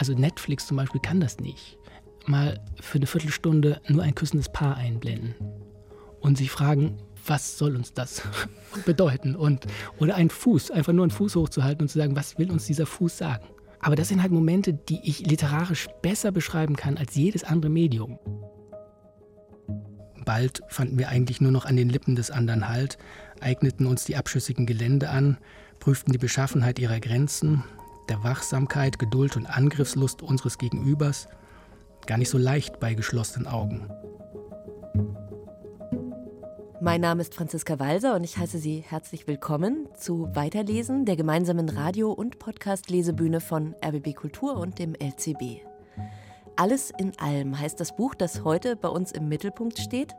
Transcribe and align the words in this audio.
Also 0.00 0.14
Netflix 0.14 0.66
zum 0.66 0.78
Beispiel 0.78 1.02
kann 1.02 1.20
das 1.20 1.40
nicht. 1.40 1.76
Mal 2.24 2.58
für 2.80 2.96
eine 2.96 3.06
Viertelstunde 3.06 3.82
nur 3.86 4.02
ein 4.02 4.14
küssendes 4.14 4.50
Paar 4.50 4.78
einblenden 4.78 5.34
und 6.20 6.38
sich 6.38 6.50
fragen, 6.50 6.96
was 7.26 7.58
soll 7.58 7.76
uns 7.76 7.92
das 7.92 8.22
bedeuten? 8.86 9.36
Und, 9.36 9.66
oder 9.98 10.14
einen 10.14 10.30
Fuß, 10.30 10.70
einfach 10.70 10.94
nur 10.94 11.04
einen 11.04 11.10
Fuß 11.10 11.36
hochzuhalten 11.36 11.82
und 11.82 11.88
zu 11.88 11.98
sagen, 11.98 12.16
was 12.16 12.38
will 12.38 12.50
uns 12.50 12.64
dieser 12.64 12.86
Fuß 12.86 13.18
sagen? 13.18 13.44
Aber 13.78 13.94
das 13.94 14.08
sind 14.08 14.22
halt 14.22 14.32
Momente, 14.32 14.72
die 14.72 15.00
ich 15.02 15.20
literarisch 15.20 15.88
besser 16.00 16.32
beschreiben 16.32 16.76
kann 16.76 16.96
als 16.96 17.14
jedes 17.14 17.44
andere 17.44 17.70
Medium. 17.70 18.18
Bald 20.24 20.62
fanden 20.68 20.98
wir 20.98 21.10
eigentlich 21.10 21.42
nur 21.42 21.52
noch 21.52 21.66
an 21.66 21.76
den 21.76 21.90
Lippen 21.90 22.16
des 22.16 22.30
anderen 22.30 22.68
Halt, 22.68 22.96
eigneten 23.40 23.84
uns 23.84 24.04
die 24.06 24.16
abschüssigen 24.16 24.64
Gelände 24.64 25.10
an, 25.10 25.36
prüften 25.78 26.12
die 26.12 26.18
Beschaffenheit 26.18 26.78
ihrer 26.78 27.00
Grenzen, 27.00 27.64
der 28.10 28.22
Wachsamkeit, 28.24 28.98
Geduld 28.98 29.36
und 29.36 29.46
Angriffslust 29.46 30.20
unseres 30.20 30.58
Gegenübers, 30.58 31.28
gar 32.06 32.18
nicht 32.18 32.28
so 32.28 32.38
leicht 32.38 32.80
bei 32.80 32.94
geschlossenen 32.94 33.46
Augen. 33.46 33.88
Mein 36.82 37.02
Name 37.02 37.20
ist 37.20 37.34
Franziska 37.34 37.78
Walser 37.78 38.16
und 38.16 38.24
ich 38.24 38.36
heiße 38.36 38.58
Sie 38.58 38.82
herzlich 38.86 39.26
willkommen 39.26 39.86
zu 39.96 40.34
Weiterlesen 40.34 41.04
der 41.04 41.16
gemeinsamen 41.16 41.68
Radio- 41.68 42.12
und 42.12 42.38
Podcast-Lesebühne 42.38 43.40
von 43.40 43.74
RBB 43.84 44.14
Kultur 44.14 44.56
und 44.56 44.78
dem 44.78 44.94
LCB. 44.94 45.69
Alles 46.60 46.92
in 46.98 47.18
allem 47.18 47.58
heißt 47.58 47.80
das 47.80 47.96
Buch, 47.96 48.14
das 48.14 48.44
heute 48.44 48.76
bei 48.76 48.88
uns 48.88 49.12
im 49.12 49.30
Mittelpunkt 49.30 49.78
steht. 49.78 50.14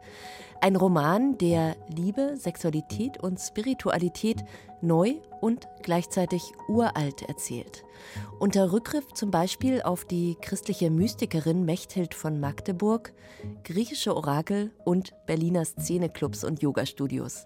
Ein 0.59 0.75
Roman, 0.75 1.37
der 1.37 1.75
Liebe, 1.87 2.35
Sexualität 2.35 3.19
und 3.19 3.39
Spiritualität 3.39 4.43
neu 4.81 5.17
und 5.39 5.67
gleichzeitig 5.83 6.41
uralt 6.67 7.21
erzählt. 7.29 7.83
Unter 8.39 8.71
Rückgriff 8.71 9.13
zum 9.13 9.29
Beispiel 9.29 9.83
auf 9.83 10.03
die 10.03 10.35
christliche 10.41 10.89
Mystikerin 10.89 11.63
Mechthild 11.63 12.15
von 12.15 12.39
Magdeburg, 12.39 13.13
griechische 13.63 14.15
Orakel 14.15 14.71
und 14.83 15.13
Berliner 15.27 15.63
Szeneclubs 15.63 16.43
und 16.43 16.63
Yogastudios. 16.63 17.45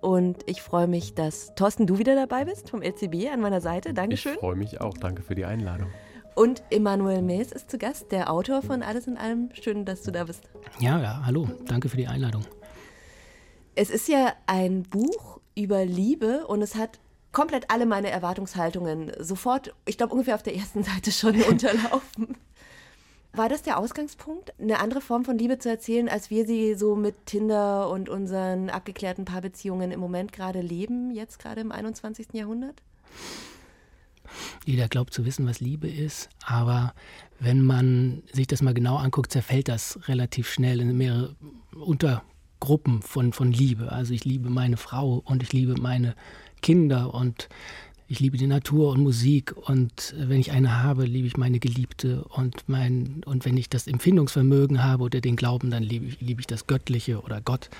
Und 0.00 0.44
ich 0.46 0.62
freue 0.62 0.86
mich, 0.86 1.16
dass 1.16 1.52
Thorsten, 1.56 1.88
du 1.88 1.98
wieder 1.98 2.14
dabei 2.14 2.44
bist 2.44 2.70
vom 2.70 2.80
LCB 2.80 3.28
an 3.32 3.40
meiner 3.40 3.60
Seite. 3.60 3.92
Dankeschön. 3.92 4.34
Ich 4.34 4.38
freue 4.38 4.54
mich 4.54 4.80
auch. 4.80 4.96
Danke 4.96 5.22
für 5.22 5.34
die 5.34 5.46
Einladung. 5.46 5.90
Und 6.40 6.62
Emanuel 6.70 7.20
Mees 7.20 7.52
ist 7.52 7.70
zu 7.70 7.76
Gast, 7.76 8.12
der 8.12 8.32
Autor 8.32 8.62
von 8.62 8.82
Alles 8.82 9.06
in 9.06 9.18
allem. 9.18 9.50
Schön, 9.52 9.84
dass 9.84 10.00
du 10.00 10.10
da 10.10 10.24
bist. 10.24 10.44
Ja, 10.78 10.98
ja, 10.98 11.20
hallo. 11.26 11.50
Danke 11.66 11.90
für 11.90 11.98
die 11.98 12.06
Einladung. 12.06 12.46
Es 13.74 13.90
ist 13.90 14.08
ja 14.08 14.32
ein 14.46 14.84
Buch 14.84 15.42
über 15.54 15.84
Liebe 15.84 16.46
und 16.46 16.62
es 16.62 16.76
hat 16.76 16.98
komplett 17.32 17.70
alle 17.70 17.84
meine 17.84 18.08
Erwartungshaltungen 18.08 19.12
sofort, 19.18 19.74
ich 19.84 19.98
glaube 19.98 20.14
ungefähr 20.14 20.34
auf 20.34 20.42
der 20.42 20.56
ersten 20.56 20.82
Seite 20.82 21.12
schon 21.12 21.42
unterlaufen. 21.50 22.38
War 23.34 23.50
das 23.50 23.60
der 23.60 23.78
Ausgangspunkt, 23.78 24.58
eine 24.58 24.78
andere 24.78 25.02
Form 25.02 25.26
von 25.26 25.36
Liebe 25.36 25.58
zu 25.58 25.68
erzählen, 25.68 26.08
als 26.08 26.30
wir 26.30 26.46
sie 26.46 26.74
so 26.74 26.96
mit 26.96 27.26
Tinder 27.26 27.90
und 27.90 28.08
unseren 28.08 28.70
abgeklärten 28.70 29.26
Paarbeziehungen 29.26 29.92
im 29.92 30.00
Moment 30.00 30.32
gerade 30.32 30.62
leben, 30.62 31.10
jetzt 31.10 31.38
gerade 31.38 31.60
im 31.60 31.70
21. 31.70 32.28
Jahrhundert? 32.32 32.80
Jeder 34.64 34.88
glaubt 34.88 35.14
zu 35.14 35.24
wissen, 35.24 35.46
was 35.46 35.60
Liebe 35.60 35.88
ist, 35.88 36.28
aber 36.44 36.94
wenn 37.38 37.62
man 37.62 38.22
sich 38.32 38.46
das 38.46 38.62
mal 38.62 38.74
genau 38.74 38.96
anguckt, 38.96 39.32
zerfällt 39.32 39.68
das 39.68 39.98
relativ 40.08 40.50
schnell 40.50 40.80
in 40.80 40.96
mehrere 40.96 41.34
Untergruppen 41.74 43.02
von, 43.02 43.32
von 43.32 43.52
Liebe. 43.52 43.92
Also 43.92 44.12
ich 44.12 44.24
liebe 44.24 44.50
meine 44.50 44.76
Frau 44.76 45.22
und 45.24 45.42
ich 45.42 45.52
liebe 45.52 45.74
meine 45.80 46.14
Kinder 46.60 47.14
und 47.14 47.48
ich 48.10 48.18
liebe 48.18 48.36
die 48.36 48.48
Natur 48.48 48.90
und 48.90 49.00
Musik 49.00 49.54
und 49.56 50.14
wenn 50.18 50.40
ich 50.40 50.50
eine 50.50 50.82
habe, 50.82 51.04
liebe 51.04 51.28
ich 51.28 51.36
meine 51.36 51.60
Geliebte 51.60 52.24
und 52.24 52.68
mein 52.68 53.22
und 53.24 53.44
wenn 53.44 53.56
ich 53.56 53.68
das 53.68 53.86
Empfindungsvermögen 53.86 54.82
habe 54.82 55.04
oder 55.04 55.20
den 55.20 55.36
Glauben, 55.36 55.70
dann 55.70 55.84
liebe 55.84 56.06
ich, 56.06 56.20
liebe 56.20 56.40
ich 56.40 56.48
das 56.48 56.66
Göttliche 56.66 57.20
oder 57.20 57.40
Gott. 57.40 57.70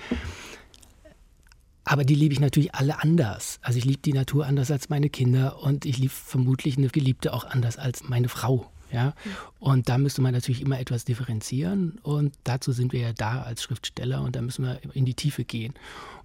Aber 1.84 2.04
die 2.04 2.14
liebe 2.14 2.32
ich 2.32 2.40
natürlich 2.40 2.74
alle 2.74 3.02
anders. 3.02 3.58
Also 3.62 3.78
ich 3.78 3.84
liebe 3.84 4.02
die 4.02 4.12
Natur 4.12 4.46
anders 4.46 4.70
als 4.70 4.88
meine 4.88 5.10
Kinder 5.10 5.62
und 5.62 5.84
ich 5.84 5.98
liebe 5.98 6.12
vermutlich 6.12 6.76
eine 6.76 6.88
Geliebte 6.88 7.32
auch 7.32 7.44
anders 7.44 7.78
als 7.78 8.08
meine 8.08 8.28
Frau. 8.28 8.70
Ja? 8.92 9.14
Und 9.58 9.88
da 9.88 9.98
müsste 9.98 10.22
man 10.22 10.32
natürlich 10.32 10.60
immer 10.60 10.78
etwas 10.78 11.04
differenzieren 11.04 11.98
und 12.02 12.34
dazu 12.44 12.72
sind 12.72 12.92
wir 12.92 13.00
ja 13.00 13.12
da 13.12 13.42
als 13.42 13.62
Schriftsteller 13.62 14.22
und 14.22 14.36
da 14.36 14.42
müssen 14.42 14.64
wir 14.64 14.80
in 14.94 15.04
die 15.04 15.14
Tiefe 15.14 15.44
gehen. 15.44 15.74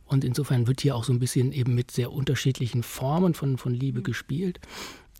Und 0.05 0.23
insofern 0.23 0.67
wird 0.67 0.81
hier 0.81 0.95
auch 0.95 1.03
so 1.03 1.13
ein 1.13 1.19
bisschen 1.19 1.51
eben 1.51 1.73
mit 1.73 1.89
sehr 1.89 2.11
unterschiedlichen 2.11 2.83
Formen 2.83 3.33
von, 3.33 3.57
von 3.57 3.73
Liebe 3.73 4.03
gespielt. 4.03 4.59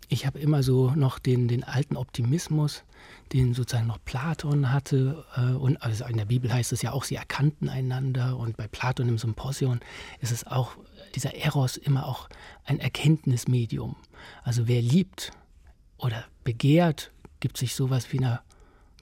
Ich 0.08 0.26
habe 0.26 0.38
immer 0.38 0.62
so 0.62 0.90
noch 0.90 1.18
den, 1.18 1.48
den 1.48 1.64
alten 1.64 1.96
Optimismus, 1.96 2.84
den 3.32 3.54
sozusagen 3.54 3.88
noch 3.88 4.04
Platon 4.04 4.72
hatte. 4.72 5.24
Äh, 5.36 5.52
und 5.52 5.82
also 5.82 6.04
in 6.04 6.16
der 6.16 6.26
Bibel 6.26 6.52
heißt 6.52 6.72
es 6.72 6.82
ja 6.82 6.92
auch, 6.92 7.04
sie 7.04 7.16
erkannten 7.16 7.68
einander. 7.68 8.36
Und 8.36 8.56
bei 8.56 8.68
Platon 8.68 9.08
im 9.08 9.18
Symposion 9.18 9.80
ist 10.20 10.30
es 10.30 10.46
auch, 10.46 10.76
dieser 11.14 11.34
Eros 11.34 11.76
immer 11.76 12.06
auch 12.06 12.28
ein 12.64 12.78
Erkenntnismedium. 12.78 13.96
Also 14.44 14.68
wer 14.68 14.82
liebt 14.82 15.32
oder 15.98 16.24
begehrt, 16.44 17.10
gibt 17.40 17.56
sich 17.56 17.74
sowas 17.74 18.12
wie 18.12 18.18
eine 18.18 18.40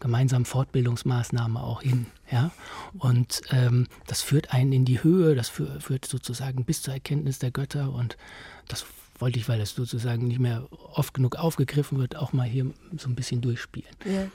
gemeinsamen 0.00 0.44
Fortbildungsmaßnahme 0.44 1.62
auch 1.62 1.82
hin. 1.82 2.06
Ja? 2.30 2.50
Und 2.98 3.42
ähm, 3.50 3.88
das 4.06 4.22
führt 4.22 4.52
einen 4.52 4.72
in 4.72 4.84
die 4.84 5.02
Höhe, 5.02 5.34
das 5.34 5.48
führt 5.48 6.04
sozusagen 6.04 6.64
bis 6.64 6.82
zur 6.82 6.94
Erkenntnis 6.94 7.38
der 7.38 7.50
Götter. 7.50 7.92
Und 7.92 8.16
das 8.68 8.84
wollte 9.18 9.38
ich, 9.38 9.48
weil 9.48 9.58
das 9.58 9.74
sozusagen 9.74 10.26
nicht 10.28 10.40
mehr 10.40 10.66
oft 10.92 11.14
genug 11.14 11.36
aufgegriffen 11.36 11.98
wird, 11.98 12.16
auch 12.16 12.32
mal 12.32 12.46
hier 12.46 12.66
so 12.96 13.08
ein 13.08 13.14
bisschen 13.14 13.40
durchspielen. 13.40 13.90
Ja. 14.04 14.26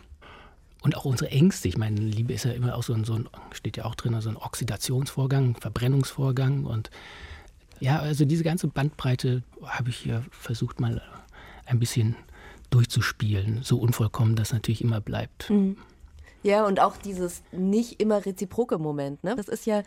Und 0.81 0.95
auch 0.95 1.05
unsere 1.05 1.31
Ängste, 1.31 1.67
ich 1.67 1.77
meine, 1.77 1.99
Liebe 1.99 2.33
ist 2.33 2.45
ja 2.45 2.51
immer 2.51 2.75
auch 2.75 2.83
so 2.83 2.93
ein, 2.93 3.03
so 3.03 3.13
ein 3.13 3.27
steht 3.51 3.75
ja 3.75 3.85
auch 3.85 3.95
drin, 3.95 4.19
so 4.21 4.29
ein 4.29 4.37
Oxidationsvorgang, 4.37 5.55
Verbrennungsvorgang. 5.55 6.63
Und 6.63 6.89
ja, 7.81 7.99
also 7.99 8.23
diese 8.23 8.43
ganze 8.43 8.67
Bandbreite 8.67 9.43
habe 9.63 9.89
ich 9.89 9.97
hier 9.97 10.23
versucht 10.31 10.79
mal 10.79 11.01
ein 11.65 11.79
bisschen 11.79 12.15
durchzuspielen, 12.69 13.59
so 13.63 13.77
unvollkommen 13.79 14.35
das 14.35 14.53
natürlich 14.53 14.81
immer 14.81 15.01
bleibt. 15.01 15.49
Mhm. 15.49 15.77
Ja, 16.43 16.65
und 16.65 16.79
auch 16.79 16.97
dieses 16.97 17.43
nicht 17.51 17.99
immer 17.99 18.25
reziproke 18.25 18.77
Moment. 18.77 19.23
Ne? 19.23 19.35
Das 19.35 19.47
ist 19.47 19.65
ja 19.65 19.83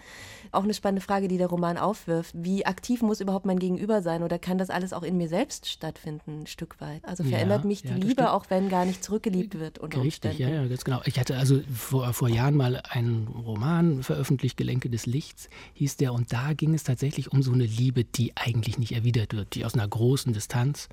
auch 0.51 0.65
eine 0.65 0.75
spannende 0.75 1.01
Frage, 1.01 1.29
die 1.29 1.39
der 1.39 1.47
Roman 1.47 1.79
aufwirft. 1.79 2.35
Wie 2.37 2.67
aktiv 2.67 3.03
muss 3.03 3.21
überhaupt 3.21 3.47
mein 3.47 3.59
Gegenüber 3.59 4.03
sein 4.03 4.23
oder 4.23 4.39
kann 4.39 4.59
das 4.59 4.69
alles 4.69 4.93
auch 4.93 5.03
in 5.03 5.17
mir 5.17 5.29
selbst 5.29 5.69
stattfinden, 5.69 6.43
ein 6.43 6.47
Stück 6.47 6.81
weit? 6.81 7.05
Also 7.05 7.25
verändert 7.25 7.63
ja, 7.63 7.69
mich 7.69 7.83
die 7.83 7.89
ja, 7.89 7.97
Liebe, 7.97 8.33
auch 8.33 8.47
wenn 8.51 8.69
gar 8.69 8.85
nicht 8.85 9.03
zurückgeliebt 9.03 9.59
wird. 9.59 9.79
Unter 9.79 10.03
Richtig, 10.03 10.39
ja, 10.39 10.49
ja, 10.49 10.67
ganz 10.67 10.85
genau. 10.85 11.01
Ich 11.05 11.19
hatte 11.19 11.37
also 11.37 11.61
vor, 11.75 12.13
vor 12.13 12.29
Jahren 12.29 12.57
mal 12.57 12.83
einen 12.89 13.29
Roman 13.29 14.03
veröffentlicht, 14.03 14.57
Gelenke 14.57 14.91
des 14.91 15.07
Lichts, 15.07 15.49
hieß 15.75 15.97
der, 15.97 16.13
und 16.13 16.33
da 16.33 16.53
ging 16.53 16.75
es 16.75 16.85
tatsächlich 16.85 17.33
um 17.33 17.43
so 17.43 17.53
eine 17.53 17.65
Liebe, 17.65 18.05
die 18.05 18.33
eigentlich 18.37 18.79
nicht 18.79 18.93
erwidert 18.93 19.35
wird, 19.35 19.55
die 19.55 19.65
aus 19.65 19.75
einer 19.75 19.89
großen 19.89 20.33
Distanz 20.33 20.89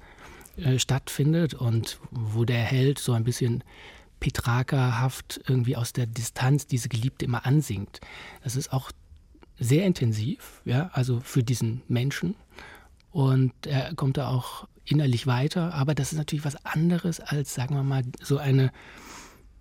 äh, 0.57 0.79
stattfindet 0.79 1.53
und 1.53 1.99
wo 2.11 2.45
der 2.45 2.59
Held 2.59 2.99
so 2.99 3.13
ein 3.13 3.23
bisschen 3.23 3.63
Petrarca-haft 4.19 5.41
irgendwie 5.47 5.75
aus 5.75 5.93
der 5.93 6.05
Distanz 6.05 6.67
diese 6.67 6.89
Geliebte 6.89 7.25
immer 7.25 7.45
ansingt. 7.45 8.01
Das 8.43 8.55
ist 8.55 8.73
auch 8.73 8.91
sehr 9.59 9.85
intensiv, 9.85 10.61
ja, 10.65 10.89
also 10.93 11.19
für 11.19 11.43
diesen 11.43 11.81
Menschen. 11.87 12.35
Und 13.11 13.53
er 13.65 13.93
kommt 13.95 14.17
da 14.17 14.29
auch 14.29 14.67
innerlich 14.85 15.27
weiter, 15.27 15.73
aber 15.73 15.95
das 15.95 16.11
ist 16.11 16.17
natürlich 16.17 16.45
was 16.45 16.65
anderes 16.65 17.19
als, 17.19 17.53
sagen 17.53 17.75
wir 17.75 17.83
mal, 17.83 18.03
so 18.21 18.37
eine, 18.37 18.71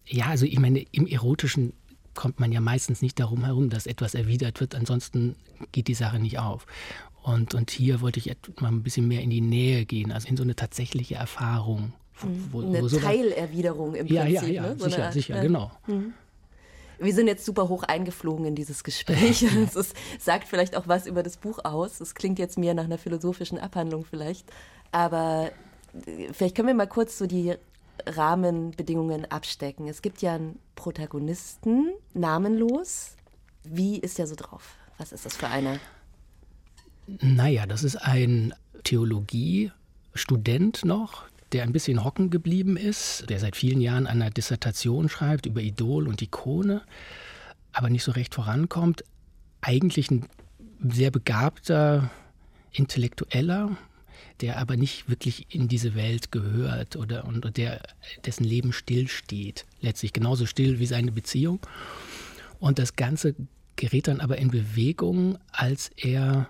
ja, 0.06 0.26
also 0.26 0.46
ich 0.46 0.58
meine, 0.58 0.80
im 0.92 1.06
Erotischen 1.06 1.72
kommt 2.14 2.40
man 2.40 2.50
ja 2.50 2.60
meistens 2.60 3.02
nicht 3.02 3.20
darum 3.20 3.44
herum, 3.44 3.70
dass 3.70 3.86
etwas 3.86 4.14
erwidert 4.14 4.60
wird, 4.60 4.74
ansonsten 4.74 5.36
geht 5.72 5.88
die 5.88 5.94
Sache 5.94 6.18
nicht 6.18 6.38
auf. 6.38 6.66
Und, 7.22 7.54
und 7.54 7.70
hier 7.70 8.00
wollte 8.00 8.18
ich 8.18 8.34
mal 8.60 8.68
ein 8.68 8.82
bisschen 8.82 9.06
mehr 9.06 9.22
in 9.22 9.30
die 9.30 9.40
Nähe 9.40 9.84
gehen, 9.84 10.12
also 10.12 10.28
in 10.28 10.36
so 10.36 10.42
eine 10.42 10.56
tatsächliche 10.56 11.16
Erfahrung. 11.16 11.92
Wo, 12.50 12.62
eine 12.62 12.82
wo 12.82 12.88
Teilerwiderung 12.88 13.94
im 13.94 14.06
ja, 14.06 14.24
Prinzip. 14.24 14.48
Ja, 14.48 14.48
ja, 14.48 14.62
ne? 14.62 14.76
so 14.78 14.84
sicher, 14.84 15.12
sicher, 15.12 15.38
äh, 15.38 15.42
genau. 15.42 15.70
Mhm. 15.86 16.14
Wir 16.98 17.14
sind 17.14 17.28
jetzt 17.28 17.44
super 17.44 17.68
hoch 17.68 17.84
eingeflogen 17.84 18.44
in 18.44 18.54
dieses 18.54 18.82
Gespräch. 18.82 19.42
Es 19.74 19.94
sagt 20.18 20.48
vielleicht 20.48 20.76
auch 20.76 20.88
was 20.88 21.06
über 21.06 21.22
das 21.22 21.36
Buch 21.36 21.60
aus. 21.64 22.00
Es 22.00 22.14
klingt 22.14 22.38
jetzt 22.38 22.58
mehr 22.58 22.74
nach 22.74 22.84
einer 22.84 22.98
philosophischen 22.98 23.58
Abhandlung 23.58 24.04
vielleicht. 24.04 24.50
Aber 24.90 25.52
äh, 26.06 26.32
vielleicht 26.32 26.56
können 26.56 26.68
wir 26.68 26.74
mal 26.74 26.88
kurz 26.88 27.18
so 27.18 27.26
die 27.26 27.54
Rahmenbedingungen 28.06 29.30
abstecken. 29.30 29.88
Es 29.88 30.02
gibt 30.02 30.22
ja 30.22 30.34
einen 30.34 30.58
Protagonisten, 30.74 31.90
namenlos. 32.14 33.16
Wie 33.64 33.98
ist 33.98 34.18
der 34.18 34.26
so 34.26 34.34
drauf? 34.34 34.76
Was 34.98 35.12
ist 35.12 35.26
das 35.26 35.36
für 35.36 35.48
einer? 35.48 35.78
Naja, 37.06 37.66
das 37.66 37.84
ist 37.84 37.96
ein 37.96 38.54
Theologiestudent 38.84 40.84
noch, 40.84 41.24
der 41.52 41.62
ein 41.62 41.72
bisschen 41.72 42.04
hocken 42.04 42.30
geblieben 42.30 42.76
ist, 42.76 43.28
der 43.28 43.38
seit 43.38 43.56
vielen 43.56 43.80
Jahren 43.80 44.06
eine 44.06 44.30
Dissertation 44.30 45.08
schreibt 45.08 45.46
über 45.46 45.60
Idol 45.60 46.08
und 46.08 46.20
Ikone, 46.20 46.82
aber 47.72 47.90
nicht 47.90 48.04
so 48.04 48.12
recht 48.12 48.34
vorankommt. 48.34 49.04
Eigentlich 49.60 50.10
ein 50.10 50.26
sehr 50.82 51.10
begabter 51.10 52.10
Intellektueller, 52.72 53.76
der 54.40 54.58
aber 54.58 54.76
nicht 54.76 55.08
wirklich 55.08 55.46
in 55.54 55.68
diese 55.68 55.94
Welt 55.94 56.30
gehört 56.30 56.96
oder 56.96 57.24
und 57.24 57.56
der 57.56 57.80
dessen 58.24 58.44
Leben 58.44 58.72
stillsteht, 58.72 59.66
letztlich 59.80 60.12
genauso 60.12 60.46
still 60.46 60.78
wie 60.78 60.86
seine 60.86 61.12
Beziehung. 61.12 61.60
Und 62.60 62.78
das 62.78 62.96
Ganze 62.96 63.34
gerät 63.76 64.08
dann 64.08 64.20
aber 64.20 64.38
in 64.38 64.50
Bewegung, 64.50 65.38
als 65.52 65.90
er 65.96 66.48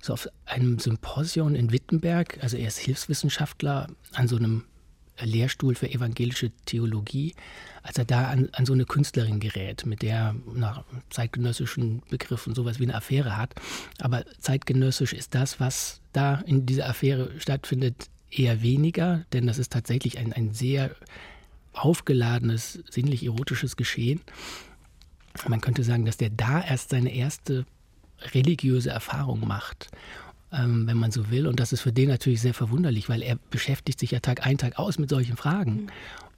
so 0.00 0.12
auf 0.12 0.28
einem 0.46 0.78
Symposium 0.78 1.54
in 1.54 1.72
Wittenberg, 1.72 2.38
also 2.42 2.56
er 2.56 2.68
ist 2.68 2.78
Hilfswissenschaftler 2.78 3.88
an 4.12 4.28
so 4.28 4.36
einem 4.36 4.64
Lehrstuhl 5.22 5.74
für 5.74 5.90
evangelische 5.90 6.50
Theologie, 6.64 7.34
als 7.82 7.98
er 7.98 8.04
da 8.04 8.28
an, 8.28 8.48
an 8.52 8.66
so 8.66 8.72
eine 8.72 8.84
Künstlerin 8.84 9.40
gerät, 9.40 9.86
mit 9.86 10.02
der 10.02 10.34
nach 10.54 10.84
zeitgenössischen 11.10 12.02
Begriffen 12.10 12.54
sowas 12.54 12.78
wie 12.78 12.84
eine 12.84 12.94
Affäre 12.94 13.36
hat. 13.36 13.54
Aber 13.98 14.24
zeitgenössisch 14.38 15.12
ist 15.12 15.34
das, 15.34 15.60
was 15.60 16.00
da 16.12 16.36
in 16.46 16.66
dieser 16.66 16.88
Affäre 16.88 17.30
stattfindet, 17.38 18.08
eher 18.30 18.62
weniger, 18.62 19.24
denn 19.32 19.46
das 19.46 19.58
ist 19.58 19.72
tatsächlich 19.72 20.18
ein, 20.18 20.32
ein 20.32 20.52
sehr 20.52 20.94
aufgeladenes, 21.72 22.82
sinnlich-erotisches 22.88 23.76
Geschehen. 23.76 24.20
Man 25.48 25.60
könnte 25.60 25.84
sagen, 25.84 26.04
dass 26.04 26.16
der 26.16 26.30
da 26.30 26.60
erst 26.60 26.90
seine 26.90 27.12
erste 27.14 27.64
religiöse 28.34 28.90
Erfahrung 28.90 29.46
macht 29.46 29.90
ähm, 30.52 30.86
wenn 30.86 30.96
man 30.96 31.10
so 31.10 31.30
will. 31.30 31.46
Und 31.46 31.60
das 31.60 31.72
ist 31.72 31.80
für 31.80 31.92
den 31.92 32.08
natürlich 32.08 32.40
sehr 32.40 32.54
verwunderlich, 32.54 33.08
weil 33.08 33.22
er 33.22 33.36
beschäftigt 33.50 34.00
sich 34.00 34.12
ja 34.12 34.20
Tag 34.20 34.46
ein, 34.46 34.58
Tag 34.58 34.78
aus 34.78 34.98
mit 34.98 35.10
solchen 35.10 35.36
Fragen. 35.36 35.72
Mhm. 35.72 35.88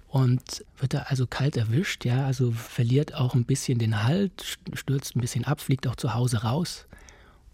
Und 0.09 0.65
wird 0.77 0.93
da 0.93 0.99
also 1.09 1.27
kalt 1.27 1.57
erwischt, 1.57 2.05
ja, 2.05 2.27
also 2.27 2.53
verliert 2.53 3.15
auch 3.15 3.35
ein 3.35 3.47
bisschen 3.47 3.79
den 3.79 4.05
Halt, 4.05 4.59
stürzt 4.75 5.17
ein 5.17 5.23
bisschen 5.23 5.47
ab, 5.47 5.63
fliegt 5.63 5.87
auch 5.87 5.97
zu 5.97 6.13
Hause 6.13 6.43
raus 6.43 6.87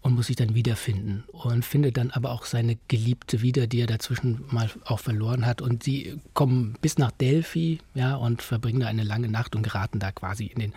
und 0.01 0.13
muss 0.13 0.27
sich 0.27 0.35
dann 0.35 0.55
wiederfinden 0.55 1.23
und 1.31 1.63
findet 1.63 1.95
dann 1.95 2.11
aber 2.11 2.31
auch 2.31 2.43
seine 2.43 2.77
Geliebte 2.89 3.41
wieder, 3.41 3.65
die 3.65 3.79
er 3.79 3.87
dazwischen 3.87 4.43
mal 4.49 4.69
auch 4.83 4.99
verloren 4.99 5.45
hat. 5.45 5.61
Und 5.61 5.83
sie 5.83 6.19
kommen 6.33 6.75
bis 6.81 6.97
nach 6.97 7.11
Delphi, 7.11 7.79
ja, 7.93 8.15
und 8.15 8.41
verbringen 8.41 8.81
da 8.81 8.87
eine 8.87 9.03
lange 9.03 9.29
Nacht 9.29 9.55
und 9.55 9.63
geraten 9.63 9.99
da 9.99 10.11
quasi 10.11 10.47
in 10.47 10.59
den 10.59 10.73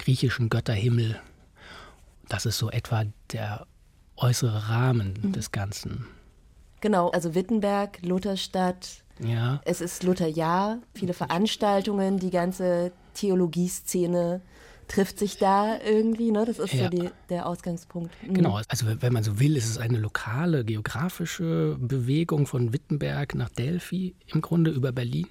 griechischen 0.00 0.48
Götterhimmel. 0.48 1.20
Das 2.28 2.46
ist 2.46 2.58
so 2.58 2.70
etwa 2.70 3.04
der 3.32 3.66
äußere 4.16 4.68
Rahmen 4.68 5.14
mhm. 5.20 5.32
des 5.32 5.52
Ganzen. 5.52 6.06
Genau, 6.80 7.08
also 7.10 7.34
Wittenberg, 7.34 8.02
Lutherstadt. 8.02 9.02
Ja. 9.20 9.60
Es 9.64 9.80
ist 9.80 10.02
Lutherjahr, 10.02 10.78
viele 10.94 11.14
Veranstaltungen, 11.14 12.18
die 12.18 12.30
ganze 12.30 12.92
Theologieszene 13.14 14.42
trifft 14.88 15.18
sich 15.18 15.38
da 15.38 15.78
irgendwie, 15.80 16.30
ne? 16.30 16.44
Das 16.44 16.58
ist 16.58 16.74
ja. 16.74 16.84
so 16.84 16.90
die, 16.90 17.10
der 17.30 17.46
Ausgangspunkt. 17.46 18.10
Mhm. 18.22 18.34
Genau, 18.34 18.60
also 18.68 18.86
wenn 18.86 19.12
man 19.12 19.22
so 19.22 19.40
will, 19.40 19.56
ist 19.56 19.68
es 19.68 19.78
eine 19.78 19.98
lokale 19.98 20.64
geografische 20.64 21.76
Bewegung 21.80 22.46
von 22.46 22.72
Wittenberg 22.72 23.34
nach 23.34 23.48
Delphi 23.48 24.14
im 24.26 24.40
Grunde 24.40 24.70
über 24.70 24.92
Berlin. 24.92 25.28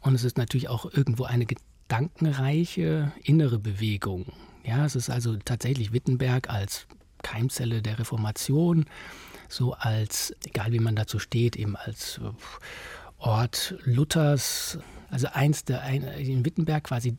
Und 0.00 0.14
es 0.14 0.24
ist 0.24 0.38
natürlich 0.38 0.68
auch 0.68 0.90
irgendwo 0.92 1.24
eine 1.24 1.46
gedankenreiche 1.46 3.12
innere 3.22 3.58
Bewegung. 3.58 4.26
Ja, 4.64 4.84
es 4.84 4.96
ist 4.96 5.10
also 5.10 5.36
tatsächlich 5.36 5.92
Wittenberg 5.92 6.50
als 6.50 6.86
Keimzelle 7.22 7.82
der 7.82 7.98
Reformation, 7.98 8.86
so 9.48 9.72
als, 9.74 10.34
egal 10.44 10.72
wie 10.72 10.78
man 10.78 10.96
dazu 10.96 11.18
steht, 11.18 11.56
eben 11.56 11.76
als 11.76 12.18
äh, 12.18 12.30
Ort 13.18 13.74
Luthers, 13.84 14.78
also 15.10 15.26
eins 15.32 15.64
der, 15.64 15.84
in 16.18 16.44
Wittenberg 16.44 16.84
quasi 16.84 17.16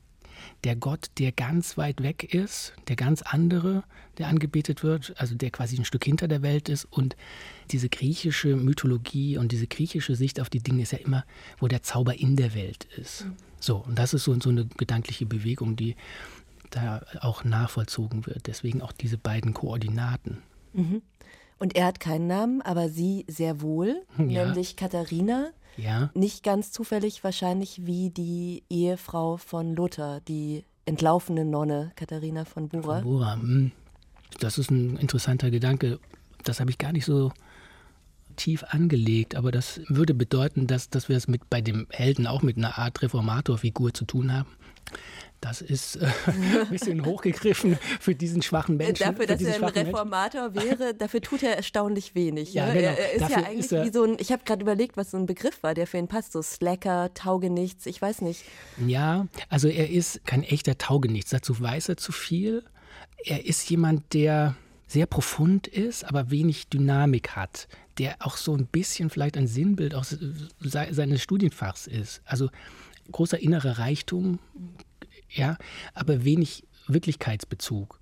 der 0.64 0.76
Gott, 0.76 1.12
der 1.18 1.32
ganz 1.32 1.78
weit 1.78 2.02
weg 2.02 2.34
ist, 2.34 2.74
der 2.88 2.96
ganz 2.96 3.22
andere, 3.22 3.84
der 4.18 4.28
angebetet 4.28 4.84
wird, 4.84 5.14
also 5.18 5.36
der 5.36 5.52
quasi 5.52 5.78
ein 5.78 5.86
Stück 5.86 6.04
hinter 6.04 6.28
der 6.28 6.42
Welt 6.42 6.70
ist. 6.70 6.86
Und 6.86 7.16
diese 7.72 7.90
griechische 7.90 8.56
Mythologie 8.56 9.38
und 9.38 9.52
diese 9.52 9.68
griechische 9.68 10.16
Sicht 10.16 10.40
auf 10.40 10.50
die 10.50 10.60
Dinge 10.60 10.84
ist 10.84 10.92
ja 10.92 11.00
immer, 11.00 11.26
wo 11.60 11.68
der 11.68 11.84
Zauber 11.84 12.20
in 12.20 12.36
der 12.36 12.54
Welt 12.54 12.88
ist. 12.98 13.26
Mhm. 13.26 13.36
So, 13.60 13.78
und 13.78 13.98
das 13.98 14.14
ist 14.14 14.24
so, 14.24 14.40
so 14.40 14.50
eine 14.50 14.66
gedankliche 14.66 15.26
Bewegung, 15.26 15.76
die 15.76 15.96
da 16.72 17.02
auch 17.22 17.44
nachvollzogen 17.44 18.26
wird. 18.26 18.48
Deswegen 18.48 18.82
auch 18.82 18.92
diese 18.92 19.18
beiden 19.18 19.54
Koordinaten. 19.54 20.42
Mhm. 20.74 21.02
Und 21.60 21.76
er 21.76 21.86
hat 21.86 22.00
keinen 22.00 22.28
Namen, 22.28 22.62
aber 22.62 22.90
sie 22.90 23.26
sehr 23.28 23.62
wohl, 23.62 24.02
ja. 24.18 24.46
nämlich 24.46 24.76
Katharina. 24.76 25.52
Ja. 25.78 26.10
Nicht 26.14 26.44
ganz 26.44 26.72
zufällig 26.72 27.24
wahrscheinlich 27.24 27.86
wie 27.86 28.10
die 28.10 28.64
Ehefrau 28.70 29.38
von 29.38 29.76
Luther, 29.76 30.22
die 30.22 30.66
entlaufene 30.86 31.46
Nonne 31.46 31.92
Katharina 31.96 32.46
von 32.46 32.68
Bura. 32.68 33.02
Von 33.02 33.04
Bura. 33.04 33.34
Hm. 33.36 33.72
Das 34.40 34.58
ist 34.58 34.72
ein 34.72 34.98
interessanter 34.98 35.52
Gedanke. 35.52 36.00
Das 36.44 36.60
habe 36.60 36.72
ich 36.72 36.78
gar 36.78 36.92
nicht 36.92 37.06
so 37.06 37.32
tief 38.36 38.64
angelegt, 38.70 39.36
aber 39.36 39.52
das 39.52 39.82
würde 39.88 40.14
bedeuten, 40.14 40.68
dass, 40.68 40.90
dass 40.90 41.10
wir 41.10 41.18
es 41.18 41.28
mit 41.28 41.50
bei 41.50 41.62
dem 41.62 41.88
Helden 41.92 42.28
auch 42.28 42.42
mit 42.42 42.58
einer 42.58 42.78
Art 42.78 43.02
Reformatorfigur 43.02 43.94
zu 43.94 44.06
tun 44.06 44.34
haben. 44.34 44.50
Das 45.42 45.60
ist 45.60 45.96
äh, 45.96 46.06
ein 46.28 46.70
bisschen 46.70 47.04
hochgegriffen 47.04 47.78
für 48.00 48.14
diesen 48.14 48.44
schwachen 48.44 48.78
Menschen. 48.78 49.04
Dafür, 49.04 49.26
dass 49.26 49.42
er 49.42 49.56
ein 49.56 49.64
Reformator 49.64 50.52
Menschen. 50.52 50.80
wäre, 50.80 50.94
dafür 50.94 51.20
tut 51.20 51.42
er 51.42 51.58
erstaunlich 51.58 52.14
wenig. 52.14 52.54
Ja, 52.54 52.68
ne? 52.68 52.74
genau. 52.74 52.92
Er 52.92 53.14
ist 53.14 53.22
dafür 53.22 53.38
ja 53.38 53.48
eigentlich 53.48 53.72
ist 53.72 53.86
wie 53.86 53.92
so 53.92 54.04
ein, 54.04 54.18
ich 54.20 54.32
habe 54.32 54.44
gerade 54.46 54.62
überlegt, 54.62 54.98
was 54.98 55.12
so 55.12 55.18
ein 55.18 55.26
Begriff 55.26 55.64
war, 55.64 55.74
der 55.74 55.88
für 55.88 55.98
ihn 55.98 56.08
passt, 56.08 56.34
so 56.34 56.44
Slacker, 56.44 57.12
Taugenichts, 57.16 57.88
ich 57.88 58.00
weiß 58.00 58.22
nicht. 58.22 58.44
Ja, 58.86 59.28
also 59.50 59.68
er 59.68 59.90
ist 59.90 60.24
kein 60.26 60.44
echter 60.44 60.78
Taugenichts, 60.78 61.32
dazu 61.32 61.60
weiß 61.60 61.90
er 61.90 61.98
zu 61.98 62.12
viel. 62.12 62.64
Er 63.24 63.44
ist 63.46 63.68
jemand, 63.68 64.14
der 64.14 64.56
sehr 64.86 65.08
profund 65.08 65.68
ist, 65.68 66.04
aber 66.04 66.30
wenig 66.30 66.68
Dynamik 66.68 67.32
hat, 67.32 67.68
der 67.98 68.18
auch 68.20 68.38
so 68.38 68.54
ein 68.54 68.68
bisschen 68.68 69.10
vielleicht 69.10 69.38
ein 69.38 69.48
Sinnbild 69.48 69.96
auch 69.96 70.06
seines 70.60 71.22
Studienfachs 71.22 71.88
ist. 71.88 72.22
Also 72.26 72.50
großer 73.12 73.40
innerer 73.40 73.78
Reichtum, 73.78 74.40
ja, 75.30 75.58
aber 75.94 76.24
wenig 76.24 76.64
Wirklichkeitsbezug. 76.88 78.00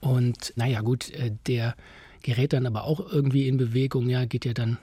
Und 0.00 0.52
naja, 0.56 0.80
gut, 0.82 1.10
äh, 1.10 1.32
der 1.46 1.74
gerät 2.22 2.52
dann 2.52 2.66
aber 2.66 2.84
auch 2.84 3.00
irgendwie 3.00 3.48
in 3.48 3.56
Bewegung, 3.56 4.08
ja, 4.08 4.24
geht 4.24 4.44
ja 4.44 4.52
dann 4.52 4.78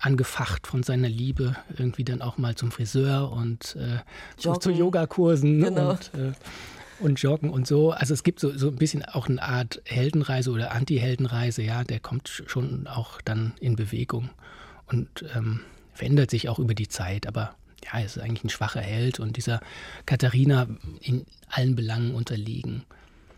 angefacht 0.00 0.66
von 0.66 0.82
seiner 0.82 1.08
Liebe 1.08 1.56
irgendwie 1.76 2.04
dann 2.04 2.22
auch 2.22 2.36
mal 2.36 2.54
zum 2.54 2.72
Friseur 2.72 3.30
und 3.30 3.76
äh, 3.76 3.98
zu, 4.36 4.54
zu 4.54 4.70
Yogakursen 4.70 5.60
genau. 5.60 5.90
und, 5.90 6.10
äh, 6.14 6.32
und 6.98 7.22
Joggen 7.22 7.50
und 7.50 7.66
so. 7.66 7.92
Also 7.92 8.12
es 8.12 8.22
gibt 8.22 8.40
so, 8.40 8.56
so 8.56 8.68
ein 8.68 8.76
bisschen 8.76 9.04
auch 9.04 9.28
eine 9.28 9.42
Art 9.42 9.80
Heldenreise 9.84 10.50
oder 10.50 10.72
Anti-Heldenreise, 10.72 11.62
ja, 11.62 11.84
der 11.84 12.00
kommt 12.00 12.42
schon 12.46 12.86
auch 12.86 13.20
dann 13.22 13.54
in 13.60 13.76
Bewegung 13.76 14.30
und 14.86 15.24
ähm, 15.36 15.60
verändert 15.94 16.30
sich 16.30 16.48
auch 16.48 16.58
über 16.58 16.74
die 16.74 16.88
Zeit, 16.88 17.26
aber 17.26 17.54
ja, 17.84 17.98
er 17.98 18.04
ist 18.04 18.18
eigentlich 18.18 18.44
ein 18.44 18.50
schwacher 18.50 18.80
Held 18.80 19.20
und 19.20 19.36
dieser 19.36 19.60
Katharina 20.06 20.66
in 21.00 21.26
allen 21.48 21.74
Belangen 21.74 22.14
unterlegen. 22.14 22.84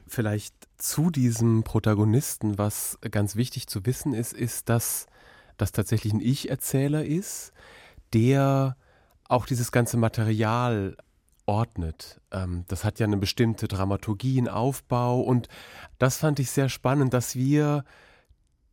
Vielleicht 0.06 0.54
zu 0.76 1.10
diesem 1.10 1.64
Protagonisten, 1.64 2.58
was 2.58 2.98
ganz 3.10 3.36
wichtig 3.36 3.66
zu 3.66 3.86
wissen 3.86 4.12
ist, 4.12 4.32
ist, 4.32 4.68
dass 4.68 5.06
das 5.56 5.72
tatsächlich 5.72 6.12
ein 6.12 6.20
Ich-Erzähler 6.20 7.04
ist, 7.04 7.52
der 8.12 8.76
auch 9.28 9.46
dieses 9.46 9.72
ganze 9.72 9.96
Material 9.96 10.96
ordnet. 11.46 12.20
Ähm, 12.30 12.64
das 12.68 12.84
hat 12.84 12.98
ja 12.98 13.06
eine 13.06 13.16
bestimmte 13.16 13.68
Dramaturgie, 13.68 14.38
einen 14.38 14.48
Aufbau 14.48 15.20
und 15.20 15.48
das 15.98 16.18
fand 16.18 16.38
ich 16.38 16.50
sehr 16.50 16.68
spannend, 16.68 17.14
dass 17.14 17.34
wir 17.36 17.84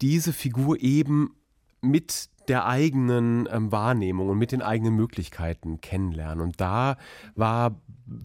diese 0.01 0.34
Figur 0.34 0.80
eben 0.82 1.36
mit 1.82 2.30
der 2.51 2.65
eigenen 2.65 3.48
ähm, 3.50 3.72
Wahrnehmung 3.72 4.27
und 4.27 4.38
mit 4.38 4.51
den 4.51 4.62
eigenen 4.62 4.93
Möglichkeiten 4.93 5.79
kennenlernen. 5.79 6.41
Und 6.41 6.60
da 6.60 6.98
war 7.34 7.79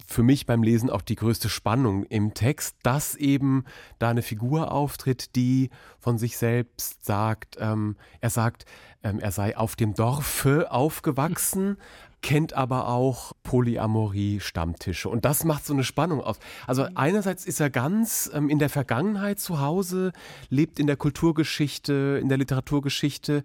für 0.05 0.21
mich 0.21 0.45
beim 0.45 0.63
Lesen 0.63 0.89
auch 0.89 1.01
die 1.01 1.15
größte 1.15 1.47
Spannung 1.47 2.03
im 2.03 2.33
Text, 2.33 2.75
dass 2.83 3.15
eben 3.15 3.63
da 3.99 4.09
eine 4.09 4.21
Figur 4.21 4.73
auftritt, 4.73 5.37
die 5.37 5.69
von 5.97 6.17
sich 6.17 6.37
selbst 6.37 7.05
sagt, 7.05 7.55
ähm, 7.57 7.95
er 8.19 8.29
sagt, 8.29 8.65
ähm, 9.01 9.19
er 9.21 9.31
sei 9.31 9.55
auf 9.55 9.77
dem 9.77 9.93
Dorfe 9.93 10.71
aufgewachsen, 10.71 11.77
kennt 12.21 12.53
aber 12.53 12.87
auch 12.87 13.33
Polyamorie-Stammtische. 13.43 15.09
Und 15.09 15.25
das 15.25 15.43
macht 15.43 15.65
so 15.65 15.73
eine 15.73 15.83
Spannung 15.83 16.21
aus. 16.21 16.39
Also 16.65 16.83
mhm. 16.83 16.91
einerseits 16.95 17.45
ist 17.45 17.59
er 17.59 17.69
ganz 17.69 18.29
ähm, 18.33 18.49
in 18.49 18.59
der 18.59 18.69
Vergangenheit 18.69 19.39
zu 19.39 19.59
Hause, 19.59 20.11
lebt 20.49 20.79
in 20.79 20.87
der 20.87 20.97
Kulturgeschichte, 20.97 22.19
in 22.21 22.29
der 22.29 22.37
Literaturgeschichte, 22.37 23.43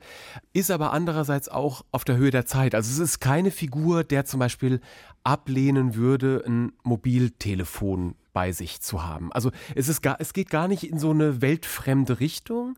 ist 0.53 0.71
aber 0.71 0.93
andererseits 0.93 1.49
auch 1.49 1.85
auf 1.93 2.05
der 2.05 2.17
Höhe 2.17 2.31
der 2.31 2.47
Zeit. 2.47 2.75
Also 2.75 2.91
es 2.91 2.99
ist 2.99 3.21
keine 3.21 3.51
Figur, 3.51 4.05
der 4.05 4.25
zum 4.25 4.41
Beispiel 4.41 4.81
ablehnen 5.25 5.95
würde, 5.95 6.43
ein 6.47 6.73
Mobiltelefon 6.83 8.17
bei 8.33 8.53
sich 8.53 8.81
zu 8.81 9.05
haben. 9.05 9.33
Also 9.33 9.51
es, 9.75 9.89
ist 9.89 10.03
gar, 10.03 10.17
es 10.19 10.33
geht 10.33 10.51
gar 10.51 10.67
nicht 10.67 10.89
in 10.89 10.99
so 10.99 11.11
eine 11.11 11.43
weltfremde 11.43 12.21
Richtung, 12.21 12.71
mhm. 12.71 12.75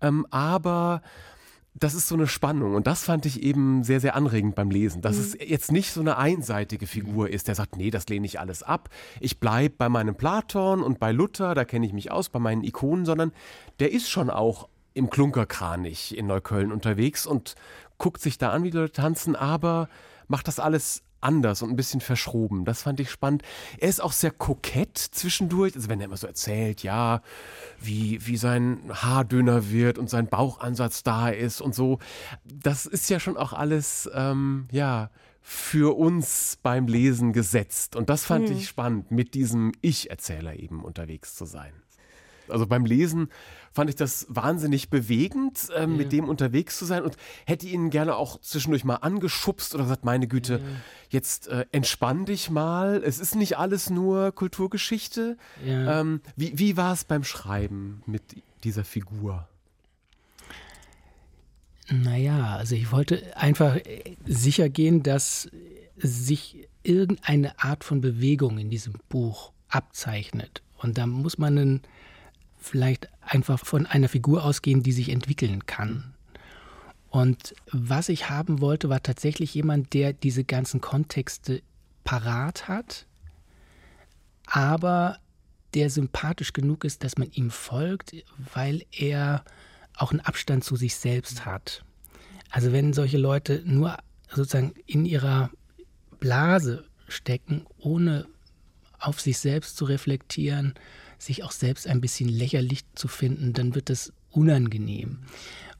ähm, 0.00 0.26
aber 0.30 1.02
das 1.74 1.94
ist 1.94 2.08
so 2.08 2.14
eine 2.14 2.26
Spannung 2.26 2.74
und 2.74 2.86
das 2.86 3.04
fand 3.04 3.24
ich 3.24 3.42
eben 3.42 3.82
sehr, 3.82 4.00
sehr 4.00 4.14
anregend 4.14 4.54
beim 4.54 4.70
Lesen, 4.70 5.00
dass 5.00 5.16
mhm. 5.16 5.22
es 5.22 5.36
jetzt 5.48 5.72
nicht 5.72 5.92
so 5.92 6.00
eine 6.00 6.18
einseitige 6.18 6.86
Figur 6.86 7.30
ist, 7.30 7.48
der 7.48 7.54
sagt, 7.54 7.76
nee, 7.76 7.90
das 7.90 8.08
lehne 8.08 8.26
ich 8.26 8.38
alles 8.40 8.62
ab, 8.62 8.90
ich 9.20 9.40
bleibe 9.40 9.74
bei 9.78 9.88
meinem 9.88 10.14
Platon 10.14 10.82
und 10.82 11.00
bei 11.00 11.12
Luther, 11.12 11.54
da 11.54 11.64
kenne 11.64 11.86
ich 11.86 11.92
mich 11.92 12.10
aus, 12.10 12.28
bei 12.28 12.38
meinen 12.38 12.62
Ikonen, 12.62 13.06
sondern 13.06 13.32
der 13.80 13.90
ist 13.90 14.10
schon 14.10 14.28
auch 14.28 14.68
im 14.94 15.08
Klunkerkranich 15.08 16.16
in 16.16 16.26
Neukölln 16.26 16.72
unterwegs 16.72 17.26
und 17.26 17.54
guckt 17.96 18.20
sich 18.20 18.36
da 18.36 18.50
an, 18.50 18.62
wie 18.62 18.70
die 18.70 18.76
Leute 18.76 18.92
tanzen, 18.92 19.34
aber 19.34 19.88
macht 20.28 20.48
das 20.48 20.60
alles 20.60 21.02
anders 21.22 21.62
und 21.62 21.70
ein 21.70 21.76
bisschen 21.76 22.00
verschroben. 22.00 22.64
Das 22.64 22.82
fand 22.82 23.00
ich 23.00 23.10
spannend. 23.10 23.42
Er 23.78 23.88
ist 23.88 24.02
auch 24.02 24.12
sehr 24.12 24.30
kokett 24.30 24.98
zwischendurch. 24.98 25.74
Also 25.74 25.88
wenn 25.88 26.00
er 26.00 26.06
immer 26.06 26.16
so 26.16 26.26
erzählt, 26.26 26.82
ja, 26.82 27.22
wie, 27.80 28.26
wie 28.26 28.36
sein 28.36 28.80
Haar 28.90 29.24
dünner 29.24 29.70
wird 29.70 29.98
und 29.98 30.10
sein 30.10 30.26
Bauchansatz 30.28 31.02
da 31.02 31.28
ist 31.28 31.60
und 31.60 31.74
so. 31.74 31.98
Das 32.44 32.86
ist 32.86 33.08
ja 33.10 33.20
schon 33.20 33.36
auch 33.36 33.52
alles, 33.52 34.10
ähm, 34.14 34.68
ja, 34.70 35.10
für 35.42 35.96
uns 35.96 36.58
beim 36.62 36.86
Lesen 36.86 37.32
gesetzt. 37.32 37.96
Und 37.96 38.08
das 38.08 38.24
fand 38.24 38.48
hm. 38.48 38.56
ich 38.56 38.68
spannend, 38.68 39.10
mit 39.10 39.34
diesem 39.34 39.72
Ich-Erzähler 39.80 40.54
eben 40.54 40.84
unterwegs 40.84 41.34
zu 41.34 41.44
sein. 41.44 41.72
Also 42.48 42.66
beim 42.66 42.84
Lesen 42.84 43.28
fand 43.72 43.90
ich 43.90 43.96
das 43.96 44.26
wahnsinnig 44.28 44.90
bewegend, 44.90 45.68
äh, 45.70 45.80
ja. 45.80 45.86
mit 45.86 46.12
dem 46.12 46.28
unterwegs 46.28 46.78
zu 46.78 46.84
sein 46.84 47.02
und 47.02 47.16
hätte 47.46 47.66
ihn 47.66 47.90
gerne 47.90 48.16
auch 48.16 48.40
zwischendurch 48.40 48.84
mal 48.84 48.96
angeschubst 48.96 49.74
oder 49.74 49.84
gesagt, 49.84 50.04
meine 50.04 50.28
Güte, 50.28 50.54
ja. 50.54 50.60
jetzt 51.10 51.48
äh, 51.48 51.66
entspann 51.72 52.24
dich 52.24 52.50
mal. 52.50 53.02
Es 53.04 53.18
ist 53.18 53.34
nicht 53.34 53.58
alles 53.58 53.90
nur 53.90 54.32
Kulturgeschichte. 54.32 55.36
Ja. 55.64 56.00
Ähm, 56.00 56.20
wie 56.36 56.58
wie 56.58 56.76
war 56.76 56.92
es 56.92 57.04
beim 57.04 57.24
Schreiben 57.24 58.02
mit 58.06 58.22
dieser 58.64 58.84
Figur? 58.84 59.48
Naja, 61.90 62.56
also 62.56 62.74
ich 62.74 62.92
wollte 62.92 63.36
einfach 63.36 63.76
äh, 63.76 64.16
sicher 64.26 64.68
gehen, 64.68 65.02
dass 65.02 65.50
sich 65.96 66.68
irgendeine 66.82 67.58
Art 67.58 67.84
von 67.84 68.00
Bewegung 68.00 68.58
in 68.58 68.70
diesem 68.70 68.94
Buch 69.08 69.52
abzeichnet. 69.68 70.62
Und 70.78 70.98
da 70.98 71.06
muss 71.06 71.38
man 71.38 71.58
einen 71.58 71.82
vielleicht 72.62 73.08
einfach 73.20 73.58
von 73.58 73.86
einer 73.86 74.08
Figur 74.08 74.44
ausgehen, 74.44 74.82
die 74.82 74.92
sich 74.92 75.08
entwickeln 75.10 75.66
kann. 75.66 76.14
Und 77.10 77.54
was 77.70 78.08
ich 78.08 78.30
haben 78.30 78.60
wollte, 78.60 78.88
war 78.88 79.02
tatsächlich 79.02 79.52
jemand, 79.54 79.92
der 79.92 80.12
diese 80.12 80.44
ganzen 80.44 80.80
Kontexte 80.80 81.62
parat 82.04 82.68
hat, 82.68 83.06
aber 84.46 85.18
der 85.74 85.90
sympathisch 85.90 86.52
genug 86.52 86.84
ist, 86.84 87.04
dass 87.04 87.18
man 87.18 87.30
ihm 87.30 87.50
folgt, 87.50 88.14
weil 88.54 88.84
er 88.90 89.44
auch 89.94 90.10
einen 90.10 90.20
Abstand 90.20 90.64
zu 90.64 90.76
sich 90.76 90.96
selbst 90.96 91.44
hat. 91.44 91.84
Also 92.50 92.72
wenn 92.72 92.92
solche 92.92 93.18
Leute 93.18 93.62
nur 93.64 93.98
sozusagen 94.28 94.74
in 94.86 95.04
ihrer 95.04 95.50
Blase 96.18 96.84
stecken, 97.08 97.66
ohne 97.78 98.26
auf 98.98 99.20
sich 99.20 99.38
selbst 99.38 99.76
zu 99.76 99.84
reflektieren, 99.84 100.74
sich 101.22 101.44
auch 101.44 101.52
selbst 101.52 101.86
ein 101.86 102.00
bisschen 102.00 102.28
lächerlich 102.28 102.80
zu 102.94 103.08
finden, 103.08 103.52
dann 103.52 103.74
wird 103.74 103.90
das 103.90 104.12
unangenehm. 104.30 105.18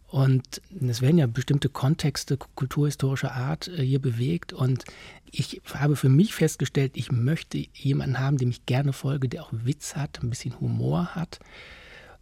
Und 0.07 0.61
es 0.87 1.01
werden 1.01 1.17
ja 1.17 1.27
bestimmte 1.27 1.71
Kontexte 1.71 2.37
kulturhistorischer 2.55 3.33
Art 3.33 3.69
äh, 3.69 3.83
hier 3.83 3.99
bewegt. 3.99 4.53
Und 4.53 4.85
ich 5.31 5.63
habe 5.73 5.97
für 5.97 6.11
mich 6.11 6.35
festgestellt, 6.35 6.93
ich 6.97 7.11
möchte 7.11 7.65
jemanden 7.73 8.19
haben, 8.19 8.37
dem 8.37 8.51
ich 8.51 8.67
gerne 8.67 8.93
folge, 8.93 9.29
der 9.31 9.43
auch 9.43 9.51
Witz 9.53 9.97
hat, 9.97 10.23
ein 10.23 10.29
bisschen 10.29 10.61
Humor 10.61 11.15
hat. 11.15 11.41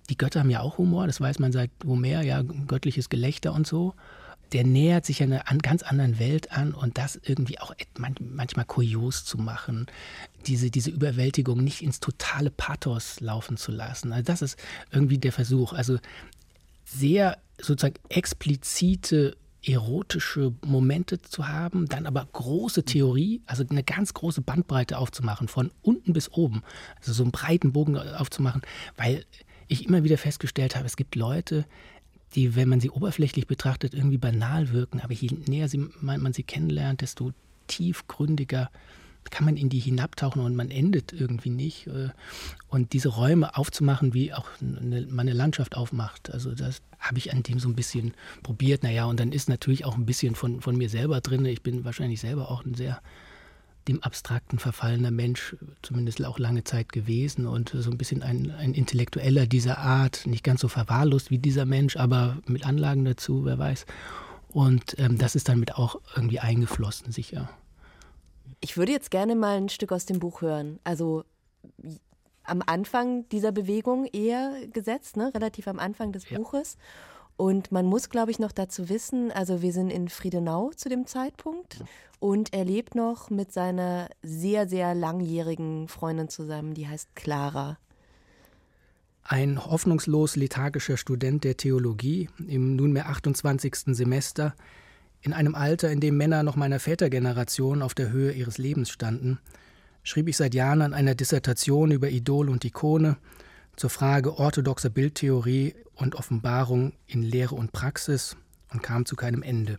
Die 0.08 0.16
Götter 0.16 0.40
haben 0.40 0.50
ja 0.50 0.60
auch 0.60 0.78
Humor, 0.78 1.08
das 1.08 1.20
weiß 1.20 1.40
man 1.40 1.50
seit 1.50 1.70
Homer, 1.84 2.22
ja, 2.22 2.42
göttliches 2.42 3.08
Gelächter 3.08 3.52
und 3.52 3.66
so 3.66 3.94
der 4.52 4.64
nähert 4.64 5.04
sich 5.06 5.22
einer 5.22 5.44
ganz 5.62 5.82
anderen 5.82 6.18
Welt 6.18 6.52
an 6.52 6.74
und 6.74 6.98
das 6.98 7.20
irgendwie 7.22 7.58
auch 7.60 7.74
manchmal 8.20 8.64
kurios 8.64 9.24
zu 9.24 9.38
machen, 9.38 9.86
diese, 10.46 10.70
diese 10.70 10.90
Überwältigung 10.90 11.62
nicht 11.62 11.82
ins 11.82 12.00
totale 12.00 12.50
Pathos 12.50 13.20
laufen 13.20 13.56
zu 13.56 13.72
lassen. 13.72 14.12
Also 14.12 14.24
das 14.24 14.42
ist 14.42 14.58
irgendwie 14.90 15.18
der 15.18 15.32
Versuch. 15.32 15.72
Also 15.72 15.98
sehr 16.84 17.38
sozusagen 17.58 17.98
explizite 18.08 19.36
erotische 19.62 20.54
Momente 20.64 21.20
zu 21.20 21.48
haben, 21.48 21.86
dann 21.86 22.06
aber 22.06 22.26
große 22.32 22.84
Theorie, 22.84 23.42
also 23.46 23.64
eine 23.68 23.82
ganz 23.82 24.14
große 24.14 24.40
Bandbreite 24.40 24.96
aufzumachen, 24.96 25.48
von 25.48 25.70
unten 25.82 26.12
bis 26.12 26.32
oben, 26.32 26.62
also 26.98 27.12
so 27.12 27.22
einen 27.22 27.32
breiten 27.32 27.72
Bogen 27.72 27.98
aufzumachen, 27.98 28.62
weil 28.96 29.26
ich 29.68 29.86
immer 29.86 30.02
wieder 30.02 30.18
festgestellt 30.18 30.76
habe, 30.76 30.86
es 30.86 30.96
gibt 30.96 31.14
Leute, 31.14 31.66
die, 32.34 32.54
wenn 32.54 32.68
man 32.68 32.80
sie 32.80 32.90
oberflächlich 32.90 33.46
betrachtet, 33.46 33.94
irgendwie 33.94 34.18
banal 34.18 34.70
wirken. 34.70 35.00
Aber 35.00 35.12
je 35.12 35.30
näher 35.46 35.68
sie, 35.68 35.88
man, 36.00 36.20
man 36.20 36.32
sie 36.32 36.42
kennenlernt, 36.42 37.00
desto 37.00 37.32
tiefgründiger 37.66 38.70
kann 39.30 39.44
man 39.44 39.56
in 39.56 39.68
die 39.68 39.78
hinabtauchen 39.78 40.42
und 40.42 40.56
man 40.56 40.70
endet 40.70 41.12
irgendwie 41.12 41.50
nicht. 41.50 41.86
Äh, 41.86 42.08
und 42.68 42.92
diese 42.92 43.10
Räume 43.10 43.56
aufzumachen, 43.56 44.14
wie 44.14 44.32
auch 44.32 44.46
eine, 44.60 45.06
meine 45.06 45.32
Landschaft 45.32 45.76
aufmacht, 45.76 46.30
also 46.32 46.54
das 46.54 46.80
habe 46.98 47.18
ich 47.18 47.32
an 47.32 47.42
dem 47.42 47.58
so 47.58 47.68
ein 47.68 47.74
bisschen 47.74 48.14
probiert. 48.42 48.82
Naja, 48.82 49.04
und 49.06 49.20
dann 49.20 49.32
ist 49.32 49.48
natürlich 49.48 49.84
auch 49.84 49.96
ein 49.96 50.06
bisschen 50.06 50.34
von, 50.34 50.60
von 50.60 50.76
mir 50.76 50.88
selber 50.88 51.20
drin. 51.20 51.44
Ich 51.46 51.62
bin 51.62 51.84
wahrscheinlich 51.84 52.20
selber 52.20 52.50
auch 52.50 52.64
ein 52.64 52.74
sehr 52.74 53.00
dem 53.90 54.02
Abstrakten 54.02 54.58
verfallener 54.58 55.10
Mensch 55.10 55.56
zumindest 55.82 56.24
auch 56.24 56.38
lange 56.38 56.64
Zeit 56.64 56.92
gewesen 56.92 57.46
und 57.46 57.70
so 57.74 57.90
ein 57.90 57.98
bisschen 57.98 58.22
ein, 58.22 58.50
ein 58.52 58.74
Intellektueller 58.74 59.46
dieser 59.46 59.78
Art, 59.78 60.26
nicht 60.26 60.44
ganz 60.44 60.60
so 60.60 60.68
verwahrlost 60.68 61.30
wie 61.30 61.38
dieser 61.38 61.66
Mensch, 61.66 61.96
aber 61.96 62.38
mit 62.46 62.66
Anlagen 62.66 63.04
dazu, 63.04 63.44
wer 63.44 63.58
weiß. 63.58 63.86
Und 64.52 64.98
ähm, 64.98 65.18
das 65.18 65.34
ist 65.34 65.48
dann 65.48 65.60
mit 65.60 65.76
auch 65.76 66.00
irgendwie 66.14 66.40
eingeflossen, 66.40 67.12
sicher. 67.12 67.50
Ich 68.60 68.76
würde 68.76 68.92
jetzt 68.92 69.10
gerne 69.10 69.34
mal 69.34 69.56
ein 69.56 69.68
Stück 69.68 69.92
aus 69.92 70.06
dem 70.06 70.18
Buch 70.18 70.42
hören. 70.42 70.78
Also 70.84 71.24
am 72.44 72.62
Anfang 72.66 73.28
dieser 73.28 73.52
Bewegung 73.52 74.06
eher 74.06 74.52
gesetzt, 74.72 75.16
ne? 75.16 75.32
relativ 75.34 75.68
am 75.68 75.78
Anfang 75.78 76.12
des 76.12 76.28
ja. 76.28 76.38
Buches. 76.38 76.76
Und 77.40 77.72
man 77.72 77.86
muss, 77.86 78.10
glaube 78.10 78.30
ich, 78.30 78.38
noch 78.38 78.52
dazu 78.52 78.90
wissen, 78.90 79.32
also 79.32 79.62
wir 79.62 79.72
sind 79.72 79.88
in 79.88 80.10
Friedenau 80.10 80.72
zu 80.76 80.90
dem 80.90 81.06
Zeitpunkt 81.06 81.82
und 82.18 82.52
er 82.52 82.66
lebt 82.66 82.94
noch 82.94 83.30
mit 83.30 83.50
seiner 83.50 84.10
sehr, 84.22 84.68
sehr 84.68 84.94
langjährigen 84.94 85.88
Freundin 85.88 86.28
zusammen, 86.28 86.74
die 86.74 86.86
heißt 86.86 87.16
Clara. 87.16 87.78
Ein 89.22 89.64
hoffnungslos 89.64 90.36
lethargischer 90.36 90.98
Student 90.98 91.44
der 91.44 91.56
Theologie 91.56 92.28
im 92.46 92.76
nunmehr 92.76 93.08
28. 93.08 93.96
Semester, 93.96 94.54
in 95.22 95.32
einem 95.32 95.54
Alter, 95.54 95.90
in 95.90 96.00
dem 96.00 96.18
Männer 96.18 96.42
noch 96.42 96.56
meiner 96.56 96.78
Vätergeneration 96.78 97.80
auf 97.80 97.94
der 97.94 98.10
Höhe 98.10 98.32
ihres 98.32 98.58
Lebens 98.58 98.90
standen, 98.90 99.38
schrieb 100.02 100.28
ich 100.28 100.36
seit 100.36 100.52
Jahren 100.52 100.82
an 100.82 100.92
einer 100.92 101.14
Dissertation 101.14 101.90
über 101.90 102.10
Idol 102.10 102.50
und 102.50 102.66
Ikone 102.66 103.16
zur 103.76 103.90
Frage 103.90 104.38
orthodoxer 104.38 104.90
Bildtheorie 104.90 105.74
und 105.94 106.14
Offenbarung 106.14 106.92
in 107.06 107.22
Lehre 107.22 107.54
und 107.54 107.72
Praxis 107.72 108.36
und 108.72 108.82
kam 108.82 109.06
zu 109.06 109.16
keinem 109.16 109.42
Ende. 109.42 109.76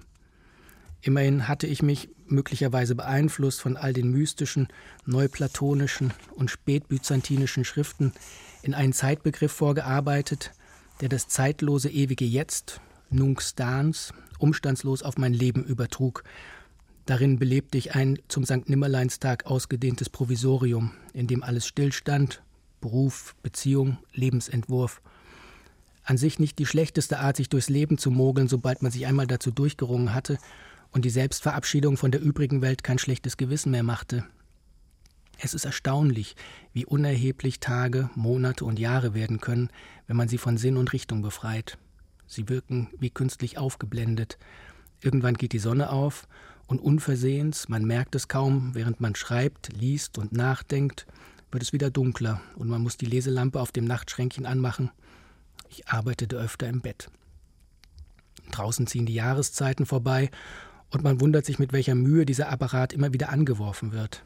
Immerhin 1.02 1.48
hatte 1.48 1.68
ich 1.68 1.82
mich 1.82 2.10
möglicherweise 2.28 2.96
beeinflusst 2.96 3.62
von 3.62 3.76
all 3.76 3.94
den 3.94 4.12
mystischen, 4.12 4.68
neuplatonischen 5.06 6.14
und 6.36 6.52
spätbyzantinischen 6.52 7.66
Schriften 7.66 8.14
in 8.62 8.74
einen 8.74 8.94
Zeitbegriff 8.94 9.52
vorgearbeitet, 9.52 10.52
der 11.02 11.10
das 11.10 11.28
zeitlose 11.28 11.90
ewige 11.90 12.26
Jetzt, 12.26 12.80
Nunc 13.10 13.42
stans, 13.42 14.14
umstandslos 14.38 15.04
auf 15.04 15.18
mein 15.18 15.34
Leben 15.34 15.64
übertrug. 15.64 16.24
Darin 17.06 17.40
belebte 17.40 17.78
ich 17.78 17.96
ein 17.96 18.20
zum 18.28 18.46
St. 18.46 18.70
Nimmerleinstag 18.70 19.48
ausgedehntes 19.48 20.10
Provisorium, 20.10 20.92
in 21.14 21.28
dem 21.28 21.44
alles 21.44 21.66
stillstand 21.66 22.44
Beruf, 22.82 23.36
Beziehung, 23.42 23.98
Lebensentwurf. 24.14 25.02
An 26.04 26.18
sich 26.18 26.40
nicht 26.40 26.60
die 26.60 26.66
schlechteste 26.66 27.20
Art, 27.20 27.38
sich 27.38 27.48
durchs 27.48 27.70
Leben 27.70 27.98
zu 27.98 28.12
mogeln, 28.12 28.48
sobald 28.48 28.82
man 28.82 28.92
sich 28.92 29.06
einmal 29.06 29.28
dazu 29.28 29.52
durchgerungen 29.52 30.14
hatte 30.14 30.38
und 30.92 31.06
die 31.06 31.10
Selbstverabschiedung 31.10 31.96
von 31.96 32.12
der 32.12 32.22
übrigen 32.22 32.62
Welt 32.62 32.84
kein 32.84 33.00
schlechtes 33.00 33.38
Gewissen 33.38 33.72
mehr 33.72 33.84
machte. 33.84 34.26
Es 35.44 35.54
ist 35.54 35.66
erstaunlich, 35.66 36.36
wie 36.74 36.86
unerheblich 36.86 37.60
Tage, 37.60 38.10
Monate 38.16 38.66
und 38.66 38.78
Jahre 38.78 39.14
werden 39.14 39.40
können, 39.40 39.70
wenn 40.06 40.18
man 40.18 40.28
sie 40.28 40.38
von 40.38 40.58
Sinn 40.58 40.78
und 40.78 40.94
Richtung 40.94 41.22
befreit. 41.22 41.78
Sie 42.28 42.48
wirken 42.48 42.90
wie 43.00 43.10
künstlich 43.10 43.58
aufgeblendet. 43.58 44.38
Irgendwann 45.02 45.34
geht 45.34 45.54
die 45.54 45.60
Sonne 45.60 45.90
auf 45.90 46.28
und 46.68 46.80
unversehens, 46.80 47.70
man 47.70 47.86
merkt 47.86 48.14
es 48.16 48.28
kaum, 48.28 48.76
während 48.76 49.02
man 49.02 49.16
schreibt, 49.16 49.74
liest 49.74 50.18
und 50.18 50.32
nachdenkt, 50.32 51.08
wird 51.52 51.64
es 51.64 51.74
wieder 51.74 51.92
dunkler 51.92 52.42
und 52.56 52.70
man 52.70 52.82
muss 52.82 52.98
die 52.98 53.06
Leselampe 53.06 53.60
auf 53.60 53.72
dem 53.72 53.86
Nachtschränkchen 53.86 54.46
anmachen. 54.46 54.92
Ich 55.70 55.88
arbeitete 55.88 56.38
öfter 56.38 56.68
im 56.68 56.82
Bett. 56.82 57.10
Draußen 58.52 58.88
ziehen 58.88 59.06
die 59.06 59.14
Jahreszeiten 59.14 59.86
vorbei 59.86 60.30
und 60.90 61.04
man 61.04 61.22
wundert 61.22 61.46
sich, 61.46 61.60
mit 61.60 61.74
welcher 61.74 61.96
Mühe 61.96 62.26
dieser 62.26 62.50
Apparat 62.50 62.94
immer 62.94 63.14
wieder 63.14 63.30
angeworfen 63.30 63.92
wird. 63.92 64.24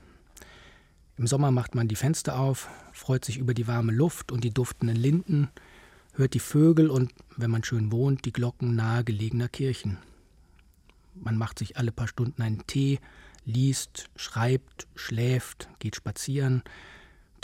Im 1.17 1.27
Sommer 1.27 1.51
macht 1.51 1.75
man 1.75 1.87
die 1.87 1.95
Fenster 1.95 2.37
auf, 2.37 2.69
freut 2.91 3.23
sich 3.23 3.37
über 3.37 3.53
die 3.53 3.67
warme 3.67 3.93
Luft 3.93 4.31
und 4.31 4.43
die 4.43 4.53
duftenden 4.53 4.97
Linden, 4.97 5.49
hört 6.13 6.33
die 6.33 6.39
Vögel 6.39 6.89
und, 6.89 7.13
wenn 7.37 7.51
man 7.51 7.63
schön 7.63 7.91
wohnt, 7.91 8.25
die 8.25 8.33
Glocken 8.33 8.75
nahegelegener 8.75 9.47
Kirchen. 9.47 9.97
Man 11.13 11.37
macht 11.37 11.59
sich 11.59 11.77
alle 11.77 11.91
paar 11.91 12.07
Stunden 12.07 12.41
einen 12.41 12.67
Tee, 12.67 12.99
liest, 13.45 14.09
schreibt, 14.15 14.87
schläft, 14.95 15.69
geht 15.79 15.95
spazieren, 15.95 16.63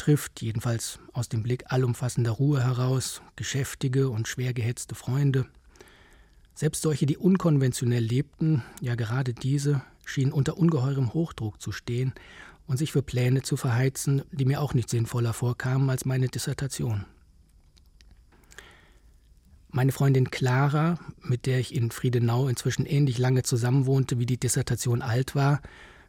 trifft, 0.01 0.41
jedenfalls 0.41 0.98
aus 1.13 1.29
dem 1.29 1.43
Blick 1.43 1.65
allumfassender 1.67 2.31
Ruhe 2.31 2.63
heraus, 2.63 3.22
geschäftige 3.36 4.10
und 4.10 4.27
schwer 4.27 4.51
gehetzte 4.51 4.96
Freunde. 4.96 5.46
Selbst 6.55 6.81
solche, 6.81 7.05
die 7.05 7.17
unkonventionell 7.17 8.03
lebten, 8.03 8.63
ja 8.81 8.96
gerade 8.96 9.36
diese, 9.36 9.84
schienen 10.03 10.31
unter 10.31 10.58
ungeheurem 10.58 11.13
Hochdruck 11.13 11.62
zu 11.62 11.72
stehen 11.72 12.13
und 12.65 12.77
sich 12.77 12.91
für 12.91 13.03
Pläne 13.03 13.43
zu 13.43 13.58
verheizen, 13.58 14.24
die 14.31 14.46
mir 14.46 14.62
auch 14.62 14.74
nicht 14.74 14.89
sinnvoller 14.89 15.34
vorkamen 15.34 15.88
als 15.91 16.03
meine 16.03 16.29
Dissertation. 16.29 17.05
Meine 19.70 19.91
Freundin 19.91 20.31
Clara, 20.31 20.98
mit 21.22 21.46
der 21.46 21.60
ich 21.60 21.75
in 21.75 21.91
Friedenau 21.91 22.48
inzwischen 22.48 22.88
ähnlich 22.88 23.20
lange 23.20 23.43
zusammenwohnte, 23.43 24.17
wie 24.17 24.25
die 24.25 24.39
Dissertation 24.39 25.03
alt 25.03 25.36
war, 25.36 25.62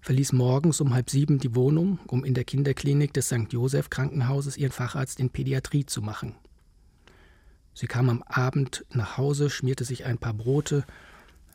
verließ 0.02 0.32
morgens 0.32 0.80
um 0.80 0.92
halb 0.92 1.08
sieben 1.08 1.38
die 1.38 1.54
Wohnung, 1.54 2.00
um 2.08 2.24
in 2.24 2.34
der 2.34 2.44
Kinderklinik 2.44 3.14
des 3.14 3.26
St. 3.26 3.50
Joseph 3.50 3.88
Krankenhauses 3.88 4.56
ihren 4.56 4.72
Facharzt 4.72 5.18
in 5.20 5.30
Pädiatrie 5.30 5.86
zu 5.86 6.02
machen. 6.02 6.34
Sie 7.72 7.86
kam 7.86 8.10
am 8.10 8.22
Abend 8.24 8.84
nach 8.90 9.16
Hause, 9.16 9.48
schmierte 9.48 9.84
sich 9.84 10.04
ein 10.04 10.18
paar 10.18 10.34
Brote, 10.34 10.84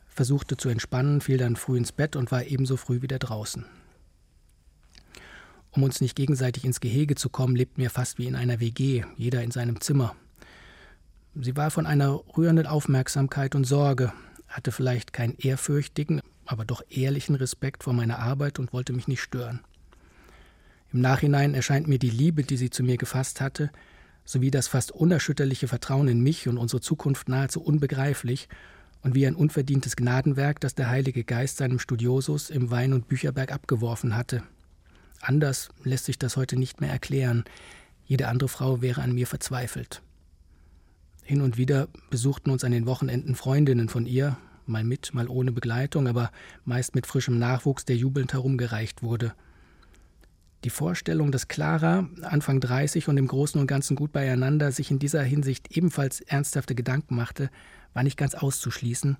versuchte 0.08 0.56
zu 0.56 0.70
entspannen, 0.70 1.20
fiel 1.20 1.36
dann 1.36 1.56
früh 1.56 1.76
ins 1.76 1.92
Bett 1.92 2.16
und 2.16 2.32
war 2.32 2.44
ebenso 2.44 2.76
früh 2.76 3.02
wieder 3.02 3.18
draußen. 3.18 3.66
Um 5.70 5.82
uns 5.82 6.00
nicht 6.00 6.16
gegenseitig 6.16 6.64
ins 6.64 6.80
Gehege 6.80 7.14
zu 7.14 7.28
kommen, 7.28 7.54
lebten 7.54 7.82
wir 7.82 7.90
fast 7.90 8.18
wie 8.18 8.26
in 8.26 8.34
einer 8.34 8.58
WG, 8.58 9.04
jeder 9.16 9.42
in 9.42 9.50
seinem 9.50 9.80
Zimmer. 9.80 10.16
Sie 11.34 11.54
war 11.54 11.70
von 11.70 11.86
einer 11.86 12.20
rührenden 12.36 12.66
Aufmerksamkeit 12.66 13.54
und 13.54 13.64
Sorge, 13.64 14.12
hatte 14.48 14.72
vielleicht 14.72 15.12
keinen 15.12 15.36
ehrfürchtigen, 15.36 16.20
aber 16.46 16.64
doch 16.64 16.82
ehrlichen 16.88 17.34
Respekt 17.34 17.84
vor 17.84 17.92
meiner 17.92 18.18
Arbeit 18.18 18.58
und 18.58 18.72
wollte 18.72 18.92
mich 18.92 19.08
nicht 19.08 19.20
stören. 19.20 19.60
Im 20.92 21.00
Nachhinein 21.00 21.54
erscheint 21.54 21.86
mir 21.86 21.98
die 21.98 22.10
Liebe, 22.10 22.44
die 22.44 22.56
sie 22.56 22.70
zu 22.70 22.82
mir 22.82 22.96
gefasst 22.96 23.40
hatte, 23.40 23.70
sowie 24.24 24.50
das 24.50 24.68
fast 24.68 24.92
unerschütterliche 24.92 25.68
Vertrauen 25.68 26.08
in 26.08 26.20
mich 26.20 26.48
und 26.48 26.58
unsere 26.58 26.80
Zukunft 26.80 27.28
nahezu 27.28 27.62
unbegreiflich 27.62 28.48
und 29.02 29.14
wie 29.14 29.26
ein 29.26 29.34
unverdientes 29.34 29.96
Gnadenwerk, 29.96 30.60
das 30.60 30.74
der 30.74 30.88
Heilige 30.88 31.24
Geist 31.24 31.58
seinem 31.58 31.78
Studiosus 31.78 32.50
im 32.50 32.70
Wein- 32.70 32.92
und 32.92 33.08
Bücherberg 33.08 33.52
abgeworfen 33.52 34.16
hatte. 34.16 34.42
Anders 35.20 35.68
lässt 35.84 36.06
sich 36.06 36.18
das 36.18 36.36
heute 36.36 36.56
nicht 36.56 36.80
mehr 36.80 36.90
erklären. 36.90 37.44
Jede 38.04 38.28
andere 38.28 38.48
Frau 38.48 38.80
wäre 38.80 39.02
an 39.02 39.12
mir 39.12 39.26
verzweifelt. 39.26 40.02
Hin 41.28 41.42
und 41.42 41.58
wieder 41.58 41.88
besuchten 42.08 42.48
uns 42.48 42.64
an 42.64 42.72
den 42.72 42.86
Wochenenden 42.86 43.34
Freundinnen 43.34 43.90
von 43.90 44.06
ihr, 44.06 44.38
mal 44.64 44.82
mit, 44.82 45.12
mal 45.12 45.28
ohne 45.28 45.52
Begleitung, 45.52 46.08
aber 46.08 46.32
meist 46.64 46.94
mit 46.94 47.06
frischem 47.06 47.38
Nachwuchs, 47.38 47.84
der 47.84 47.96
jubelnd 47.96 48.32
herumgereicht 48.32 49.02
wurde. 49.02 49.34
Die 50.64 50.70
Vorstellung, 50.70 51.30
dass 51.30 51.46
Clara, 51.46 52.08
Anfang 52.22 52.60
30 52.60 53.08
und 53.08 53.18
im 53.18 53.26
Großen 53.26 53.60
und 53.60 53.66
Ganzen 53.66 53.94
gut 53.94 54.10
beieinander, 54.10 54.72
sich 54.72 54.90
in 54.90 54.98
dieser 54.98 55.22
Hinsicht 55.22 55.76
ebenfalls 55.76 56.22
ernsthafte 56.22 56.74
Gedanken 56.74 57.14
machte, 57.14 57.50
war 57.92 58.04
nicht 58.04 58.16
ganz 58.16 58.34
auszuschließen, 58.34 59.18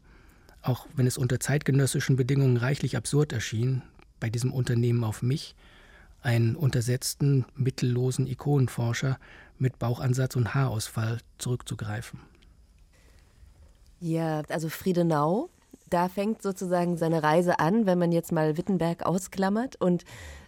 auch 0.62 0.86
wenn 0.96 1.06
es 1.06 1.18
unter 1.18 1.40
zeitgenössischen 1.40 2.16
Bedingungen 2.16 2.56
reichlich 2.56 2.96
absurd 2.96 3.34
erschien, 3.34 3.82
bei 4.18 4.30
diesem 4.30 4.54
Unternehmen 4.54 5.04
auf 5.04 5.20
mich, 5.20 5.54
einen 6.22 6.56
untersetzten, 6.56 7.44
mittellosen 7.54 8.26
Ikonenforscher 8.26 9.18
mit 9.60 9.78
Bauchansatz 9.78 10.36
und 10.36 10.54
Haarausfall 10.54 11.18
zurückzugreifen. 11.38 12.20
Ja, 14.00 14.42
also 14.48 14.68
Friedenau, 14.68 15.50
da 15.90 16.08
fängt 16.08 16.42
sozusagen 16.42 16.96
seine 16.96 17.22
Reise 17.22 17.58
an, 17.58 17.86
wenn 17.86 17.98
man 17.98 18.12
jetzt 18.12 18.32
mal 18.32 18.56
Wittenberg 18.56 19.04
ausklammert. 19.04 19.76
Und 19.80 20.04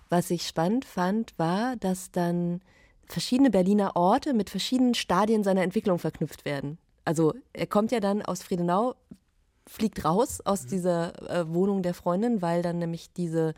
was 0.09 0.31
ich 0.31 0.47
spannend 0.47 0.85
fand, 0.85 1.39
war, 1.39 1.77
dass 1.77 2.11
dann 2.11 2.61
verschiedene 3.07 3.51
Berliner 3.51 3.97
Orte 3.97 4.35
mit 4.35 4.51
verschiedenen 4.51 4.95
Stadien 4.95 5.43
seiner 5.43 5.63
Entwicklung 5.63 5.99
verknüpft 5.99 6.45
werden. 6.45 6.79
Also 7.05 7.35
er 7.53 7.67
kommt 7.67 7.91
ja 7.93 8.01
dann 8.01 8.23
aus 8.23 8.43
Friedenau, 8.43 8.95
fliegt 9.67 10.05
raus 10.05 10.41
aus 10.45 10.67
dieser 10.67 11.31
äh, 11.31 11.53
Wohnung 11.53 11.83
der 11.83 11.95
Freundin, 11.95 12.43
weil 12.43 12.63
dann 12.63 12.79
nämlich 12.79 13.13
diese 13.13 13.55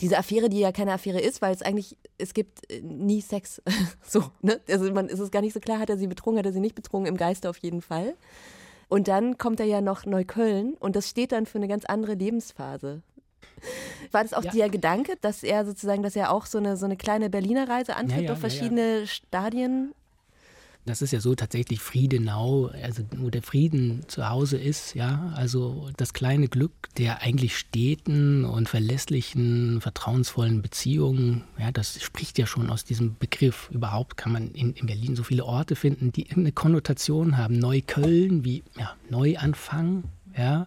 diese 0.00 0.18
Affäre, 0.18 0.48
die 0.48 0.60
ja 0.60 0.72
keine 0.72 0.92
Affäre 0.92 1.20
ist, 1.20 1.42
weil 1.42 1.54
es 1.54 1.62
eigentlich, 1.62 1.96
es 2.18 2.34
gibt 2.34 2.70
äh, 2.70 2.80
nie 2.80 3.20
Sex. 3.20 3.62
so, 4.02 4.24
ne? 4.42 4.60
Also 4.68 4.92
man 4.92 5.08
ist 5.08 5.20
es 5.20 5.30
gar 5.30 5.42
nicht 5.42 5.52
so 5.52 5.60
klar, 5.60 5.78
hat 5.78 5.90
er 5.90 5.98
sie 5.98 6.06
betrogen, 6.06 6.38
hat 6.38 6.46
er 6.46 6.52
sie 6.52 6.60
nicht 6.60 6.74
betrogen, 6.74 7.06
im 7.06 7.16
Geiste 7.16 7.48
auf 7.50 7.58
jeden 7.58 7.82
Fall. 7.82 8.14
Und 8.88 9.08
dann 9.08 9.38
kommt 9.38 9.60
er 9.60 9.66
ja 9.66 9.80
noch 9.80 10.04
Neukölln 10.04 10.74
und 10.74 10.96
das 10.96 11.08
steht 11.08 11.32
dann 11.32 11.46
für 11.46 11.58
eine 11.58 11.68
ganz 11.68 11.84
andere 11.84 12.14
Lebensphase. 12.14 13.02
War 14.10 14.22
das 14.22 14.34
auch 14.34 14.42
ja. 14.42 14.50
der 14.50 14.68
Gedanke, 14.70 15.14
dass 15.20 15.42
er 15.42 15.64
sozusagen, 15.64 16.02
dass 16.02 16.16
er 16.16 16.32
auch 16.32 16.46
so 16.46 16.58
eine, 16.58 16.76
so 16.76 16.86
eine 16.86 16.96
kleine 16.96 17.30
Berliner 17.30 17.68
Reise 17.68 17.94
antritt 17.94 18.16
ja, 18.16 18.22
ja, 18.22 18.28
durch 18.28 18.40
verschiedene 18.40 19.06
Stadien 19.06 19.94
das 20.86 21.02
ist 21.02 21.12
ja 21.12 21.20
so 21.20 21.34
tatsächlich 21.34 21.80
Friedenau, 21.80 22.66
also 22.82 23.02
wo 23.16 23.28
der 23.28 23.42
Frieden 23.42 24.02
zu 24.08 24.28
Hause 24.28 24.56
ist, 24.56 24.94
ja, 24.94 25.32
also 25.34 25.90
das 25.96 26.12
kleine 26.12 26.48
Glück 26.48 26.72
der 26.96 27.20
eigentlich 27.22 27.56
steten 27.56 28.44
und 28.44 28.68
verlässlichen, 28.68 29.80
vertrauensvollen 29.80 30.62
Beziehungen, 30.62 31.44
ja, 31.58 31.70
das 31.70 32.02
spricht 32.02 32.38
ja 32.38 32.46
schon 32.46 32.70
aus 32.70 32.84
diesem 32.84 33.16
Begriff. 33.18 33.68
Überhaupt 33.70 34.16
kann 34.16 34.32
man 34.32 34.50
in, 34.52 34.72
in 34.72 34.86
Berlin 34.86 35.16
so 35.16 35.22
viele 35.22 35.44
Orte 35.44 35.76
finden, 35.76 36.12
die 36.12 36.22
irgendeine 36.22 36.52
Konnotation 36.52 37.36
haben. 37.36 37.58
Neukölln 37.58 38.44
wie 38.44 38.64
ja, 38.78 38.94
Neuanfang, 39.08 40.04
ja. 40.36 40.66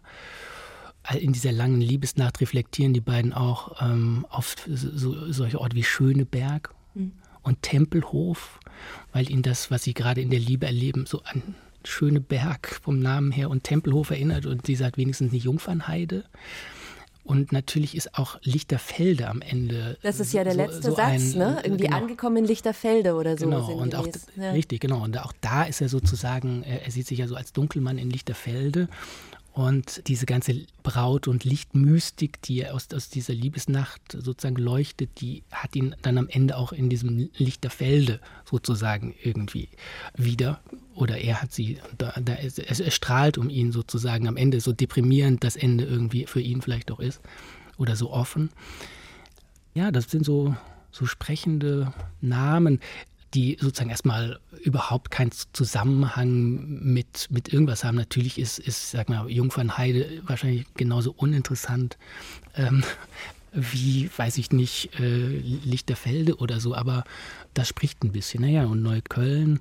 In 1.19 1.33
dieser 1.33 1.51
langen 1.51 1.81
Liebesnacht 1.81 2.39
reflektieren 2.39 2.93
die 2.93 3.01
beiden 3.01 3.33
auch 3.33 3.81
ähm, 3.81 4.25
auf 4.29 4.55
so, 4.65 5.31
solche 5.33 5.59
Orte 5.59 5.75
wie 5.75 5.83
Schöneberg 5.83 6.73
mhm. 6.93 7.11
und 7.41 7.61
Tempelhof 7.61 8.59
weil 9.13 9.29
ihn 9.31 9.41
das, 9.41 9.71
was 9.71 9.83
sie 9.83 9.93
gerade 9.93 10.21
in 10.21 10.29
der 10.29 10.39
Liebe 10.39 10.65
erleben, 10.65 11.05
so 11.05 11.21
an 11.23 11.55
schöne 11.85 12.19
Berg 12.19 12.79
vom 12.83 12.99
Namen 12.99 13.31
her 13.31 13.49
und 13.49 13.63
Tempelhof 13.63 14.11
erinnert 14.11 14.45
und 14.45 14.65
sie 14.65 14.75
sagt 14.75 14.97
wenigstens 14.97 15.31
eine 15.31 15.41
Jungfernheide. 15.41 16.25
Und 17.25 17.53
natürlich 17.53 17.95
ist 17.95 18.15
auch 18.17 18.37
Lichterfelde 18.43 19.29
am 19.29 19.41
Ende. 19.41 19.97
Das 20.01 20.19
ist 20.19 20.33
ja 20.33 20.43
der 20.43 20.55
letzte 20.55 20.81
so, 20.81 20.89
so 20.89 20.95
Satz, 20.97 21.33
ein, 21.33 21.37
ne? 21.37 21.61
Irgendwie 21.63 21.85
genau. 21.85 21.97
angekommen 21.97 22.37
in 22.37 22.45
Lichterfelde 22.45 23.13
oder 23.15 23.37
so. 23.37 23.45
Genau, 23.45 23.71
und 23.71 23.95
auch, 23.95 24.07
ja. 24.35 24.51
richtig, 24.51 24.81
genau. 24.81 25.01
Und 25.01 25.17
auch 25.17 25.31
da 25.39 25.63
ist 25.63 25.79
er 25.79 25.87
sozusagen, 25.87 26.63
er 26.63 26.91
sieht 26.91 27.07
sich 27.07 27.19
ja 27.19 27.27
so 27.27 27.35
als 27.35 27.53
Dunkelmann 27.53 27.97
in 27.97 28.09
Lichterfelde. 28.09 28.89
Und 29.53 30.07
diese 30.07 30.25
ganze 30.25 30.65
Braut- 30.81 31.27
und 31.27 31.43
Lichtmystik, 31.43 32.41
die 32.41 32.67
aus, 32.67 32.87
aus 32.91 33.09
dieser 33.09 33.33
Liebesnacht 33.33 34.01
sozusagen 34.11 34.55
leuchtet, 34.55 35.21
die 35.21 35.43
hat 35.51 35.75
ihn 35.75 35.95
dann 36.01 36.17
am 36.17 36.27
Ende 36.27 36.57
auch 36.57 36.71
in 36.71 36.89
diesem 36.89 37.29
Lichterfelde 37.37 38.19
sozusagen 38.49 39.13
irgendwie 39.21 39.69
wieder. 40.15 40.59
Oder 40.95 41.19
er 41.19 41.39
hat 41.43 41.53
sie, 41.53 41.77
da, 41.99 42.13
da 42.19 42.33
es, 42.33 42.57
es 42.57 42.93
strahlt 42.95 43.37
um 43.37 43.47
ihn 43.47 43.71
sozusagen 43.71 44.27
am 44.27 44.37
Ende, 44.37 44.59
so 44.59 44.73
deprimierend 44.73 45.43
das 45.43 45.55
Ende 45.55 45.83
irgendwie 45.83 46.25
für 46.25 46.41
ihn 46.41 46.63
vielleicht 46.63 46.91
auch 46.91 46.99
ist. 46.99 47.21
Oder 47.77 47.95
so 47.95 48.11
offen. 48.11 48.49
Ja, 49.75 49.91
das 49.91 50.09
sind 50.09 50.25
so, 50.25 50.55
so 50.91 51.05
sprechende 51.05 51.93
Namen 52.21 52.79
die 53.33 53.57
sozusagen 53.59 53.89
erstmal 53.89 54.39
überhaupt 54.61 55.11
keinen 55.11 55.31
Zusammenhang 55.31 56.81
mit, 56.83 57.27
mit 57.31 57.51
irgendwas 57.51 57.83
haben. 57.83 57.95
Natürlich 57.95 58.37
ist, 58.37 58.59
ist, 58.59 58.91
sag 58.91 59.09
mal, 59.09 59.29
Jungfernheide 59.29 60.21
wahrscheinlich 60.25 60.65
genauso 60.75 61.11
uninteressant 61.11 61.97
ähm, 62.55 62.83
wie, 63.51 64.09
weiß 64.15 64.37
ich 64.37 64.51
nicht, 64.51 64.99
äh, 64.99 65.27
Lichterfelde 65.27 66.37
oder 66.37 66.59
so, 66.59 66.75
aber 66.75 67.03
das 67.53 67.67
spricht 67.67 68.03
ein 68.03 68.11
bisschen. 68.11 68.41
Naja, 68.41 68.65
und 68.65 68.81
Neukölln 68.81 69.59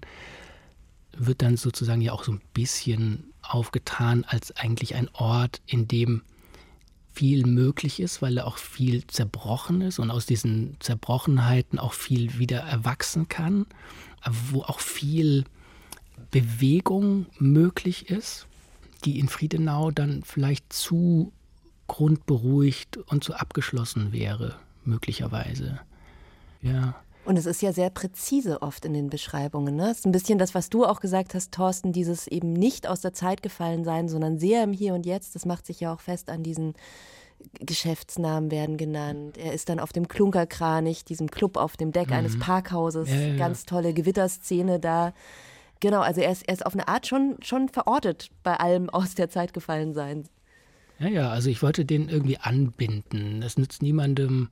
wird 1.17 1.43
dann 1.43 1.57
sozusagen 1.57 2.01
ja 2.01 2.13
auch 2.13 2.25
so 2.25 2.33
ein 2.33 2.41
bisschen 2.55 3.33
aufgetan 3.43 4.25
als 4.25 4.57
eigentlich 4.57 4.95
ein 4.95 5.09
Ort, 5.13 5.61
in 5.67 5.89
dem 5.89 6.23
viel 7.13 7.47
möglich 7.47 8.01
ist, 8.01 8.23
weil 8.23 8.39
er 8.39 8.47
auch 8.47 8.59
viel 8.59 9.07
zerbrochen 9.07 9.81
ist 9.83 9.99
und 9.99 10.11
aus 10.11 10.27
diesen 10.27 10.77
Zerbrochenheiten 10.81 11.79
auch 11.79 11.93
viel 11.93 12.39
wieder 12.39 12.61
erwachsen 12.61 13.29
kann, 13.29 13.67
wo 14.51 14.63
auch 14.63 14.81
viel 14.81 15.45
Bewegung 16.31 17.27
möglich 17.39 18.09
ist, 18.09 18.47
die 19.05 19.19
in 19.19 19.29
Friedenau 19.29 19.91
dann 19.91 20.23
vielleicht 20.25 20.73
zu 20.73 21.33
grundberuhigt 21.87 22.97
und 22.97 23.23
zu 23.23 23.35
abgeschlossen 23.35 24.13
wäre, 24.13 24.57
möglicherweise. 24.85 25.81
Ja. 26.63 26.95
Und 27.25 27.39
es 27.39 27.47
ist 27.47 27.63
ja 27.63 27.73
sehr 27.73 27.91
präzise 27.91 28.63
oft 28.63 28.85
in 28.85 28.95
den 28.95 29.09
Beschreibungen. 29.09 29.77
Ne? 29.77 29.91
Es 29.91 29.99
ist 29.99 30.07
ein 30.07 30.13
bisschen 30.13 30.39
das, 30.39 30.55
was 30.55 30.71
du 30.71 30.85
auch 30.85 31.01
gesagt 31.01 31.35
hast, 31.35 31.53
Thorsten, 31.53 31.93
dieses 31.93 32.27
eben 32.27 32.53
nicht 32.53 32.89
aus 32.89 33.01
der 33.01 33.13
Zeit 33.13 33.43
gefallen 33.43 33.85
sein, 33.85 34.09
sondern 34.09 34.39
sehr 34.39 34.65
im 34.65 34.73
Hier 34.73 34.95
und 34.95 35.07
Jetzt. 35.07 35.37
Das 35.37 35.47
macht 35.47 35.67
sich 35.67 35.79
ja 35.81 35.95
auch 35.95 36.01
fest 36.01 36.31
an 36.31 36.43
diesen 36.43 36.75
Geschäftsnamen 37.61 38.51
werden 38.51 38.77
genannt. 38.77 39.39
Er 39.39 39.53
ist 39.53 39.69
dann 39.69 39.81
auf 39.81 39.93
dem 39.93 40.09
Klunkerkranich, 40.09 41.05
diesem 41.05 41.31
Club 41.31 41.57
auf 41.57 41.77
dem 41.77 41.93
Deck 41.93 42.09
mhm. 42.09 42.15
eines 42.15 42.39
Parkhauses. 42.39 43.09
Ja, 43.11 43.21
ja, 43.21 43.37
Ganz 43.37 43.67
tolle 43.67 43.95
Gewitterszene 43.95 44.81
da. 44.81 45.13
Genau, 45.81 46.01
also 46.01 46.21
er 46.21 46.31
ist, 46.31 46.47
er 46.47 46.55
ist 46.55 46.67
auf 46.67 46.75
eine 46.75 46.89
Art 46.89 47.07
schon, 47.07 47.37
schon 47.43 47.69
verortet 47.69 48.31
bei 48.43 48.57
allem 48.57 48.89
aus 48.91 49.15
der 49.15 49.29
Zeit 49.29 49.53
gefallen 49.53 49.95
sein. 49.95 50.25
Ja, 50.99 51.09
ja, 51.09 51.31
also 51.31 51.51
ich 51.51 51.63
wollte 51.63 51.85
den 51.85 52.09
irgendwie 52.09 52.39
anbinden. 52.39 53.43
Es 53.43 53.59
nützt 53.59 53.83
niemandem, 53.83 54.51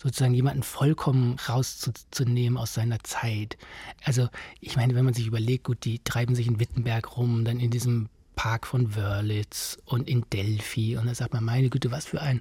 sozusagen 0.00 0.34
jemanden 0.34 0.62
vollkommen 0.62 1.36
rauszunehmen 1.48 2.56
aus 2.56 2.74
seiner 2.74 3.00
Zeit. 3.00 3.58
Also 4.04 4.28
ich 4.60 4.76
meine, 4.76 4.94
wenn 4.94 5.04
man 5.04 5.14
sich 5.14 5.26
überlegt, 5.26 5.64
gut, 5.64 5.84
die 5.84 5.98
treiben 5.98 6.34
sich 6.34 6.46
in 6.46 6.60
Wittenberg 6.60 7.16
rum, 7.16 7.44
dann 7.44 7.60
in 7.60 7.70
diesem 7.70 8.08
Park 8.36 8.66
von 8.66 8.94
Wörlitz 8.94 9.78
und 9.84 10.08
in 10.08 10.24
Delphi 10.32 10.96
und 10.96 11.06
da 11.06 11.14
sagt 11.14 11.34
man, 11.34 11.44
meine 11.44 11.70
Güte, 11.70 11.90
was 11.90 12.06
für 12.06 12.22
ein 12.22 12.40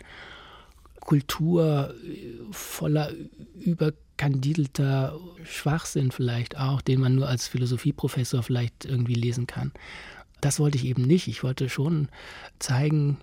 Kultur 1.00 1.96
voller 2.52 3.12
überkandidelter 3.60 5.17
Schwachsinn 5.43 6.12
vielleicht 6.12 6.58
auch, 6.58 6.82
den 6.82 7.00
man 7.00 7.15
nur 7.15 7.28
als 7.28 7.48
Philosophieprofessor 7.48 8.43
vielleicht 8.43 8.86
irgendwie 8.86 9.13
lesen 9.13 9.48
kann. 9.48 9.72
Das 10.41 10.60
wollte 10.60 10.78
ich 10.78 10.86
eben 10.86 11.04
nicht. 11.04 11.28
Ich 11.28 11.43
wollte 11.43 11.70
schon 11.70 12.10
zeigen, 12.60 13.17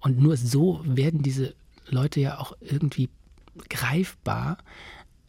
und 0.00 0.18
nur 0.18 0.36
so 0.36 0.80
werden 0.84 1.22
diese 1.22 1.54
Leute 1.86 2.18
ja 2.20 2.38
auch 2.38 2.56
irgendwie 2.60 3.08
greifbar, 3.68 4.58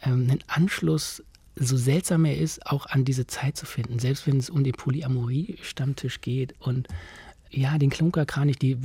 ähm, 0.02 0.28
einen 0.30 0.44
Anschluss, 0.48 1.24
so 1.56 1.78
seltsam 1.78 2.26
er 2.26 2.38
ist, 2.38 2.66
auch 2.66 2.86
an 2.88 3.06
diese 3.06 3.28
Zeit 3.28 3.58
zu 3.58 3.66
finden. 3.66 4.00
Selbst 4.00 4.26
wenn 4.26 4.38
es 4.38 4.50
um 4.50 4.64
den 4.64 4.74
Polyamorie-Stammtisch 4.74 6.22
geht 6.22 6.56
und 6.60 6.88
ja, 7.56 7.78
den 7.78 7.92
Klunkerkranich, 7.92 8.58
die 8.58 8.76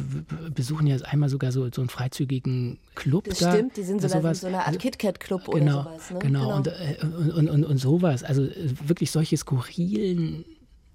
besuchen 0.55 0.87
ja 0.87 0.97
einmal 0.99 1.31
sogar 1.31 1.53
so, 1.53 1.71
so 1.73 1.81
einen 1.81 1.89
freizügigen 1.89 2.79
Club. 2.95 3.25
Das 3.25 3.39
da, 3.39 3.53
stimmt, 3.53 3.79
die 3.79 3.83
sind 3.83 4.03
sogar 4.03 4.21
sowas. 4.21 4.39
in 4.39 4.41
so 4.43 4.47
einer 4.49 4.67
Art 4.67 4.79
KitKat-Club 4.79 5.51
genau, 5.51 5.81
oder 5.81 5.85
sowas. 5.85 6.11
Ne? 6.11 6.19
Genau, 6.19 6.41
genau. 6.41 6.57
Und, 6.57 6.67
äh, 6.67 6.97
und, 7.35 7.49
und, 7.49 7.65
und, 7.65 7.79
sowas. 7.79 8.23
Also 8.25 8.43
äh, 8.43 8.75
wirklich 8.87 9.11
solche 9.11 9.39
skurrilen 9.39 10.45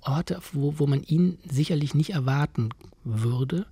Orte, 0.02 0.40
wo, 0.52 0.78
wo 0.78 0.86
man 0.86 1.02
ihn 1.02 1.40
sicherlich 1.50 1.96
nicht 1.96 2.12
erwarten 2.12 2.70
würde 3.04 3.66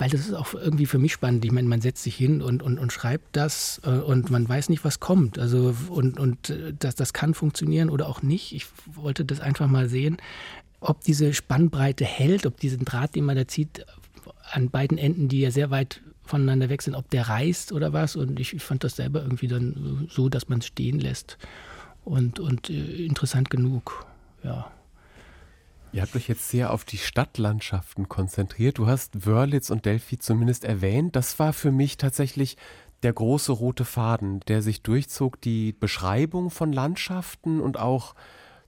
weil 0.00 0.08
das 0.08 0.22
ist 0.22 0.32
auch 0.32 0.54
irgendwie 0.54 0.86
für 0.86 0.98
mich 0.98 1.12
spannend. 1.12 1.44
Ich 1.44 1.52
meine, 1.52 1.68
man 1.68 1.82
setzt 1.82 2.02
sich 2.02 2.16
hin 2.16 2.40
und, 2.40 2.62
und, 2.62 2.78
und 2.78 2.90
schreibt 2.90 3.36
das 3.36 3.82
äh, 3.84 3.90
und 3.90 4.30
man 4.30 4.48
weiß 4.48 4.70
nicht, 4.70 4.82
was 4.82 4.98
kommt. 4.98 5.38
Also 5.38 5.74
und, 5.90 6.18
und 6.18 6.48
äh, 6.48 6.72
das, 6.76 6.94
das 6.94 7.12
kann 7.12 7.34
funktionieren 7.34 7.90
oder 7.90 8.08
auch 8.08 8.22
nicht. 8.22 8.54
Ich 8.54 8.66
wollte 8.86 9.26
das 9.26 9.40
einfach 9.40 9.68
mal 9.68 9.90
sehen, 9.90 10.16
ob 10.80 11.02
diese 11.02 11.34
Spannbreite 11.34 12.06
hält, 12.06 12.46
ob 12.46 12.58
diesen 12.58 12.86
Draht, 12.86 13.14
den 13.14 13.26
man 13.26 13.36
da 13.36 13.46
zieht, 13.46 13.84
an 14.50 14.70
beiden 14.70 14.96
Enden, 14.96 15.28
die 15.28 15.40
ja 15.40 15.50
sehr 15.50 15.70
weit 15.70 16.00
voneinander 16.24 16.70
weg 16.70 16.80
sind, 16.80 16.94
ob 16.94 17.10
der 17.10 17.28
reißt 17.28 17.72
oder 17.72 17.92
was. 17.92 18.16
Und 18.16 18.40
ich, 18.40 18.54
ich 18.54 18.62
fand 18.62 18.82
das 18.84 18.96
selber 18.96 19.20
irgendwie 19.20 19.48
dann 19.48 20.08
so, 20.10 20.30
dass 20.30 20.48
man 20.48 20.60
es 20.60 20.66
stehen 20.66 20.98
lässt. 20.98 21.36
Und, 22.06 22.40
und 22.40 22.70
äh, 22.70 23.04
interessant 23.04 23.50
genug, 23.50 24.06
ja. 24.42 24.70
Ihr 25.92 26.02
habt 26.02 26.14
euch 26.14 26.28
jetzt 26.28 26.48
sehr 26.48 26.72
auf 26.72 26.84
die 26.84 26.98
Stadtlandschaften 26.98 28.08
konzentriert. 28.08 28.78
Du 28.78 28.86
hast 28.86 29.26
Wörlitz 29.26 29.70
und 29.70 29.86
Delphi 29.86 30.18
zumindest 30.18 30.64
erwähnt. 30.64 31.16
Das 31.16 31.40
war 31.40 31.52
für 31.52 31.72
mich 31.72 31.96
tatsächlich 31.96 32.56
der 33.02 33.12
große 33.12 33.50
rote 33.50 33.84
Faden, 33.84 34.40
der 34.46 34.62
sich 34.62 34.82
durchzog, 34.82 35.40
die 35.40 35.72
Beschreibung 35.72 36.50
von 36.50 36.72
Landschaften 36.72 37.60
und 37.60 37.78
auch 37.78 38.14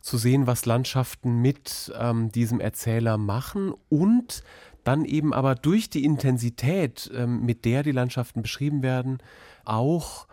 zu 0.00 0.18
sehen, 0.18 0.48
was 0.48 0.66
Landschaften 0.66 1.40
mit 1.40 1.92
ähm, 1.96 2.32
diesem 2.32 2.58
Erzähler 2.58 3.18
machen 3.18 3.72
und 3.88 4.42
dann 4.82 5.04
eben 5.04 5.32
aber 5.32 5.54
durch 5.54 5.90
die 5.90 6.04
Intensität, 6.04 7.08
ähm, 7.14 7.44
mit 7.44 7.64
der 7.64 7.85
die 7.85 7.92
Landschaften 7.92 8.42
beschrieben 8.42 8.82
werden, 8.82 9.18
auch 9.64 10.26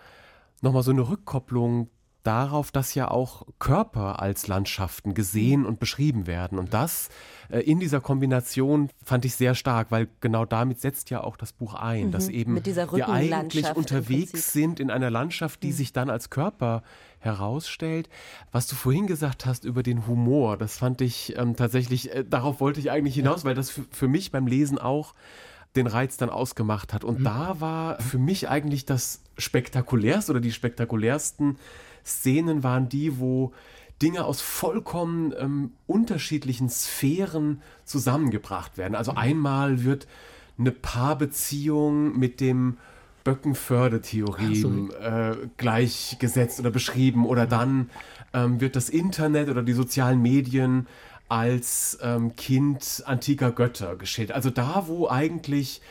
nochmal 0.61 0.81
so 0.81 0.89
eine 0.89 1.07
Rückkopplung 1.07 1.89
darauf, 2.23 2.71
dass 2.71 2.95
ja 2.95 3.09
auch 3.09 3.45
Körper 3.59 4.21
als 4.21 4.47
Landschaften 4.47 5.13
gesehen 5.13 5.65
und 5.65 5.79
beschrieben 5.79 6.27
werden. 6.27 6.59
Und 6.59 6.73
das 6.73 7.09
äh, 7.49 7.59
in 7.59 7.79
dieser 7.79 8.01
Kombination 8.01 8.89
fand 9.03 9.25
ich 9.25 9.35
sehr 9.35 9.55
stark, 9.55 9.91
weil 9.91 10.07
genau 10.19 10.45
damit 10.45 10.81
setzt 10.81 11.09
ja 11.09 11.23
auch 11.23 11.37
das 11.37 11.53
Buch 11.53 11.73
ein, 11.73 12.07
mhm, 12.07 12.11
dass 12.11 12.27
eben 12.27 12.55
wir 12.63 13.09
eigentlich 13.09 13.73
unterwegs 13.75 14.51
sind 14.51 14.79
in 14.79 14.91
einer 14.91 15.09
Landschaft, 15.09 15.63
die 15.63 15.67
mhm. 15.67 15.73
sich 15.73 15.93
dann 15.93 16.09
als 16.09 16.29
Körper 16.29 16.83
herausstellt. 17.19 18.09
Was 18.51 18.67
du 18.67 18.75
vorhin 18.75 19.07
gesagt 19.07 19.45
hast 19.45 19.63
über 19.63 19.83
den 19.83 20.05
Humor, 20.07 20.57
das 20.57 20.77
fand 20.77 21.01
ich 21.01 21.37
ähm, 21.37 21.55
tatsächlich, 21.55 22.13
äh, 22.13 22.25
darauf 22.25 22.59
wollte 22.59 22.79
ich 22.79 22.91
eigentlich 22.91 23.15
hinaus, 23.15 23.43
ja. 23.43 23.49
weil 23.49 23.55
das 23.55 23.79
für 23.91 24.07
mich 24.07 24.31
beim 24.31 24.47
Lesen 24.47 24.77
auch 24.77 25.13
den 25.75 25.87
Reiz 25.87 26.17
dann 26.17 26.29
ausgemacht 26.29 26.93
hat. 26.93 27.03
Und 27.03 27.19
mhm. 27.19 27.23
da 27.25 27.61
war 27.61 28.01
für 28.01 28.17
mich 28.17 28.49
eigentlich 28.49 28.85
das 28.85 29.21
spektakulärste 29.37 30.31
oder 30.31 30.41
die 30.41 30.51
spektakulärsten 30.51 31.57
Szenen 32.05 32.63
waren 32.63 32.89
die, 32.89 33.19
wo 33.19 33.53
Dinge 34.01 34.25
aus 34.25 34.41
vollkommen 34.41 35.33
ähm, 35.37 35.71
unterschiedlichen 35.87 36.69
Sphären 36.69 37.61
zusammengebracht 37.83 38.77
werden. 38.77 38.95
Also 38.95 39.11
mhm. 39.11 39.17
einmal 39.17 39.83
wird 39.83 40.07
eine 40.57 40.71
Paarbeziehung 40.71 42.17
mit 42.17 42.39
dem 42.39 42.77
Böckenfördetheorem 43.23 44.91
äh, 45.01 45.35
gleichgesetzt 45.57 46.59
oder 46.59 46.71
beschrieben 46.71 47.25
oder 47.25 47.45
mhm. 47.45 47.49
dann 47.49 47.89
ähm, 48.33 48.61
wird 48.61 48.75
das 48.75 48.89
Internet 48.89 49.49
oder 49.49 49.63
die 49.63 49.73
sozialen 49.73 50.21
Medien 50.21 50.87
als 51.27 51.97
ähm, 52.01 52.35
Kind 52.35 53.03
antiker 53.05 53.51
Götter 53.51 53.95
geschildert. 53.95 54.35
Also 54.35 54.49
da, 54.49 54.85
wo 54.87 55.07
eigentlich 55.07 55.81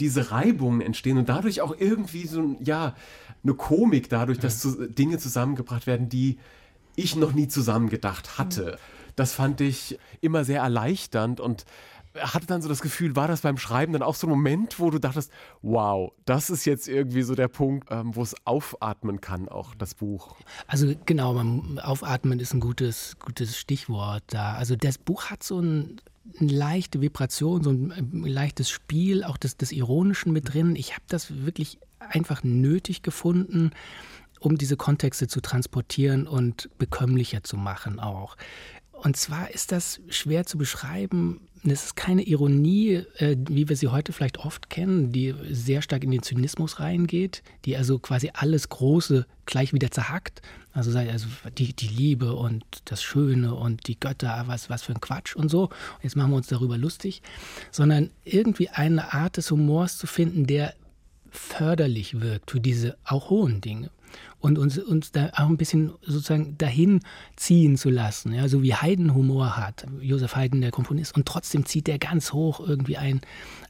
diese 0.00 0.30
Reibungen 0.30 0.80
entstehen 0.80 1.18
und 1.18 1.28
dadurch 1.28 1.60
auch 1.60 1.74
irgendwie 1.78 2.26
so, 2.26 2.56
ja, 2.60 2.94
eine 3.42 3.54
Komik 3.54 4.08
dadurch, 4.08 4.38
dass 4.38 4.60
zu, 4.60 4.88
Dinge 4.88 5.18
zusammengebracht 5.18 5.86
werden, 5.86 6.08
die 6.08 6.38
ich 6.96 7.16
noch 7.16 7.32
nie 7.32 7.48
zusammengedacht 7.48 8.38
hatte. 8.38 8.78
Das 9.14 9.32
fand 9.32 9.60
ich 9.60 9.98
immer 10.20 10.44
sehr 10.44 10.62
erleichternd 10.62 11.40
und 11.40 11.64
hatte 12.20 12.46
dann 12.46 12.62
so 12.62 12.68
das 12.68 12.80
Gefühl, 12.80 13.16
war 13.16 13.28
das 13.28 13.42
beim 13.42 13.58
Schreiben 13.58 13.92
dann 13.92 14.02
auch 14.02 14.14
so 14.14 14.26
ein 14.26 14.30
Moment, 14.30 14.78
wo 14.80 14.90
du 14.90 14.98
dachtest, 14.98 15.30
wow, 15.62 16.12
das 16.24 16.50
ist 16.50 16.64
jetzt 16.64 16.88
irgendwie 16.88 17.22
so 17.22 17.34
der 17.34 17.48
Punkt, 17.48 17.88
ähm, 17.90 18.14
wo 18.14 18.22
es 18.22 18.34
aufatmen 18.46 19.20
kann, 19.20 19.48
auch 19.48 19.74
das 19.74 19.94
Buch. 19.94 20.34
Also 20.66 20.94
genau, 21.04 21.34
man, 21.34 21.78
aufatmen 21.78 22.40
ist 22.40 22.54
ein 22.54 22.60
gutes, 22.60 23.16
gutes 23.18 23.58
Stichwort 23.58 24.24
da. 24.28 24.54
Also 24.54 24.76
das 24.76 24.98
Buch 24.98 25.26
hat 25.26 25.42
so 25.42 25.60
ein 25.60 26.00
eine 26.38 26.52
leichte 26.52 27.00
Vibration, 27.00 27.62
so 27.62 27.70
ein, 27.70 27.92
ein 27.92 28.24
leichtes 28.24 28.70
Spiel, 28.70 29.24
auch 29.24 29.36
des, 29.36 29.56
des 29.56 29.72
Ironischen 29.72 30.32
mit 30.32 30.52
drin. 30.52 30.76
Ich 30.76 30.92
habe 30.92 31.04
das 31.08 31.44
wirklich 31.44 31.78
einfach 31.98 32.42
nötig 32.42 33.02
gefunden, 33.02 33.70
um 34.40 34.58
diese 34.58 34.76
Kontexte 34.76 35.28
zu 35.28 35.40
transportieren 35.40 36.26
und 36.26 36.68
bekömmlicher 36.78 37.42
zu 37.42 37.56
machen 37.56 38.00
auch. 38.00 38.36
Und 38.92 39.16
zwar 39.16 39.50
ist 39.50 39.72
das 39.72 40.00
schwer 40.08 40.46
zu 40.46 40.58
beschreiben. 40.58 41.48
Es 41.70 41.84
ist 41.84 41.96
keine 41.96 42.22
Ironie, 42.22 43.02
äh, 43.18 43.36
wie 43.48 43.68
wir 43.68 43.76
sie 43.76 43.88
heute 43.88 44.12
vielleicht 44.12 44.38
oft 44.38 44.70
kennen, 44.70 45.12
die 45.12 45.34
sehr 45.50 45.82
stark 45.82 46.04
in 46.04 46.10
den 46.10 46.22
Zynismus 46.22 46.80
reingeht, 46.80 47.42
die 47.64 47.76
also 47.76 47.98
quasi 47.98 48.30
alles 48.34 48.68
Große 48.68 49.26
gleich 49.46 49.72
wieder 49.72 49.90
zerhackt. 49.90 50.42
Also, 50.72 50.96
also 50.96 51.26
die, 51.56 51.72
die 51.72 51.88
Liebe 51.88 52.34
und 52.34 52.64
das 52.84 53.02
Schöne 53.02 53.54
und 53.54 53.86
die 53.88 53.98
Götter, 53.98 54.44
was, 54.46 54.70
was 54.70 54.82
für 54.82 54.92
ein 54.92 55.00
Quatsch 55.00 55.34
und 55.34 55.48
so. 55.48 55.70
Jetzt 56.02 56.16
machen 56.16 56.30
wir 56.30 56.36
uns 56.36 56.48
darüber 56.48 56.76
lustig. 56.78 57.22
Sondern 57.70 58.10
irgendwie 58.24 58.68
eine 58.68 59.12
Art 59.14 59.36
des 59.36 59.50
Humors 59.50 59.98
zu 59.98 60.06
finden, 60.06 60.46
der 60.46 60.74
förderlich 61.30 62.20
wirkt 62.20 62.50
für 62.50 62.60
diese 62.60 62.96
auch 63.04 63.30
hohen 63.30 63.60
Dinge 63.60 63.90
und 64.40 64.58
uns, 64.58 64.78
uns 64.78 65.12
da 65.12 65.30
auch 65.34 65.48
ein 65.48 65.56
bisschen 65.56 65.92
sozusagen 66.02 66.56
dahin 66.58 67.00
ziehen 67.36 67.76
zu 67.76 67.90
lassen, 67.90 68.32
ja, 68.32 68.48
so 68.48 68.62
wie 68.62 68.74
Haydn 68.74 69.14
Humor 69.14 69.56
hat, 69.56 69.86
Josef 70.00 70.36
Haydn, 70.36 70.60
der 70.60 70.70
Komponist, 70.70 71.16
und 71.16 71.26
trotzdem 71.26 71.66
zieht 71.66 71.88
er 71.88 71.98
ganz 71.98 72.32
hoch 72.32 72.60
irgendwie 72.60 72.96
ein, 72.96 73.20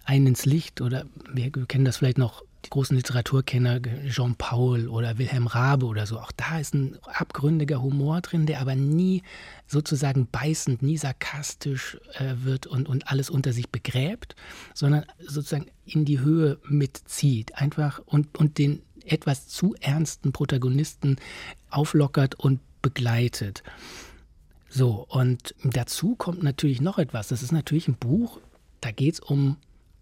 ein 0.04 0.26
ins 0.26 0.44
Licht 0.44 0.80
oder 0.80 1.06
wir 1.32 1.50
kennen 1.50 1.84
das 1.84 1.98
vielleicht 1.98 2.18
noch 2.18 2.42
die 2.66 2.70
großen 2.70 2.96
Literaturkenner 2.96 3.80
Jean 4.08 4.34
Paul 4.34 4.88
oder 4.88 5.18
Wilhelm 5.18 5.46
Rabe 5.46 5.86
oder 5.86 6.04
so, 6.04 6.18
auch 6.18 6.32
da 6.36 6.58
ist 6.58 6.74
ein 6.74 6.98
abgründiger 7.04 7.80
Humor 7.80 8.20
drin, 8.20 8.46
der 8.46 8.60
aber 8.60 8.74
nie 8.74 9.22
sozusagen 9.68 10.26
beißend, 10.26 10.82
nie 10.82 10.96
sarkastisch 10.96 11.96
äh, 12.14 12.34
wird 12.42 12.66
und, 12.66 12.88
und 12.88 13.08
alles 13.08 13.30
unter 13.30 13.52
sich 13.52 13.70
begräbt, 13.70 14.34
sondern 14.74 15.06
sozusagen 15.24 15.66
in 15.84 16.04
die 16.04 16.20
Höhe 16.20 16.58
mitzieht, 16.68 17.54
einfach 17.54 18.00
und, 18.04 18.36
und 18.36 18.58
den 18.58 18.82
etwas 19.06 19.48
zu 19.48 19.74
ernsten 19.80 20.32
Protagonisten 20.32 21.16
auflockert 21.70 22.34
und 22.34 22.60
begleitet. 22.82 23.62
So, 24.68 25.06
und 25.08 25.54
dazu 25.64 26.16
kommt 26.16 26.42
natürlich 26.42 26.80
noch 26.80 26.98
etwas. 26.98 27.28
Das 27.28 27.42
ist 27.42 27.52
natürlich 27.52 27.88
ein 27.88 27.96
Buch, 27.96 28.40
da 28.80 28.90
geht 28.90 29.14
es 29.14 29.20
um 29.20 29.56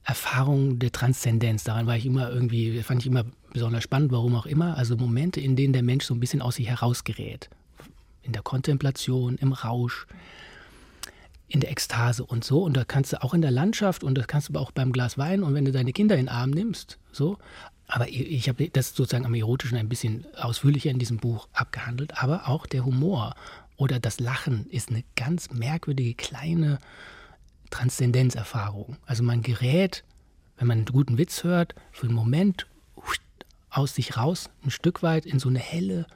Erfahrungen 0.05 0.79
der 0.79 0.93
Transzendenz. 0.93 1.65
Daran 1.65 1.87
war 1.87 1.97
ich 1.97 2.07
immer 2.07 2.31
irgendwie, 2.31 2.83
fand 2.83 3.03
ich 3.03 3.07
immer 3.07 3.25
besonders 3.53 3.83
spannend, 3.83 4.13
warum 4.13 4.35
auch 4.35 4.47
immer. 4.47 4.77
Also 4.77 4.97
Momente, 4.97 5.41
in 5.41 5.57
denen 5.57 5.73
der 5.73 5.83
Mensch 5.83 6.05
so 6.05 6.15
ein 6.15 6.21
bisschen 6.21 6.43
aus 6.43 6.57
sich 6.57 6.69
herausgerät. 6.69 7.49
In 8.23 8.33
der 8.33 8.43
Kontemplation, 8.43 9.37
im 9.37 9.53
Rausch, 9.53 10.07
in 11.49 11.61
der 11.61 11.71
Ekstase 11.71 12.25
und 12.25 12.45
so. 12.45 12.63
Und 12.63 12.77
da 12.77 12.85
kannst 12.85 13.13
du 13.13 13.23
auch 13.23 13.33
in 13.33 13.43
der 13.43 13.51
Landschaft 13.51 14.05
und 14.05 14.17
das 14.17 14.27
kannst 14.27 14.49
du 14.49 14.53
aber 14.53 14.61
auch 14.61 14.73
beim 14.73 14.93
Glas 14.93 15.17
Wein 15.17 15.43
und 15.43 15.55
wenn 15.55 15.65
du 15.65 15.73
deine 15.73 15.93
Kinder 15.93 16.17
in 16.17 16.27
den 16.27 16.29
Arm 16.29 16.51
nimmst, 16.51 16.99
so. 17.13 17.39
Aber 17.87 18.09
ich 18.09 18.49
habe 18.49 18.69
das 18.71 18.95
sozusagen 18.95 19.27
am 19.27 19.35
Erotischen 19.35 19.77
ein 19.77 19.89
bisschen 19.89 20.25
ausführlicher 20.37 20.91
in 20.91 20.99
diesem 20.99 21.19
Buch 21.19 21.49
abgehandelt. 21.53 22.23
Aber 22.23 22.49
auch 22.49 22.67
der 22.67 22.85
Humor 22.85 23.35
oder 23.77 24.01
das 24.01 24.21
Lachen 24.21 24.67
ist 24.71 24.91
eine 24.91 25.05
ganz 25.17 25.51
merkwürdige 25.51 26.15
kleine 26.15 26.79
Transzendenzerfahrung. 27.71 28.97
Also 29.05 29.23
man 29.23 29.43
gerät, 29.43 30.05
wenn 30.57 30.69
man 30.69 30.79
einen 30.79 30.87
guten 30.87 31.19
Witz 31.19 31.45
hört, 31.45 31.75
für 31.93 32.07
einen 32.07 32.15
Moment 32.15 32.67
aus 33.71 33.95
sich 33.95 34.17
raus, 34.17 34.51
ein 34.65 34.71
Stück 34.71 35.03
weit 35.03 35.27
in 35.27 35.39
so 35.39 35.49
eine 35.49 35.59
helle, 35.59 36.07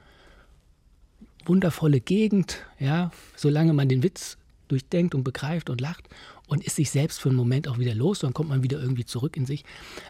wundervolle 1.45 1.99
Gegend, 1.99 2.65
ja, 2.79 3.11
solange 3.35 3.73
man 3.73 3.89
den 3.89 4.03
Witz 4.03 4.37
durchdenkt 4.69 5.13
und 5.15 5.23
begreift 5.23 5.69
und 5.69 5.81
lacht 5.81 6.07
und 6.49 6.63
ist 6.63 6.75
sich 6.75 6.89
selbst 6.89 7.19
für 7.19 7.29
einen 7.29 7.37
Moment 7.37 7.67
auch 7.67 7.77
wieder 7.77 7.93
los, 7.93 8.19
dann 8.19 8.33
kommt 8.33 8.49
man 8.49 8.63
wieder 8.63 8.79
irgendwie 8.81 9.05
zurück 9.05 9.37
in 9.37 9.45
sich. 9.45 9.63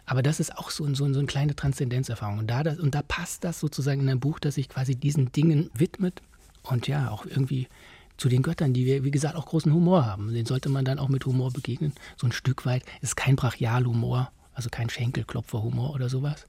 Aber 0.06 0.22
das 0.22 0.40
ist 0.40 0.56
auch 0.56 0.70
so, 0.70 0.86
so, 0.94 1.12
so 1.12 1.18
eine 1.18 1.26
kleine 1.26 1.54
Transzendenzerfahrung. 1.54 2.38
Und 2.38 2.46
da, 2.48 2.62
das, 2.62 2.78
und 2.78 2.94
da 2.94 3.02
passt 3.02 3.44
das 3.44 3.60
sozusagen 3.60 4.00
in 4.00 4.08
ein 4.08 4.20
Buch, 4.20 4.38
das 4.38 4.54
sich 4.54 4.68
quasi 4.68 4.96
diesen 4.96 5.32
Dingen 5.32 5.70
widmet 5.74 6.22
und 6.62 6.88
ja, 6.88 7.10
auch 7.10 7.26
irgendwie 7.26 7.68
zu 8.16 8.28
den 8.28 8.42
Göttern, 8.42 8.72
die 8.72 8.86
wir, 8.86 9.04
wie 9.04 9.10
gesagt, 9.10 9.36
auch 9.36 9.46
großen 9.46 9.72
Humor 9.72 10.06
haben. 10.06 10.32
Den 10.32 10.46
sollte 10.46 10.68
man 10.70 10.84
dann 10.84 10.98
auch 10.98 11.08
mit 11.08 11.24
Humor 11.26 11.52
begegnen. 11.52 11.92
So 12.16 12.26
ein 12.26 12.32
Stück 12.32 12.64
weit 12.64 12.84
ist 13.02 13.16
kein 13.16 13.36
Brachialhumor, 13.36 14.32
also 14.54 14.70
kein 14.70 14.90
Schenkelklopferhumor 14.90 15.94
oder 15.94 16.08
sowas. 16.08 16.46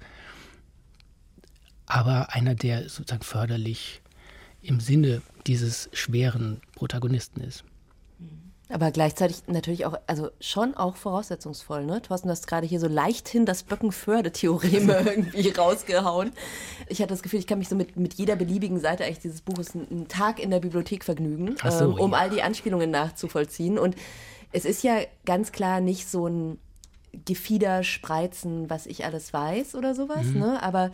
Aber 1.86 2.34
einer, 2.34 2.56
der 2.56 2.88
sozusagen 2.90 3.24
förderlich 3.24 4.02
im 4.62 4.80
Sinne 4.80 5.22
dieses 5.48 5.90
schweren 5.92 6.62
Protagonisten 6.76 7.42
ist. 7.42 7.66
Aber 8.72 8.92
gleichzeitig 8.92 9.44
natürlich 9.48 9.86
auch, 9.86 10.00
also 10.08 10.30
schon 10.40 10.76
auch 10.76 10.96
voraussetzungsvoll, 10.96 11.86
ne? 11.86 12.02
Thorsten, 12.02 12.30
du 12.30 12.32
hast 12.32 12.48
gerade 12.48 12.66
hier 12.66 12.80
so 12.80 12.88
leichthin 12.88 13.46
das 13.46 13.64
Böckenförde-Theorem 13.64 14.90
irgendwie 15.06 15.50
rausgehauen. 15.50 16.32
Ich 16.88 17.02
hatte 17.02 17.10
das 17.10 17.22
Gefühl, 17.22 17.40
ich 17.40 17.48
kann 17.48 17.60
mich 17.60 17.70
so 17.70 17.76
mit, 17.76 17.98
mit 17.98 18.14
jeder 18.14 18.36
beliebigen 18.36 18.80
Seite 18.80 19.04
eigentlich 19.04 19.20
dieses 19.20 19.42
Buches 19.42 19.76
einen, 19.76 20.08
Tag 20.08 20.40
in 20.40 20.52
der 20.52 20.60
Bibliothek 20.60 21.04
vergnügen, 21.04 21.56
so, 21.70 21.86
ähm, 21.86 21.94
um 21.94 22.12
ja. 22.12 22.18
all 22.18 22.30
die 22.30 22.42
Anspielungen 22.42 22.90
nachzuvollziehen. 22.92 23.78
Und 23.78 23.96
es 24.52 24.66
ist 24.66 24.84
ja 24.84 25.00
ganz 25.26 25.52
klar 25.52 25.82
nicht 25.82 26.08
so 26.08 26.28
ein 26.28 26.58
Gefieder 27.26 27.84
spreizen, 27.84 28.70
was 28.70 28.86
ich 28.86 29.04
alles 29.04 29.34
weiß 29.34 29.76
oder 29.76 29.96
sowas, 29.96 30.28
mhm. 30.28 30.40
ne? 30.40 30.64
Aber 30.64 30.92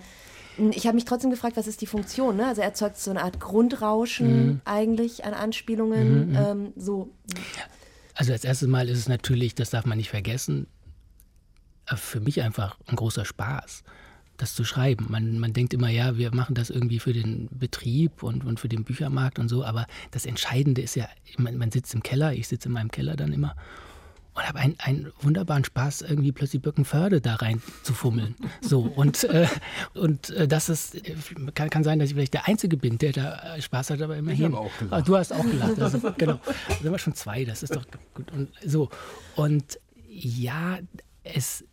ich 0.72 0.86
habe 0.88 0.96
mich 0.96 1.06
trotzdem 1.06 1.30
gefragt, 1.30 1.58
was 1.58 1.68
ist 1.68 1.82
die 1.82 1.88
Funktion? 1.88 2.38
Ne? 2.38 2.48
Also 2.48 2.62
er 2.62 2.68
erzeugt 2.68 2.98
so 2.98 3.12
eine 3.12 3.24
Art 3.24 3.40
Grundrauschen 3.40 4.48
mhm. 4.48 4.62
eigentlich 4.66 5.26
an 5.26 5.34
Anspielungen. 5.34 6.30
Mhm, 6.30 6.32
mhm. 6.32 6.36
Ähm, 6.36 6.74
so. 6.76 7.10
Also 8.16 8.34
als 8.34 8.44
erstes 8.44 8.68
Mal 8.68 8.90
ist 8.90 8.98
es 8.98 9.08
natürlich, 9.08 9.56
das 9.56 9.70
darf 9.70 9.86
man 9.86 9.98
nicht 9.98 10.10
vergessen, 10.10 10.68
äh, 11.88 11.96
für 11.96 12.20
mich 12.20 12.42
einfach 12.42 12.78
ein 12.88 12.96
großer 12.96 13.26
Spaß, 13.26 13.84
das 14.38 14.56
zu 14.56 14.64
schreiben. 14.64 15.08
Man, 15.10 15.40
man 15.40 15.54
denkt 15.54 15.74
immer, 15.74 15.90
ja, 15.90 16.18
wir 16.18 16.34
machen 16.34 16.56
das 16.56 16.70
irgendwie 16.70 17.00
für 17.00 17.14
den 17.14 17.50
Betrieb 17.52 18.24
und, 18.24 18.46
und 18.46 18.60
für 18.60 18.70
den 18.70 18.84
Büchermarkt 18.84 19.40
und 19.40 19.50
so, 19.50 19.64
aber 19.64 19.86
das 20.12 20.26
Entscheidende 20.26 20.82
ist 20.82 20.96
ja, 20.96 21.08
man, 21.38 21.58
man 21.58 21.72
sitzt 21.72 21.94
im 21.94 22.04
Keller, 22.04 22.34
ich 22.34 22.48
sitze 22.48 22.70
in 22.70 22.74
meinem 22.74 22.92
Keller 22.92 23.16
dann 23.16 23.34
immer 23.34 23.56
und 24.38 24.48
habe 24.48 24.60
einen, 24.60 24.76
einen 24.80 25.12
wunderbaren 25.22 25.66
Spaß, 25.66 26.04
irgendwie 26.04 26.32
plötzlich 26.32 26.62
Birkenförde 26.62 27.22
da 27.22 27.36
rein 27.36 27.62
zu 27.82 27.94
fummeln. 27.94 28.36
So, 28.62 28.82
und, 28.82 29.24
äh, 29.24 29.48
und 29.96 30.30
äh, 30.30 30.48
das 30.48 30.70
ist, 30.70 30.96
kann, 31.56 31.72
kann 31.72 31.84
sein, 31.84 31.98
dass 31.98 32.10
ich 32.10 32.16
vielleicht 32.16 32.36
der 32.36 32.48
Einzige 32.48 32.78
bin, 32.78 33.00
der 33.00 33.14
da 33.14 33.56
äh, 33.56 33.62
Spaß 33.62 33.90
hat, 33.90 34.02
aber 34.02 34.16
immerhin. 34.16 34.52
Ich 34.52 34.56
auch 34.56 34.72
gelacht. 34.78 34.94
Ah, 34.94 35.02
du 35.02 35.18
hast 35.18 35.34
auch 35.34 35.44
gelacht, 35.44 35.80
also, 35.80 36.00
genau. 36.18 36.40
Da 36.68 36.76
sind 36.76 36.92
wir 36.92 37.00
schon 37.00 37.16
zwei, 37.16 37.46
das 37.46 37.64
ist 37.64 37.76
doch 37.76 37.86
gut. 38.14 38.32
Und 38.32 38.50
so. 38.64 38.90
Und 39.36 39.80
ja, 40.08 40.78
es 41.24 41.66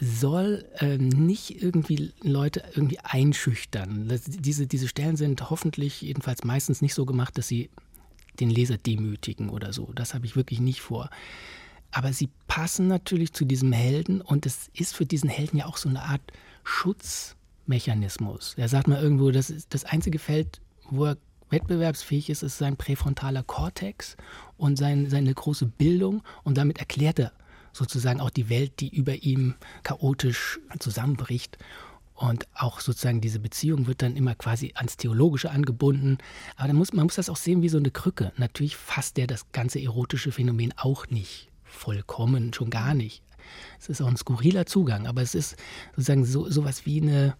soll 0.00 0.64
äh, 0.78 0.98
nicht 0.98 1.60
irgendwie 1.62 2.12
Leute 2.22 2.62
irgendwie 2.74 3.00
einschüchtern. 3.00 4.08
Das, 4.08 4.22
diese, 4.24 4.68
diese 4.68 4.86
Stellen 4.86 5.16
sind 5.16 5.50
hoffentlich 5.50 6.02
jedenfalls 6.02 6.44
meistens 6.44 6.82
nicht 6.82 6.94
so 6.94 7.04
gemacht, 7.04 7.36
dass 7.36 7.48
sie 7.48 7.68
den 8.38 8.48
Leser 8.48 8.78
demütigen 8.78 9.50
oder 9.50 9.72
so. 9.72 9.90
Das 9.94 10.14
habe 10.14 10.24
ich 10.24 10.36
wirklich 10.36 10.60
nicht 10.60 10.80
vor. 10.80 11.10
Aber 11.92 12.12
sie 12.12 12.30
passen 12.48 12.88
natürlich 12.88 13.32
zu 13.34 13.44
diesem 13.44 13.72
Helden 13.72 14.22
und 14.22 14.46
es 14.46 14.70
ist 14.74 14.96
für 14.96 15.06
diesen 15.06 15.28
Helden 15.28 15.58
ja 15.58 15.66
auch 15.66 15.76
so 15.76 15.88
eine 15.90 16.02
Art 16.02 16.22
Schutzmechanismus. 16.64 18.54
Er 18.56 18.68
sagt 18.68 18.88
mal 18.88 19.00
irgendwo, 19.00 19.30
das 19.30 19.52
das 19.68 19.84
einzige 19.84 20.18
Feld, 20.18 20.60
wo 20.90 21.04
er 21.04 21.18
wettbewerbsfähig 21.50 22.30
ist, 22.30 22.42
ist 22.42 22.56
sein 22.56 22.76
präfrontaler 22.76 23.42
Kortex 23.42 24.16
und 24.56 24.76
sein, 24.76 25.10
seine 25.10 25.34
große 25.34 25.66
Bildung 25.66 26.22
und 26.44 26.56
damit 26.56 26.78
erklärt 26.78 27.18
er 27.18 27.32
sozusagen 27.72 28.20
auch 28.20 28.30
die 28.30 28.48
Welt, 28.48 28.80
die 28.80 28.88
über 28.88 29.14
ihm 29.16 29.54
chaotisch 29.82 30.60
zusammenbricht. 30.78 31.58
Und 32.14 32.46
auch 32.54 32.80
sozusagen 32.80 33.20
diese 33.20 33.40
Beziehung 33.40 33.86
wird 33.86 34.02
dann 34.02 34.16
immer 34.16 34.34
quasi 34.34 34.72
ans 34.76 34.96
Theologische 34.96 35.50
angebunden. 35.50 36.18
Aber 36.56 36.72
muss, 36.72 36.92
man 36.92 37.04
muss 37.06 37.16
das 37.16 37.30
auch 37.30 37.36
sehen 37.36 37.62
wie 37.62 37.68
so 37.68 37.78
eine 37.78 37.90
Krücke. 37.90 38.32
Natürlich 38.36 38.76
fasst 38.76 39.18
er 39.18 39.26
das 39.26 39.50
ganze 39.50 39.80
erotische 39.80 40.30
Phänomen 40.30 40.72
auch 40.76 41.08
nicht 41.08 41.51
vollkommen, 41.72 42.52
schon 42.52 42.70
gar 42.70 42.94
nicht. 42.94 43.22
Es 43.80 43.88
ist 43.88 44.00
auch 44.00 44.08
ein 44.08 44.16
skurriler 44.16 44.66
Zugang, 44.66 45.06
aber 45.06 45.22
es 45.22 45.34
ist 45.34 45.56
sozusagen 45.90 46.24
so 46.24 46.48
sowas 46.48 46.86
wie 46.86 47.02
eine, 47.02 47.36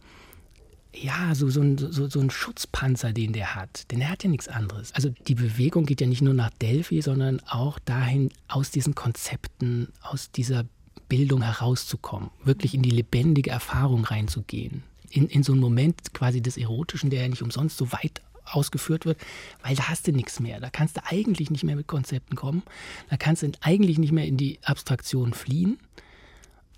ja, 0.95 1.35
so, 1.35 1.49
so, 1.49 1.61
ein, 1.61 1.79
so, 1.79 2.09
so 2.09 2.21
ein 2.21 2.31
Schutzpanzer, 2.31 3.13
den 3.13 3.33
der 3.33 3.55
hat. 3.55 3.91
Denn 3.91 4.01
er 4.01 4.11
hat 4.11 4.25
ja 4.25 4.31
nichts 4.31 4.49
anderes. 4.49 4.93
Also 4.95 5.11
die 5.27 5.35
Bewegung 5.35 5.87
geht 5.87 6.01
ja 6.01 6.07
nicht 6.07 6.23
nur 6.23 6.35
nach 6.35 6.51
Delphi, 6.51 7.01
sondern 7.01 7.41
auch 7.49 7.79
dahin, 7.79 8.31
aus 8.49 8.71
diesen 8.71 8.95
Konzepten, 8.95 9.89
aus 10.03 10.31
dieser 10.31 10.65
Bildung 11.09 11.43
herauszukommen, 11.43 12.31
wirklich 12.45 12.75
in 12.75 12.83
die 12.83 12.91
lebendige 12.91 13.51
Erfahrung 13.51 14.05
reinzugehen. 14.05 14.83
In, 15.11 15.29
in 15.29 15.43
so 15.43 15.53
einen 15.53 15.61
Moment 15.61 16.15
quasi 16.15 16.41
des 16.41 16.57
Erotischen, 16.57 17.11
der 17.11 17.23
ja 17.23 17.29
nicht 17.29 17.43
umsonst 17.43 17.77
so 17.77 17.93
weit 17.93 18.23
ausgeführt 18.55 19.07
wird, 19.07 19.19
weil 19.63 19.75
da 19.77 19.89
hast 19.89 20.07
du 20.07 20.13
nichts 20.13 20.41
mehr. 20.41 20.61
Da 20.61 20.71
kannst 20.71 20.97
du 20.97 21.01
eigentlich 21.05 21.51
nicht 21.51 21.65
mehr 21.65 21.77
mit 21.77 21.87
Konzepten 21.87 22.37
kommen. 22.37 22.63
Da 23.11 23.17
kannst 23.17 23.43
du 23.43 23.51
eigentlich 23.61 23.99
nicht 23.99 24.13
mehr 24.13 24.27
in 24.27 24.37
die 24.37 24.59
Abstraktion 24.63 25.33
fliehen. 25.33 25.79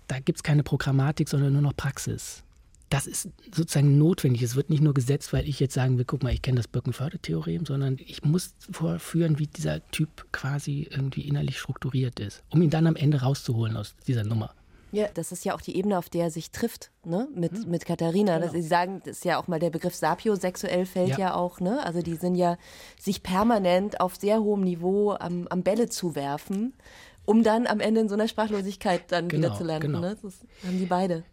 Da 0.07 0.19
gibt 0.19 0.39
es 0.39 0.43
keine 0.43 0.63
Programmatik, 0.63 1.29
sondern 1.29 1.53
nur 1.53 1.61
noch 1.61 1.75
Praxis. 1.75 2.43
Das 2.89 3.07
ist 3.07 3.29
sozusagen 3.53 3.97
notwendig. 3.97 4.43
Es 4.43 4.55
wird 4.55 4.69
nicht 4.69 4.83
nur 4.83 4.93
gesetzt, 4.93 5.33
weil 5.33 5.49
ich 5.49 5.59
jetzt 5.59 5.73
sagen 5.73 5.97
will, 5.97 6.05
guck 6.05 6.21
mal, 6.21 6.31
ich 6.31 6.43
kenne 6.43 6.57
das 6.57 6.67
Birkenförde-Theorem, 6.67 7.65
sondern 7.65 7.97
ich 8.05 8.23
muss 8.23 8.53
vorführen, 8.71 9.39
wie 9.39 9.47
dieser 9.47 9.85
Typ 9.89 10.31
quasi 10.31 10.87
irgendwie 10.91 11.21
innerlich 11.21 11.57
strukturiert 11.57 12.19
ist, 12.19 12.43
um 12.49 12.61
ihn 12.61 12.69
dann 12.69 12.85
am 12.85 12.95
Ende 12.95 13.21
rauszuholen 13.21 13.75
aus 13.75 13.95
dieser 14.07 14.23
Nummer. 14.23 14.53
Ja, 14.95 15.07
das 15.13 15.31
ist 15.31 15.43
ja 15.43 15.53
auch 15.53 15.61
die 15.61 15.77
Ebene, 15.77 15.97
auf 15.97 16.09
der 16.09 16.25
er 16.25 16.31
sich 16.31 16.51
trifft, 16.51 16.91
ne? 17.03 17.27
Mit, 17.33 17.51
hm. 17.51 17.69
mit 17.69 17.85
Katharina. 17.85 18.39
Genau. 18.39 18.51
Sie 18.51 18.61
sagen, 18.61 19.01
das 19.03 19.17
ist 19.17 19.25
ja 19.25 19.37
auch 19.37 19.47
mal 19.47 19.59
der 19.59 19.69
Begriff 19.69 19.93
sapiosexuell 19.93 20.85
fällt 20.85 21.09
ja. 21.09 21.19
ja. 21.19 21.35
auch, 21.35 21.59
ne? 21.59 21.85
Also 21.85 22.01
die 22.01 22.15
sind 22.15 22.35
ja 22.35 22.57
sich 22.99 23.21
permanent 23.21 23.99
auf 23.99 24.15
sehr 24.15 24.41
hohem 24.41 24.61
Niveau 24.61 25.11
am, 25.11 25.47
am 25.49 25.63
Bälle 25.63 25.89
zu 25.89 26.15
werfen, 26.15 26.73
um 27.25 27.43
dann 27.43 27.67
am 27.67 27.79
Ende 27.79 28.01
in 28.01 28.09
so 28.09 28.15
einer 28.15 28.27
Sprachlosigkeit 28.27 29.11
dann 29.11 29.27
genau, 29.27 29.47
wieder 29.47 29.57
zu 29.57 29.63
landen. 29.63 29.87
Genau. 29.87 29.99
Ne? 29.99 30.17
Das 30.21 30.39
haben 30.65 30.79
die 30.79 30.85
beide. 30.85 31.23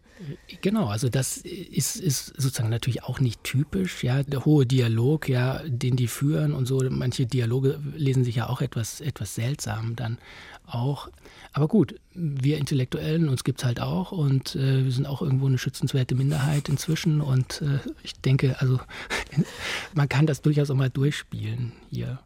Genau, 0.61 0.87
also 0.87 1.09
das 1.09 1.37
ist, 1.37 1.95
ist 1.95 2.27
sozusagen 2.27 2.69
natürlich 2.69 3.03
auch 3.03 3.19
nicht 3.19 3.43
typisch, 3.43 4.03
ja, 4.03 4.23
der 4.23 4.45
hohe 4.45 4.65
Dialog, 4.65 5.27
ja, 5.27 5.61
den 5.65 5.95
die 5.95 6.07
führen 6.07 6.53
und 6.53 6.65
so. 6.65 6.81
Manche 6.89 7.25
Dialoge 7.25 7.79
lesen 7.95 8.23
sich 8.23 8.35
ja 8.35 8.47
auch 8.47 8.61
etwas, 8.61 9.01
etwas 9.01 9.35
seltsam 9.35 9.95
dann 9.95 10.17
auch. 10.65 11.09
Aber 11.51 11.67
gut, 11.67 11.95
wir 12.13 12.57
Intellektuellen, 12.57 13.27
uns 13.27 13.43
gibt 13.43 13.59
es 13.59 13.65
halt 13.65 13.79
auch 13.79 14.11
und 14.11 14.55
äh, 14.55 14.85
wir 14.85 14.91
sind 14.91 15.05
auch 15.05 15.21
irgendwo 15.21 15.47
eine 15.47 15.57
schützenswerte 15.57 16.15
Minderheit 16.15 16.69
inzwischen 16.69 17.21
und 17.21 17.61
äh, 17.61 17.79
ich 18.03 18.13
denke, 18.13 18.59
also 18.59 18.79
man 19.93 20.09
kann 20.09 20.25
das 20.25 20.41
durchaus 20.41 20.69
auch 20.69 20.75
mal 20.75 20.89
durchspielen 20.89 21.73
hier. 21.89 22.19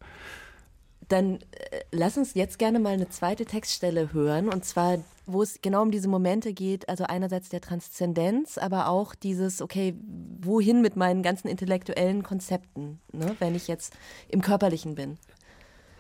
Dann 1.08 1.36
äh, 1.36 1.82
lass 1.92 2.18
uns 2.18 2.34
jetzt 2.34 2.60
gerne 2.60 2.80
mal 2.80 2.94
eine 2.94 3.10
zweite 3.10 3.46
Textstelle 3.46 4.14
hören 4.14 4.50
und 4.50 4.66
zwar, 4.66 5.00
wo 5.26 5.42
es 5.42 5.62
genau 5.62 5.82
um 5.82 5.92
diese 5.92 6.08
Momente 6.08 6.54
geht, 6.54 6.90
also 6.90 7.06
einerseits 7.06 7.50
der 7.50 7.62
Transzendenz, 7.62 8.58
aber 8.58 8.88
auch 8.88 9.16
dieses, 9.16 9.62
okay, 9.62 9.96
wohin 10.42 10.82
mit 10.82 10.96
meinen 10.96 11.24
ganzen 11.24 11.48
intellektuellen 11.48 12.24
Konzepten, 12.24 13.00
ne, 13.12 13.36
wenn 13.40 13.56
ich 13.56 13.68
jetzt 13.68 13.94
im 14.30 14.42
Körperlichen 14.42 14.96
bin. 14.96 15.18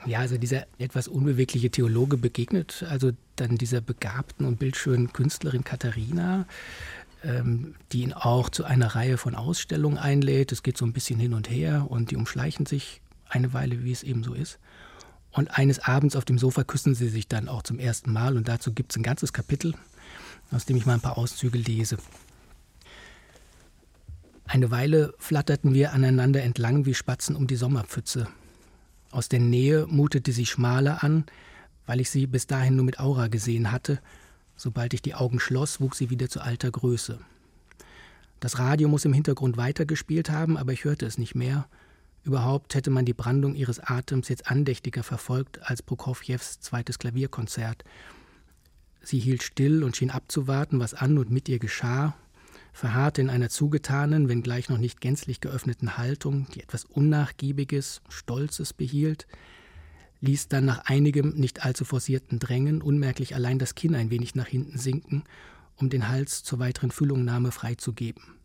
Ja, 0.05 0.19
also 0.19 0.37
dieser 0.37 0.67
etwas 0.77 1.07
unbewegliche 1.07 1.69
Theologe 1.69 2.17
begegnet 2.17 2.85
also 2.89 3.11
dann 3.35 3.57
dieser 3.57 3.81
begabten 3.81 4.45
und 4.45 4.59
bildschönen 4.59 5.11
Künstlerin 5.11 5.63
Katharina, 5.63 6.45
ähm, 7.23 7.75
die 7.91 8.03
ihn 8.03 8.13
auch 8.13 8.49
zu 8.49 8.63
einer 8.63 8.95
Reihe 8.95 9.17
von 9.17 9.35
Ausstellungen 9.35 9.97
einlädt. 9.97 10.51
Es 10.51 10.63
geht 10.63 10.77
so 10.77 10.85
ein 10.85 10.93
bisschen 10.93 11.19
hin 11.19 11.33
und 11.33 11.49
her 11.49 11.87
und 11.89 12.11
die 12.11 12.15
umschleichen 12.15 12.65
sich 12.65 13.01
eine 13.27 13.53
Weile, 13.53 13.83
wie 13.83 13.91
es 13.91 14.03
eben 14.03 14.23
so 14.23 14.33
ist. 14.33 14.59
Und 15.31 15.57
eines 15.57 15.79
Abends 15.79 16.15
auf 16.15 16.25
dem 16.25 16.39
Sofa 16.39 16.63
küssen 16.63 16.95
sie 16.95 17.09
sich 17.09 17.27
dann 17.27 17.47
auch 17.47 17.63
zum 17.63 17.79
ersten 17.79 18.11
Mal 18.11 18.37
und 18.37 18.47
dazu 18.47 18.73
gibt 18.73 18.91
es 18.91 18.97
ein 18.97 19.03
ganzes 19.03 19.33
Kapitel, 19.33 19.75
aus 20.51 20.65
dem 20.65 20.77
ich 20.77 20.85
mal 20.85 20.95
ein 20.95 21.01
paar 21.01 21.17
Auszüge 21.17 21.57
lese. 21.57 21.97
Eine 24.45 24.71
Weile 24.71 25.13
flatterten 25.19 25.73
wir 25.73 25.91
aneinander 25.91 26.41
entlang 26.41 26.85
wie 26.85 26.93
Spatzen 26.93 27.35
um 27.35 27.47
die 27.47 27.57
Sommerpfütze. 27.57 28.27
Aus 29.11 29.27
der 29.27 29.39
Nähe 29.39 29.85
mutete 29.87 30.31
sie 30.31 30.45
schmaler 30.45 31.03
an, 31.03 31.25
weil 31.85 31.99
ich 31.99 32.09
sie 32.09 32.27
bis 32.27 32.47
dahin 32.47 32.75
nur 32.75 32.85
mit 32.85 32.99
Aura 32.99 33.27
gesehen 33.27 33.71
hatte. 33.71 33.99
Sobald 34.55 34.93
ich 34.93 35.01
die 35.01 35.15
Augen 35.15 35.39
schloss, 35.39 35.81
wuchs 35.81 35.97
sie 35.97 36.09
wieder 36.09 36.29
zu 36.29 36.41
alter 36.41 36.71
Größe. 36.71 37.19
Das 38.39 38.57
Radio 38.57 38.87
muss 38.87 39.05
im 39.05 39.13
Hintergrund 39.13 39.57
weitergespielt 39.57 40.29
haben, 40.29 40.57
aber 40.57 40.71
ich 40.71 40.83
hörte 40.83 41.05
es 41.05 41.17
nicht 41.17 41.35
mehr. 41.35 41.67
Überhaupt 42.27 42.75
hätte 42.75 42.89
man 42.89 43.05
die 43.05 43.13
Brandung 43.13 43.55
ihres 43.55 43.79
Atems 43.79 44.27
jetzt 44.27 44.51
andächtiger 44.51 45.01
verfolgt 45.01 45.61
als 45.61 45.81
Prokofjews 45.81 46.59
zweites 46.59 46.99
Klavierkonzert. 46.99 47.85
Sie 49.01 49.17
hielt 49.17 49.43
still 49.43 49.81
und 49.81 49.95
schien 49.95 50.11
abzuwarten, 50.11 50.81
was 50.81 50.93
an 50.93 51.17
und 51.17 51.31
mit 51.31 51.47
ihr 51.47 51.57
geschah. 51.57 52.17
verharrte 52.73 53.21
in 53.21 53.29
einer 53.29 53.47
zugetanen, 53.47 54.27
wenngleich 54.27 54.67
noch 54.67 54.77
nicht 54.77 54.99
gänzlich 54.99 55.39
geöffneten 55.39 55.97
Haltung, 55.97 56.47
die 56.53 56.61
etwas 56.61 56.83
Unnachgiebiges, 56.83 58.01
Stolzes 58.09 58.73
behielt, 58.73 59.25
ließ 60.19 60.49
dann 60.49 60.65
nach 60.65 60.79
einigem 60.79 61.29
nicht 61.29 61.63
allzu 61.63 61.85
forcierten 61.85 62.39
Drängen 62.39 62.81
unmerklich 62.81 63.35
allein 63.35 63.57
das 63.57 63.73
Kinn 63.73 63.95
ein 63.95 64.09
wenig 64.09 64.35
nach 64.35 64.47
hinten 64.47 64.77
sinken, 64.77 65.23
um 65.77 65.89
den 65.89 66.09
Hals 66.09 66.43
zur 66.43 66.59
weiteren 66.59 66.91
Fühlungnahme 66.91 67.53
freizugeben. 67.53 68.36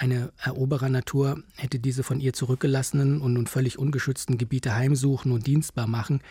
Eine 0.00 0.32
Eroberernatur 0.42 1.42
hätte 1.56 1.78
diese 1.78 2.02
von 2.02 2.20
ihr 2.20 2.32
zurückgelassenen 2.32 3.20
und 3.20 3.34
nun 3.34 3.46
völlig 3.46 3.78
ungeschützten 3.78 4.38
Gebiete 4.38 4.74
heimsuchen 4.74 5.30
und 5.30 5.46
dienstbar 5.46 5.86
machen, 5.86 6.22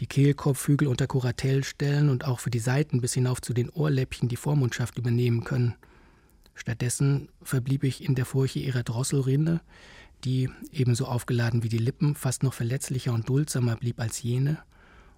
die 0.00 0.06
Kehlkopfhügel 0.06 0.86
unter 0.86 1.06
Kuratell 1.06 1.64
stellen 1.64 2.10
und 2.10 2.26
auch 2.26 2.40
für 2.40 2.50
die 2.50 2.58
Seiten 2.58 3.00
bis 3.00 3.14
hinauf 3.14 3.40
zu 3.40 3.54
den 3.54 3.70
Ohrläppchen 3.70 4.28
die 4.28 4.36
Vormundschaft 4.36 4.98
übernehmen 4.98 5.44
können. 5.44 5.76
Stattdessen 6.54 7.30
verblieb 7.40 7.84
ich 7.84 8.04
in 8.04 8.16
der 8.16 8.26
Furche 8.26 8.58
ihrer 8.58 8.82
Drosselrinde, 8.82 9.62
die, 10.24 10.50
ebenso 10.70 11.06
aufgeladen 11.06 11.62
wie 11.62 11.70
die 11.70 11.78
Lippen, 11.78 12.16
fast 12.16 12.42
noch 12.42 12.52
verletzlicher 12.52 13.14
und 13.14 13.30
duldsamer 13.30 13.76
blieb 13.76 13.98
als 13.98 14.22
jene 14.22 14.58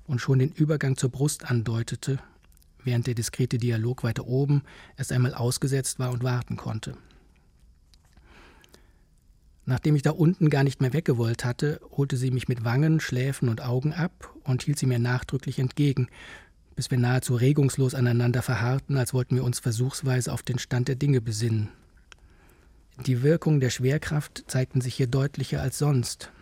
und 0.07 0.21
schon 0.21 0.39
den 0.39 0.53
Übergang 0.53 0.97
zur 0.97 1.11
Brust 1.11 1.51
andeutete, 1.51 2.21
während 2.85 3.09
der 3.09 3.15
diskrete 3.15 3.59
Dialog 3.59 4.05
weiter 4.05 4.29
oben 4.29 4.63
erst 4.97 5.11
einmal 5.11 5.35
ausgesetzt 5.35 5.99
war 5.99 6.13
und 6.13 6.23
warten 6.23 6.57
konnte. 6.57 6.97
Nachdem 9.69 9.97
ich 9.97 10.03
da 10.03 10.13
unten 10.13 10.49
gar 10.49 10.65
nicht 10.65 10.81
mehr 10.81 10.95
weggewollt 10.95 11.45
hatte, 11.45 11.79
holte 11.95 12.17
sie 12.17 12.31
mich 12.31 12.49
mit 12.49 12.65
Wangen, 12.65 13.01
Schläfen 13.01 13.51
und 13.51 13.61
Augen 13.61 13.93
ab 13.93 14.33
und 14.45 14.63
hielt 14.63 14.79
sie 14.79 14.87
mir 14.87 14.99
nachdrücklich 14.99 15.59
entgegen, 15.59 16.09
bis 16.75 16.91
wir 16.91 16.97
nahezu 16.97 17.35
regungslos 17.35 17.95
aneinander 17.95 18.41
verharrten, 18.41 18.97
als 18.97 19.13
wollten 19.13 19.37
wir 19.37 19.45
uns 19.45 19.59
versuchsweise 19.59 20.33
auf 20.33 20.43
den 20.43 20.59
Stand 20.59 20.89
der 20.89 20.95
Dinge 20.95 21.21
besinnen. 21.21 21.69
Die 23.05 23.23
Wirkungen 23.23 23.61
der 23.61 23.69
Schwerkraft 23.69 24.45
zeigten 24.47 24.81
sich 24.81 24.95
hier 24.95 25.07
deutlicher 25.07 25.61
als 25.61 25.77
sonst, 25.77 26.33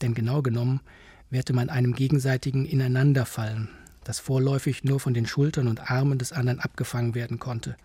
denn 0.00 0.14
genau 0.14 0.40
genommen 0.40 0.82
wehrte 1.30 1.54
man 1.54 1.68
einem 1.68 1.96
gegenseitigen 1.96 2.64
Ineinanderfallen, 2.64 3.70
das 4.04 4.20
vorläufig 4.20 4.84
nur 4.84 5.00
von 5.00 5.14
den 5.14 5.26
Schultern 5.26 5.66
und 5.66 5.90
Armen 5.90 6.20
des 6.20 6.30
anderen 6.30 6.60
abgefangen 6.60 7.16
werden 7.16 7.40
konnte. 7.40 7.76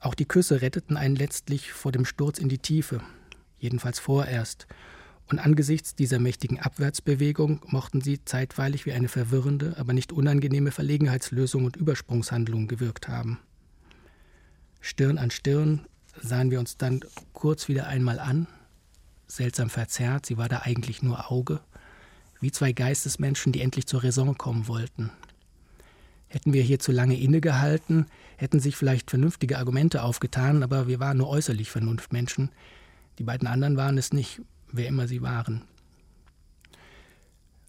Auch 0.00 0.16
die 0.16 0.26
Küsse 0.26 0.60
retteten 0.60 0.96
einen 0.96 1.14
letztlich 1.14 1.70
vor 1.70 1.92
dem 1.92 2.04
Sturz 2.04 2.40
in 2.40 2.48
die 2.48 2.58
Tiefe, 2.58 3.00
jedenfalls 3.60 3.98
vorerst, 3.98 4.66
und 5.30 5.38
angesichts 5.38 5.94
dieser 5.94 6.18
mächtigen 6.18 6.58
Abwärtsbewegung 6.58 7.60
mochten 7.68 8.00
sie 8.00 8.24
zeitweilig 8.24 8.84
wie 8.84 8.92
eine 8.92 9.06
verwirrende, 9.06 9.76
aber 9.78 9.92
nicht 9.92 10.10
unangenehme 10.10 10.72
Verlegenheitslösung 10.72 11.64
und 11.64 11.76
Übersprungshandlung 11.76 12.66
gewirkt 12.66 13.06
haben. 13.06 13.38
Stirn 14.80 15.18
an 15.18 15.30
Stirn 15.30 15.86
sahen 16.20 16.50
wir 16.50 16.58
uns 16.58 16.76
dann 16.76 17.00
kurz 17.32 17.68
wieder 17.68 17.86
einmal 17.86 18.18
an, 18.18 18.48
seltsam 19.28 19.70
verzerrt, 19.70 20.26
sie 20.26 20.36
war 20.36 20.48
da 20.48 20.62
eigentlich 20.62 21.02
nur 21.02 21.30
Auge, 21.30 21.60
wie 22.40 22.50
zwei 22.50 22.72
Geistesmenschen, 22.72 23.52
die 23.52 23.60
endlich 23.60 23.86
zur 23.86 24.02
Raison 24.02 24.36
kommen 24.36 24.66
wollten. 24.66 25.12
Hätten 26.26 26.52
wir 26.52 26.62
hier 26.62 26.78
zu 26.78 26.92
lange 26.92 27.18
innegehalten, 27.18 28.06
hätten 28.36 28.60
sich 28.60 28.76
vielleicht 28.76 29.10
vernünftige 29.10 29.58
Argumente 29.58 30.02
aufgetan, 30.02 30.62
aber 30.62 30.88
wir 30.88 31.00
waren 31.00 31.18
nur 31.18 31.28
äußerlich 31.28 31.70
Vernunftmenschen. 31.70 32.50
Die 33.20 33.24
beiden 33.24 33.46
anderen 33.46 33.76
waren 33.76 33.98
es 33.98 34.14
nicht, 34.14 34.40
wer 34.72 34.88
immer 34.88 35.06
sie 35.06 35.20
waren. 35.20 35.60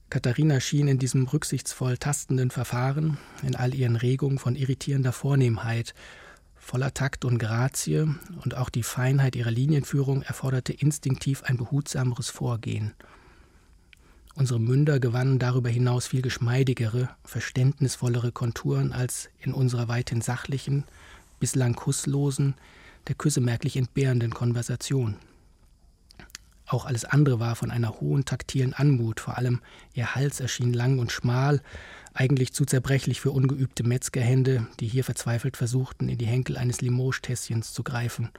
Katharina 0.09 0.61
schien 0.61 0.87
in 0.87 0.97
diesem 0.97 1.27
rücksichtsvoll 1.27 1.97
tastenden 1.97 2.51
Verfahren, 2.51 3.17
in 3.43 3.57
all 3.57 3.75
ihren 3.75 3.97
Regungen 3.97 4.39
von 4.39 4.55
irritierender 4.55 5.11
Vornehmheit 5.11 5.93
Voller 6.55 6.93
Takt 6.93 7.25
und 7.25 7.37
Grazie 7.37 8.15
und 8.45 8.55
auch 8.55 8.69
die 8.69 8.81
Feinheit 8.83 9.35
ihrer 9.35 9.51
Linienführung 9.51 10.21
erforderte 10.21 10.71
instinktiv 10.71 11.43
ein 11.43 11.57
behutsameres 11.57 12.29
Vorgehen. 12.29 12.93
Unsere 14.35 14.59
Münder 14.59 15.01
gewannen 15.01 15.37
darüber 15.37 15.69
hinaus 15.69 16.07
viel 16.07 16.21
geschmeidigere, 16.21 17.09
verständnisvollere 17.25 18.31
Konturen 18.31 18.93
als 18.93 19.29
in 19.41 19.53
unserer 19.53 19.89
weithin 19.89 20.21
sachlichen, 20.21 20.85
bislang 21.41 21.75
kusslosen, 21.75 22.53
der 23.09 23.15
Küsse 23.15 23.41
merklich 23.41 23.75
entbehrenden 23.75 24.33
Konversation. 24.33 25.17
Auch 26.71 26.85
alles 26.85 27.03
andere 27.03 27.41
war 27.41 27.57
von 27.57 27.69
einer 27.69 27.99
hohen 27.99 28.23
taktilen 28.23 28.73
Anmut, 28.73 29.19
vor 29.19 29.37
allem 29.37 29.59
ihr 29.93 30.15
Hals 30.15 30.39
erschien 30.39 30.71
lang 30.71 30.99
und 30.99 31.11
schmal, 31.11 31.61
eigentlich 32.13 32.53
zu 32.53 32.63
zerbrechlich 32.63 33.19
für 33.19 33.31
ungeübte 33.31 33.83
Metzgerhände, 33.83 34.67
die 34.79 34.87
hier 34.87 35.03
verzweifelt 35.03 35.57
versuchten, 35.57 36.07
in 36.07 36.17
die 36.17 36.25
Henkel 36.25 36.55
eines 36.55 36.79
Limoges-Tässchens 36.79 37.73
zu 37.73 37.83
greifen. 37.83 38.29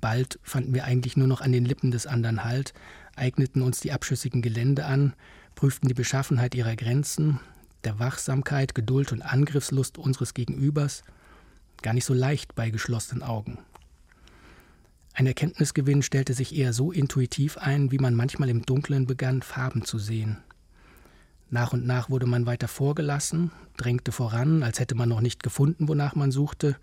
Bald 0.00 0.38
fanden 0.42 0.72
wir 0.72 0.84
eigentlich 0.84 1.18
nur 1.18 1.26
noch 1.26 1.42
an 1.42 1.52
den 1.52 1.66
Lippen 1.66 1.90
des 1.90 2.06
anderen 2.06 2.44
Halt, 2.44 2.72
eigneten 3.14 3.60
uns 3.60 3.80
die 3.80 3.92
abschüssigen 3.92 4.40
Gelände 4.40 4.86
an, 4.86 5.12
prüften 5.56 5.86
die 5.86 5.94
Beschaffenheit 5.94 6.54
ihrer 6.54 6.76
Grenzen, 6.76 7.40
der 7.84 7.98
Wachsamkeit, 7.98 8.74
Geduld 8.74 9.12
und 9.12 9.20
Angriffslust 9.20 9.98
unseres 9.98 10.32
Gegenübers, 10.32 11.04
gar 11.82 11.92
nicht 11.92 12.06
so 12.06 12.14
leicht 12.14 12.54
bei 12.54 12.70
geschlossenen 12.70 13.22
Augen. 13.22 13.58
Ein 15.12 15.26
Erkenntnisgewinn 15.26 16.02
stellte 16.02 16.34
sich 16.34 16.54
eher 16.54 16.72
so 16.72 16.92
intuitiv 16.92 17.58
ein, 17.58 17.90
wie 17.90 17.98
man 17.98 18.14
manchmal 18.14 18.48
im 18.48 18.62
Dunkeln 18.62 19.06
begann, 19.06 19.42
Farben 19.42 19.84
zu 19.84 19.98
sehen. 19.98 20.38
Nach 21.50 21.72
und 21.72 21.84
nach 21.84 22.10
wurde 22.10 22.26
man 22.26 22.46
weiter 22.46 22.68
vorgelassen, 22.68 23.50
drängte 23.76 24.12
voran, 24.12 24.62
als 24.62 24.78
hätte 24.78 24.94
man 24.94 25.08
noch 25.08 25.20
nicht 25.20 25.42
gefunden, 25.42 25.88
wonach 25.88 26.14
man 26.14 26.30
suchte. 26.30 26.76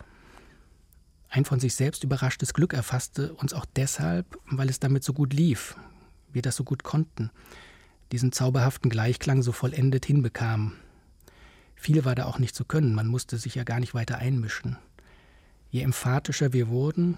Ein 1.30 1.46
von 1.46 1.60
sich 1.60 1.74
selbst 1.74 2.04
überraschtes 2.04 2.54
Glück 2.54 2.74
erfasste 2.74 3.34
uns 3.34 3.54
auch 3.54 3.66
deshalb, 3.76 4.38
weil 4.50 4.70
es 4.70 4.80
damit 4.80 5.06
so 5.06 5.14
gut 5.14 5.34
lief, 5.34 5.78
wir 6.34 6.42
das 6.42 6.58
so 6.58 6.66
gut 6.66 6.84
konnten, 6.84 7.32
diesen 8.12 8.34
zauberhaften 8.34 8.90
Gleichklang 8.90 9.42
so 9.42 9.54
vollendet 9.54 10.06
hinbekamen. 10.06 10.74
Viel 11.76 12.04
war 12.04 12.16
da 12.16 12.26
auch 12.26 12.40
nicht 12.40 12.56
zu 12.56 12.66
können, 12.66 12.94
man 12.94 13.08
musste 13.08 13.38
sich 13.38 13.56
ja 13.56 13.64
gar 13.64 13.80
nicht 13.80 13.94
weiter 13.94 14.18
einmischen. 14.18 14.78
Je 15.70 15.82
emphatischer 15.82 16.52
wir 16.52 16.68
wurden, 16.68 17.18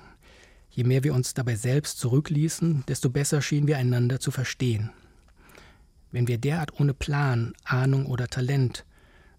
je 0.69 0.83
mehr 0.83 1.03
wir 1.03 1.13
uns 1.13 1.33
dabei 1.33 1.55
selbst 1.55 1.99
zurückließen, 1.99 2.83
desto 2.87 3.09
besser 3.09 3.41
schienen 3.41 3.67
wir 3.67 3.77
einander 3.77 4.19
zu 4.19 4.31
verstehen. 4.31 4.91
Wenn 6.11 6.27
wir 6.27 6.37
derart 6.37 6.79
ohne 6.79 6.93
Plan, 6.93 7.53
Ahnung 7.63 8.05
oder 8.07 8.27
Talent, 8.27 8.85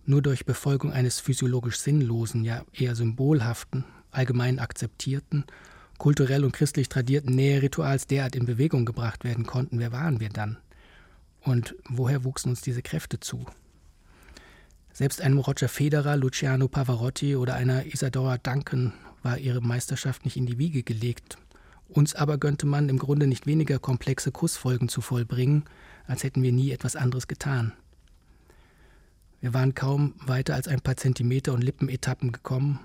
nur 0.07 0.23
durch 0.23 0.45
Befolgung 0.45 0.93
eines 0.93 1.21
physiologisch 1.21 1.79
sinnlosen, 1.79 2.45
ja 2.45 2.65
eher 2.73 2.95
symbolhaften, 2.95 3.85
allgemein 4.11 4.59
akzeptierten, 4.59 5.45
kulturell 5.99 6.45
und 6.45 6.53
christlich 6.53 6.89
tradierten 6.89 7.35
Näherituals 7.35 8.07
derart 8.07 8.35
in 8.35 8.47
Bewegung 8.47 8.85
gebracht 8.85 9.25
werden 9.25 9.47
konnten, 9.47 9.79
wer 9.79 9.93
waren 9.93 10.21
wir 10.21 10.31
dann? 10.31 10.57
Und 11.43 11.75
woher 11.89 12.25
wuchsen 12.25 12.51
uns 12.51 12.61
diese 12.61 12.83
Kräfte 12.83 13.21
zu? 13.21 13.47
Selbst 14.93 15.21
einem 15.21 15.39
Roger 15.39 15.69
Federer, 15.69 16.17
Luciano 16.17 16.69
Pavarotti 16.69 17.37
oder 17.37 17.55
einer 17.55 17.87
Isadora 17.87 18.39
Duncan 18.39 18.93
war 19.23 19.39
ihre 19.39 19.61
Meisterschaft 19.61 20.25
nicht 20.25 20.37
in 20.37 20.47
die 20.47 20.59
Wiege 20.59 20.83
gelegt. 20.83 21.39
Uns 21.89 22.15
aber 22.15 22.39
gönnte 22.39 22.67
man 22.67 22.89
im 22.89 22.99
Grunde 22.99 23.27
nicht 23.27 23.47
weniger 23.47 23.79
komplexe 23.79 24.31
Kussfolgen 24.31 24.89
zu 24.89 25.01
vollbringen, 25.01 25.65
als 26.07 26.23
hätten 26.23 26.43
wir 26.43 26.53
nie 26.53 26.71
etwas 26.71 26.97
anderes 26.97 27.29
getan. 27.29 27.73
Wir 29.41 29.55
waren 29.55 29.75
kaum 29.75 30.15
weiter 30.25 30.55
als 30.55 30.69
ein 30.69 30.81
paar 30.81 30.97
Zentimeter 30.97 31.53
und 31.53 31.63
Lippenetappen 31.63 32.31
gekommen, 32.31 32.79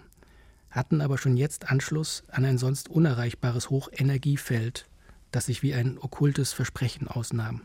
hatten 0.71 1.01
aber 1.01 1.17
schon 1.17 1.37
jetzt 1.37 1.69
Anschluss 1.69 2.23
an 2.29 2.45
ein 2.45 2.57
sonst 2.57 2.89
unerreichbares 2.89 3.69
Hochenergiefeld, 3.69 4.87
das 5.31 5.47
sich 5.47 5.63
wie 5.63 5.73
ein 5.73 5.97
okkultes 5.97 6.53
Versprechen 6.53 7.07
ausnahm. 7.07 7.61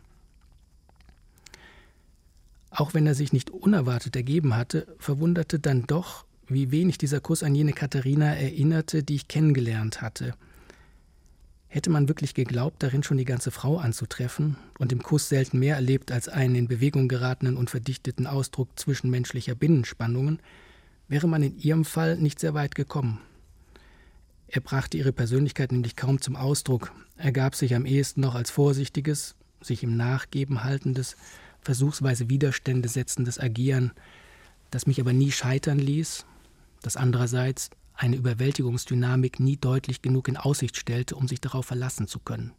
Auch 2.70 2.94
wenn 2.94 3.06
er 3.06 3.14
sich 3.14 3.32
nicht 3.32 3.50
unerwartet 3.50 4.14
ergeben 4.14 4.56
hatte, 4.56 4.86
verwunderte 4.98 5.58
dann 5.58 5.86
doch, 5.86 6.24
wie 6.52 6.70
wenig 6.70 6.98
dieser 6.98 7.20
Kuss 7.20 7.42
an 7.42 7.54
jene 7.54 7.72
Katharina 7.72 8.34
erinnerte, 8.34 9.02
die 9.02 9.16
ich 9.16 9.28
kennengelernt 9.28 10.02
hatte– 10.02 10.34
Hätte 11.72 11.90
man 11.90 12.08
wirklich 12.08 12.34
geglaubt, 12.34 12.82
darin 12.82 13.04
schon 13.04 13.16
die 13.16 13.24
ganze 13.24 13.52
Frau 13.52 13.78
anzutreffen 13.78 14.56
und 14.80 14.90
im 14.90 15.04
Kuss 15.04 15.28
selten 15.28 15.60
mehr 15.60 15.76
erlebt 15.76 16.10
als 16.10 16.28
einen 16.28 16.56
in 16.56 16.66
Bewegung 16.66 17.06
geratenen 17.06 17.56
und 17.56 17.70
verdichteten 17.70 18.26
Ausdruck 18.26 18.76
zwischenmenschlicher 18.76 19.54
Binnenspannungen, 19.54 20.40
wäre 21.06 21.28
man 21.28 21.44
in 21.44 21.56
ihrem 21.60 21.84
Fall 21.84 22.16
nicht 22.16 22.40
sehr 22.40 22.54
weit 22.54 22.74
gekommen. 22.74 23.20
Er 24.48 24.60
brachte 24.60 24.98
ihre 24.98 25.12
Persönlichkeit 25.12 25.70
nämlich 25.70 25.94
kaum 25.94 26.20
zum 26.20 26.34
Ausdruck, 26.34 26.90
ergab 27.16 27.54
sich 27.54 27.76
am 27.76 27.86
ehesten 27.86 28.20
noch 28.20 28.34
als 28.34 28.50
vorsichtiges, 28.50 29.36
sich 29.60 29.84
im 29.84 29.96
Nachgeben 29.96 30.64
haltendes, 30.64 31.14
versuchsweise 31.60 32.28
Widerstände 32.28 32.88
setzendes 32.88 33.38
Agieren, 33.38 33.92
das 34.72 34.88
mich 34.88 35.00
aber 35.00 35.12
nie 35.12 35.30
scheitern 35.30 35.78
ließ, 35.78 36.26
das 36.82 36.96
andererseits 36.96 37.70
eine 37.94 38.16
Überwältigungsdynamik 38.16 39.40
nie 39.40 39.56
deutlich 39.56 40.02
genug 40.02 40.28
in 40.28 40.36
Aussicht 40.36 40.76
stellte, 40.76 41.16
um 41.16 41.28
sich 41.28 41.40
darauf 41.40 41.66
verlassen 41.66 42.06
zu 42.06 42.18
können. 42.18 42.52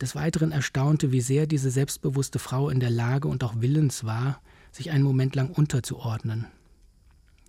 Des 0.00 0.14
Weiteren 0.14 0.52
erstaunte, 0.52 1.12
wie 1.12 1.20
sehr 1.20 1.46
diese 1.46 1.70
selbstbewusste 1.70 2.38
Frau 2.38 2.68
in 2.68 2.80
der 2.80 2.90
Lage 2.90 3.28
und 3.28 3.42
auch 3.44 3.54
willens 3.60 4.04
war, 4.04 4.42
sich 4.70 4.90
einen 4.90 5.04
Moment 5.04 5.34
lang 5.34 5.50
unterzuordnen. 5.50 6.46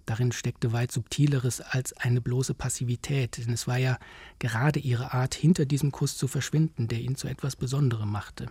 Darin 0.06 0.32
steckte 0.32 0.72
weit 0.72 0.94
Subtileres 0.94 1.60
als 1.60 1.92
eine 1.92 2.22
bloße 2.22 2.54
Passivität, 2.54 3.38
denn 3.38 3.54
es 3.54 3.68
war 3.68 3.78
ja 3.78 3.98
gerade 4.40 4.80
ihre 4.80 5.14
Art, 5.14 5.36
hinter 5.36 5.66
diesem 5.66 5.92
Kuss 5.92 6.16
zu 6.16 6.30
verschwinden, 6.30 6.88
der 6.88 7.02
ihn 7.02 7.18
zu 7.18 7.28
etwas 7.28 7.58
Besonderem 7.58 8.10
machte. 8.10 8.50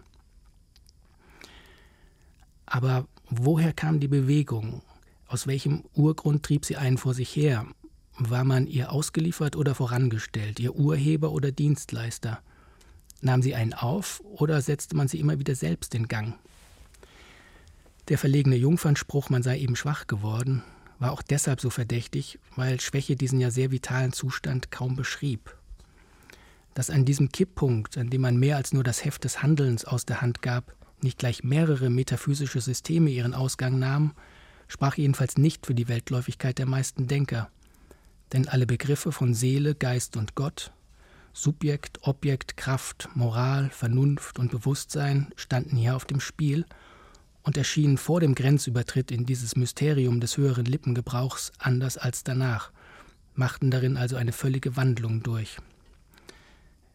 Aber 2.67 3.07
woher 3.31 3.73
kam 3.73 4.01
die 4.01 4.09
Bewegung? 4.09 4.83
Aus 5.29 5.47
welchem 5.47 5.85
Urgrund 5.95 6.45
trieb 6.45 6.65
sie 6.65 6.77
einen 6.77 6.99
vor 6.99 7.15
sich 7.15 7.35
her? 7.35 7.67
War 8.19 8.45
man 8.45 8.67
ihr 8.67 8.93
ausgeliefert 8.93 9.57
oder 9.57 9.75
vorangestellt, 9.75 10.61
ihr 10.61 10.77
Urheber 10.77 11.33
oder 11.33 11.51
Dienstleister? 11.51 12.41
Nahm 13.21 13.43
sie 13.43 13.55
einen 13.55 13.75
auf 13.75 14.23
oder 14.25 14.61
setzte 14.63 14.97
man 14.97 15.09
sie 15.09 15.19
immer 15.19 15.39
wieder 15.39 15.55
selbst 15.55 15.95
in 15.95 16.07
Gang? 16.07 16.39
Der 18.09 18.19
verlegene 18.19 18.57
Jungfernspruch, 18.57 19.31
man 19.31 19.43
sei 19.43 19.59
eben 19.59 19.75
schwach 19.75 20.07
geworden, 20.07 20.63
war 21.01 21.11
auch 21.11 21.23
deshalb 21.23 21.61
so 21.61 21.71
verdächtig, 21.71 22.39
weil 22.55 22.81
Schwäche 22.81 23.17
diesen 23.17 23.41
ja 23.41 23.51
sehr 23.51 23.73
vitalen 23.73 24.13
Zustand 24.13 24.71
kaum 24.71 24.95
beschrieb. 24.95 25.57
Dass 26.75 26.89
an 26.89 27.05
diesem 27.05 27.33
Kipppunkt, 27.33 27.99
an 27.99 28.11
dem 28.11 28.21
man 28.21 28.37
mehr 28.37 28.57
als 28.57 28.73
nur 28.73 28.85
das 28.85 29.05
Heft 29.05 29.25
des 29.25 29.43
Handelns 29.43 29.85
aus 29.85 30.07
der 30.07 30.21
Hand 30.21 30.41
gab, 30.41 30.77
nicht 31.03 31.19
gleich 31.19 31.43
mehrere 31.43 31.91
metaphysische 31.91 32.61
Systeme 32.61 33.11
ihren 33.11 33.35
Ausgang 33.35 33.79
nahmen, 33.79 34.13
sprach 34.69 34.97
jedenfalls 34.97 35.39
nicht 35.39 35.67
für 35.67 35.75
die 35.75 35.89
Weltläufigkeit 35.89 36.59
der 36.59 36.67
meisten 36.67 37.07
Denker. 37.07 37.51
Denn 38.33 38.49
alle 38.49 38.67
Begriffe 38.67 39.13
von 39.13 39.35
Seele, 39.35 39.75
Geist 39.75 40.17
und 40.17 40.35
Gott, 40.35 40.73
Subjekt, 41.33 41.99
Objekt, 42.03 42.57
Kraft, 42.57 43.09
Moral, 43.15 43.71
Vernunft 43.71 44.39
und 44.39 44.51
Bewusstsein 44.51 45.33
standen 45.37 45.77
hier 45.77 45.95
auf 45.95 46.07
dem 46.07 46.19
Spiel 46.19 46.65
und 47.43 47.57
erschienen 47.57 47.99
vor 47.99 48.21
dem 48.21 48.35
Grenzübertritt 48.35 49.11
in 49.11 49.27
dieses 49.27 49.55
Mysterium 49.55 50.21
des 50.21 50.37
höheren 50.37 50.65
Lippengebrauchs 50.65 51.53
anders 51.59 51.99
als 51.99 52.25
danach, 52.25 52.73
machten 53.35 53.71
darin 53.71 53.97
also 53.97 54.17
eine 54.17 54.33
völlige 54.33 54.77
Wandlung 54.77 55.23
durch. 55.23 55.59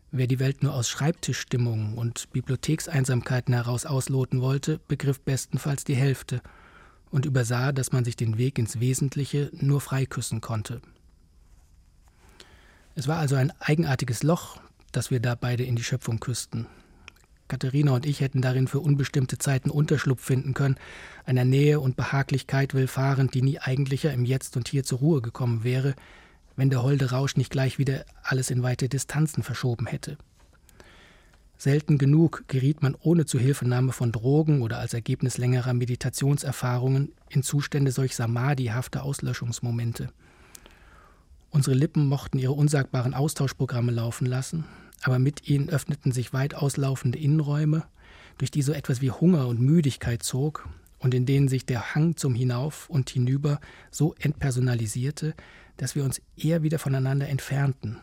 Wer 0.09 0.27
die 0.27 0.39
Welt 0.39 0.61
nur 0.61 0.73
aus 0.73 0.89
Schreibtischstimmungen 0.89 1.97
und 1.97 2.29
Bibliothekseinsamkeiten 2.33 3.53
heraus 3.53 3.85
ausloten 3.85 4.41
wollte, 4.41 4.79
begriff 4.89 5.21
bestenfalls 5.21 5.85
die 5.85 5.95
Hälfte 5.95 6.41
und 7.11 7.25
übersah, 7.25 7.71
dass 7.71 7.91
man 7.91 8.05
sich 8.05 8.15
den 8.15 8.37
Weg 8.37 8.57
ins 8.57 8.79
Wesentliche 8.79 9.51
nur 9.53 9.81
freiküssen 9.81 10.41
konnte. 10.41 10.81
Es 12.95 13.07
war 13.07 13.19
also 13.19 13.35
ein 13.35 13.53
eigenartiges 13.59 14.23
Loch, 14.23 14.59
das 14.91 15.11
wir 15.11 15.19
da 15.19 15.35
beide 15.35 15.63
in 15.63 15.75
die 15.75 15.83
Schöpfung 15.83 16.19
küssten. 16.19 16.67
Katharina 17.47 17.91
und 17.91 18.05
ich 18.05 18.21
hätten 18.21 18.41
darin 18.41 18.67
für 18.67 18.79
unbestimmte 18.79 19.37
Zeiten 19.37 19.69
Unterschlupf 19.69 20.23
finden 20.23 20.53
können, 20.53 20.77
einer 21.25 21.43
Nähe 21.43 21.81
und 21.81 21.97
Behaglichkeit 21.97 22.73
willfahrend, 22.73 23.33
die 23.33 23.41
nie 23.41 23.59
eigentlicher 23.59 24.13
im 24.13 24.23
Jetzt 24.23 24.55
und 24.55 24.69
Hier 24.69 24.85
zur 24.85 24.99
Ruhe 24.99 25.21
gekommen 25.21 25.65
wäre, 25.65 25.95
wenn 26.55 26.69
der 26.69 26.81
holde 26.81 27.11
Rausch 27.11 27.35
nicht 27.35 27.51
gleich 27.51 27.77
wieder 27.77 28.05
alles 28.23 28.51
in 28.51 28.63
weite 28.63 28.87
Distanzen 28.87 29.43
verschoben 29.43 29.85
hätte. 29.85 30.17
Selten 31.61 31.99
genug 31.99 32.45
geriet 32.47 32.81
man 32.81 32.95
ohne 32.99 33.27
Zuhilfenahme 33.27 33.91
von 33.91 34.11
Drogen 34.11 34.63
oder 34.63 34.79
als 34.79 34.95
Ergebnis 34.95 35.37
längerer 35.37 35.75
Meditationserfahrungen 35.75 37.11
in 37.29 37.43
Zustände 37.43 37.91
solch 37.91 38.15
samadihafter 38.15 39.03
Auslöschungsmomente. 39.03 40.09
Unsere 41.51 41.75
Lippen 41.75 42.07
mochten 42.07 42.39
ihre 42.39 42.53
unsagbaren 42.53 43.13
Austauschprogramme 43.13 43.91
laufen 43.91 44.25
lassen, 44.25 44.65
aber 45.03 45.19
mit 45.19 45.47
ihnen 45.47 45.69
öffneten 45.69 46.11
sich 46.11 46.33
weit 46.33 46.55
auslaufende 46.55 47.19
Innenräume, 47.19 47.85
durch 48.39 48.49
die 48.49 48.63
so 48.63 48.73
etwas 48.73 49.01
wie 49.01 49.11
Hunger 49.11 49.47
und 49.47 49.61
Müdigkeit 49.61 50.23
zog 50.23 50.67
und 50.97 51.13
in 51.13 51.27
denen 51.27 51.47
sich 51.47 51.67
der 51.67 51.93
Hang 51.93 52.15
zum 52.15 52.33
Hinauf 52.33 52.89
und 52.89 53.11
Hinüber 53.11 53.59
so 53.91 54.15
entpersonalisierte, 54.17 55.35
dass 55.77 55.93
wir 55.93 56.05
uns 56.05 56.23
eher 56.35 56.63
wieder 56.63 56.79
voneinander 56.79 57.29
entfernten. 57.29 57.97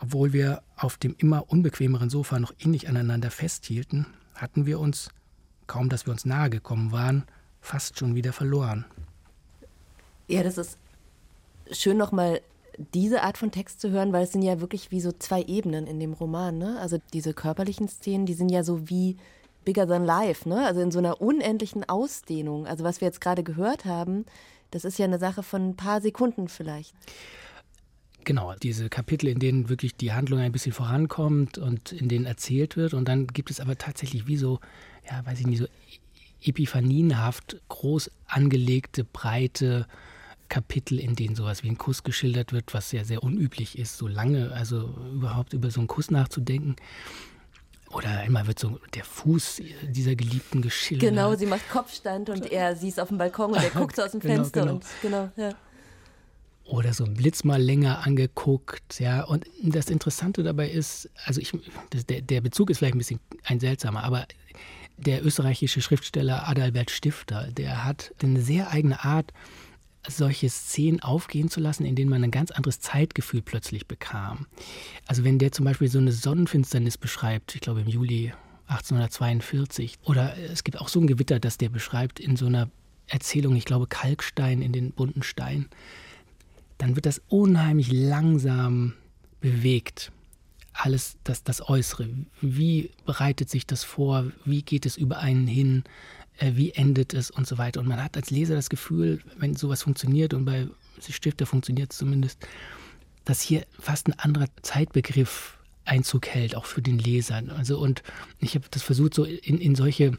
Obwohl 0.00 0.32
wir 0.32 0.62
auf 0.76 0.96
dem 0.96 1.14
immer 1.18 1.50
unbequemeren 1.50 2.10
Sofa 2.10 2.38
noch 2.38 2.54
innig 2.58 2.88
aneinander 2.88 3.30
festhielten, 3.30 4.06
hatten 4.34 4.66
wir 4.66 4.78
uns, 4.78 5.10
kaum 5.66 5.88
dass 5.88 6.06
wir 6.06 6.12
uns 6.12 6.24
nahe 6.24 6.50
gekommen 6.50 6.92
waren, 6.92 7.24
fast 7.60 7.98
schon 7.98 8.14
wieder 8.14 8.32
verloren. 8.32 8.84
Ja, 10.28 10.42
das 10.42 10.58
ist 10.58 10.78
schön 11.70 11.96
nochmal 11.96 12.40
diese 12.94 13.22
Art 13.22 13.38
von 13.38 13.50
Text 13.50 13.80
zu 13.80 13.90
hören, 13.90 14.12
weil 14.12 14.24
es 14.24 14.32
sind 14.32 14.42
ja 14.42 14.60
wirklich 14.60 14.90
wie 14.90 15.00
so 15.00 15.10
zwei 15.12 15.42
Ebenen 15.42 15.86
in 15.86 15.98
dem 15.98 16.12
Roman. 16.12 16.58
Ne? 16.58 16.78
Also 16.80 16.98
diese 17.12 17.34
körperlichen 17.34 17.88
Szenen, 17.88 18.26
die 18.26 18.34
sind 18.34 18.50
ja 18.50 18.62
so 18.62 18.88
wie 18.88 19.16
bigger 19.64 19.86
than 19.86 20.04
life, 20.04 20.48
ne? 20.48 20.64
also 20.64 20.80
in 20.80 20.90
so 20.90 20.98
einer 20.98 21.20
unendlichen 21.20 21.88
Ausdehnung. 21.88 22.66
Also 22.66 22.84
was 22.84 23.00
wir 23.00 23.08
jetzt 23.08 23.20
gerade 23.20 23.42
gehört 23.42 23.84
haben, 23.84 24.24
das 24.70 24.84
ist 24.84 24.98
ja 24.98 25.06
eine 25.06 25.18
Sache 25.18 25.42
von 25.42 25.70
ein 25.70 25.76
paar 25.76 26.00
Sekunden 26.00 26.48
vielleicht. 26.48 26.94
Genau, 28.28 28.52
diese 28.62 28.90
Kapitel, 28.90 29.28
in 29.28 29.38
denen 29.38 29.70
wirklich 29.70 29.96
die 29.96 30.12
Handlung 30.12 30.38
ein 30.40 30.52
bisschen 30.52 30.74
vorankommt 30.74 31.56
und 31.56 31.92
in 31.92 32.10
denen 32.10 32.26
erzählt 32.26 32.76
wird. 32.76 32.92
Und 32.92 33.08
dann 33.08 33.26
gibt 33.26 33.50
es 33.50 33.58
aber 33.58 33.78
tatsächlich 33.78 34.26
wie 34.26 34.36
so, 34.36 34.60
ja, 35.10 35.24
weiß 35.24 35.40
ich 35.40 35.46
nicht, 35.46 35.60
so 35.60 35.66
epiphanienhaft 36.44 37.58
groß 37.70 38.10
angelegte, 38.26 39.04
breite 39.04 39.86
Kapitel, 40.50 41.00
in 41.00 41.16
denen 41.16 41.36
sowas 41.36 41.62
wie 41.62 41.70
ein 41.70 41.78
Kuss 41.78 42.02
geschildert 42.02 42.52
wird, 42.52 42.74
was 42.74 42.92
ja 42.92 43.02
sehr 43.02 43.22
unüblich 43.22 43.78
ist, 43.78 43.96
so 43.96 44.06
lange, 44.06 44.52
also 44.52 44.94
überhaupt 45.10 45.54
über 45.54 45.70
so 45.70 45.80
einen 45.80 45.88
Kuss 45.88 46.10
nachzudenken. 46.10 46.76
Oder 47.92 48.10
einmal 48.10 48.46
wird 48.46 48.58
so 48.58 48.78
der 48.92 49.04
Fuß 49.04 49.62
dieser 49.84 50.16
Geliebten 50.16 50.60
geschildert. 50.60 51.08
Genau, 51.08 51.34
sie 51.34 51.46
macht 51.46 51.66
Kopfstand 51.70 52.28
und 52.28 52.52
er, 52.52 52.76
sie 52.76 52.88
ist 52.88 53.00
auf 53.00 53.08
dem 53.08 53.16
Balkon 53.16 53.52
und 53.52 53.62
er 53.64 53.70
guckt 53.74 53.96
so 53.96 54.02
aus 54.02 54.10
dem 54.10 54.20
genau, 54.20 54.34
Fenster 54.34 54.60
genau. 54.60 54.74
und 54.74 54.84
genau, 55.00 55.30
ja. 55.36 55.54
Oder 56.68 56.92
so 56.92 57.04
ein 57.04 57.14
Blitz 57.14 57.44
mal 57.44 57.60
länger 57.60 58.06
angeguckt, 58.06 59.00
ja. 59.00 59.24
Und 59.24 59.46
das 59.62 59.88
Interessante 59.88 60.42
dabei 60.42 60.68
ist, 60.68 61.08
also 61.24 61.40
ich, 61.40 61.52
der, 62.10 62.20
der 62.20 62.40
Bezug 62.42 62.68
ist 62.68 62.78
vielleicht 62.78 62.94
ein 62.94 62.98
bisschen 62.98 63.20
ein 63.44 63.58
seltsamer, 63.58 64.04
aber 64.04 64.26
der 64.98 65.24
österreichische 65.24 65.80
Schriftsteller 65.80 66.46
Adalbert 66.46 66.90
Stifter, 66.90 67.48
der 67.52 67.86
hat 67.86 68.12
eine 68.22 68.42
sehr 68.42 68.70
eigene 68.70 69.02
Art, 69.02 69.32
solche 70.06 70.50
Szenen 70.50 71.00
aufgehen 71.00 71.48
zu 71.48 71.60
lassen, 71.60 71.86
in 71.86 71.96
denen 71.96 72.10
man 72.10 72.22
ein 72.22 72.30
ganz 72.30 72.50
anderes 72.50 72.80
Zeitgefühl 72.80 73.40
plötzlich 73.40 73.86
bekam. 73.86 74.46
Also 75.06 75.24
wenn 75.24 75.38
der 75.38 75.52
zum 75.52 75.64
Beispiel 75.64 75.88
so 75.88 75.98
eine 75.98 76.12
Sonnenfinsternis 76.12 76.98
beschreibt, 76.98 77.54
ich 77.54 77.62
glaube 77.62 77.80
im 77.80 77.88
Juli 77.88 78.34
1842, 78.66 79.94
oder 80.04 80.36
es 80.36 80.64
gibt 80.64 80.78
auch 80.78 80.88
so 80.88 81.00
ein 81.00 81.06
Gewitter, 81.06 81.40
das 81.40 81.56
der 81.56 81.70
beschreibt 81.70 82.20
in 82.20 82.36
so 82.36 82.44
einer 82.44 82.68
Erzählung, 83.06 83.56
ich 83.56 83.64
glaube 83.64 83.86
Kalkstein 83.86 84.60
in 84.60 84.72
den 84.72 84.92
bunten 84.92 85.22
Stein, 85.22 85.66
dann 86.78 86.96
wird 86.96 87.06
das 87.06 87.20
unheimlich 87.28 87.92
langsam 87.92 88.94
bewegt. 89.40 90.12
Alles 90.72 91.16
das, 91.24 91.42
das 91.42 91.68
Äußere. 91.68 92.08
Wie 92.40 92.90
bereitet 93.04 93.50
sich 93.50 93.66
das 93.66 93.82
vor? 93.82 94.30
Wie 94.44 94.62
geht 94.62 94.86
es 94.86 94.96
über 94.96 95.18
einen 95.18 95.46
hin? 95.46 95.84
Äh, 96.38 96.52
wie 96.54 96.70
endet 96.72 97.14
es 97.14 97.30
und 97.30 97.46
so 97.46 97.58
weiter. 97.58 97.80
Und 97.80 97.88
man 97.88 98.02
hat 98.02 98.16
als 98.16 98.30
Leser 98.30 98.54
das 98.54 98.70
Gefühl, 98.70 99.20
wenn 99.36 99.56
sowas 99.56 99.82
funktioniert 99.82 100.34
und 100.34 100.44
bei 100.44 100.68
Stifter 101.00 101.46
funktioniert 101.46 101.92
es 101.92 101.98
zumindest, 101.98 102.46
dass 103.24 103.40
hier 103.40 103.66
fast 103.78 104.08
ein 104.08 104.18
anderer 104.18 104.46
Zeitbegriff 104.62 105.58
Einzug 105.84 106.26
hält, 106.26 106.54
auch 106.54 106.66
für 106.66 106.82
den 106.82 106.98
Leser. 106.98 107.42
Also 107.56 107.78
und 107.78 108.02
ich 108.40 108.54
habe 108.54 108.66
das 108.70 108.82
versucht, 108.82 109.14
so 109.14 109.24
in, 109.24 109.58
in 109.58 109.74
solche 109.74 110.18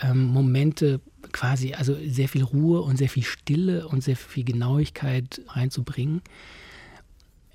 ähm, 0.00 0.24
Momente 0.24 1.00
quasi, 1.32 1.74
also 1.74 1.96
sehr 2.06 2.28
viel 2.28 2.42
Ruhe 2.42 2.82
und 2.82 2.96
sehr 2.96 3.08
viel 3.08 3.22
Stille 3.22 3.88
und 3.88 4.02
sehr 4.02 4.16
viel 4.16 4.44
Genauigkeit 4.44 5.40
reinzubringen. 5.48 6.22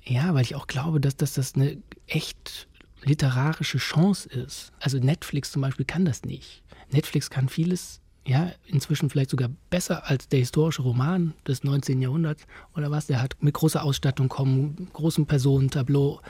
Ja, 0.04 0.34
weil 0.34 0.42
ich 0.42 0.54
auch 0.54 0.66
glaube, 0.66 1.00
dass, 1.00 1.16
dass 1.16 1.34
das 1.34 1.54
eine 1.54 1.76
echt 2.06 2.68
literarische 3.04 3.78
Chance 3.78 4.28
ist. 4.28 4.72
Also 4.80 4.98
Netflix 4.98 5.52
zum 5.52 5.62
Beispiel 5.62 5.86
kann 5.86 6.04
das 6.04 6.24
nicht. 6.24 6.62
Netflix 6.90 7.30
kann 7.30 7.48
vieles, 7.48 8.00
ja, 8.26 8.52
inzwischen 8.66 9.10
vielleicht 9.10 9.30
sogar 9.30 9.50
besser 9.70 10.08
als 10.08 10.28
der 10.28 10.40
historische 10.40 10.82
Roman 10.82 11.34
des 11.46 11.64
19. 11.64 12.02
Jahrhunderts 12.02 12.46
oder 12.76 12.90
was. 12.90 13.06
Der 13.06 13.22
hat 13.22 13.36
mit 13.40 13.54
großer 13.54 13.82
Ausstattung 13.82 14.28
kommen, 14.28 14.88
großem 14.92 15.26
Personentableau 15.26 16.20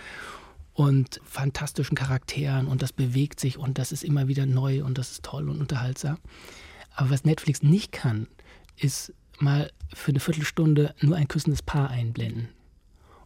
und 0.75 1.21
fantastischen 1.25 1.97
Charakteren 1.97 2.67
und 2.67 2.83
das 2.83 2.93
bewegt 2.93 3.41
sich 3.41 3.59
und 3.59 3.79
das 3.79 3.93
ist 3.93 4.05
immer 4.05 4.29
wieder 4.29 4.47
neu 4.47 4.85
und 4.85 4.99
das 4.99 5.13
ist 5.13 5.23
toll 5.23 5.49
und 5.49 5.61
unterhaltsam. 5.61 6.19
Aber 6.95 7.11
was 7.11 7.25
Netflix 7.25 7.63
nicht 7.63 7.93
kann, 7.93 8.27
ist 8.77 9.13
mal 9.39 9.71
für 9.93 10.11
eine 10.11 10.21
Viertelstunde 10.21 10.95
nur 11.01 11.17
ein 11.17 11.29
küssendes 11.29 11.63
Paar 11.63 11.91
einblenden 11.91 12.49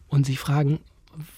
und 0.07 0.25
sich 0.25 0.39
fragen, 0.39 0.79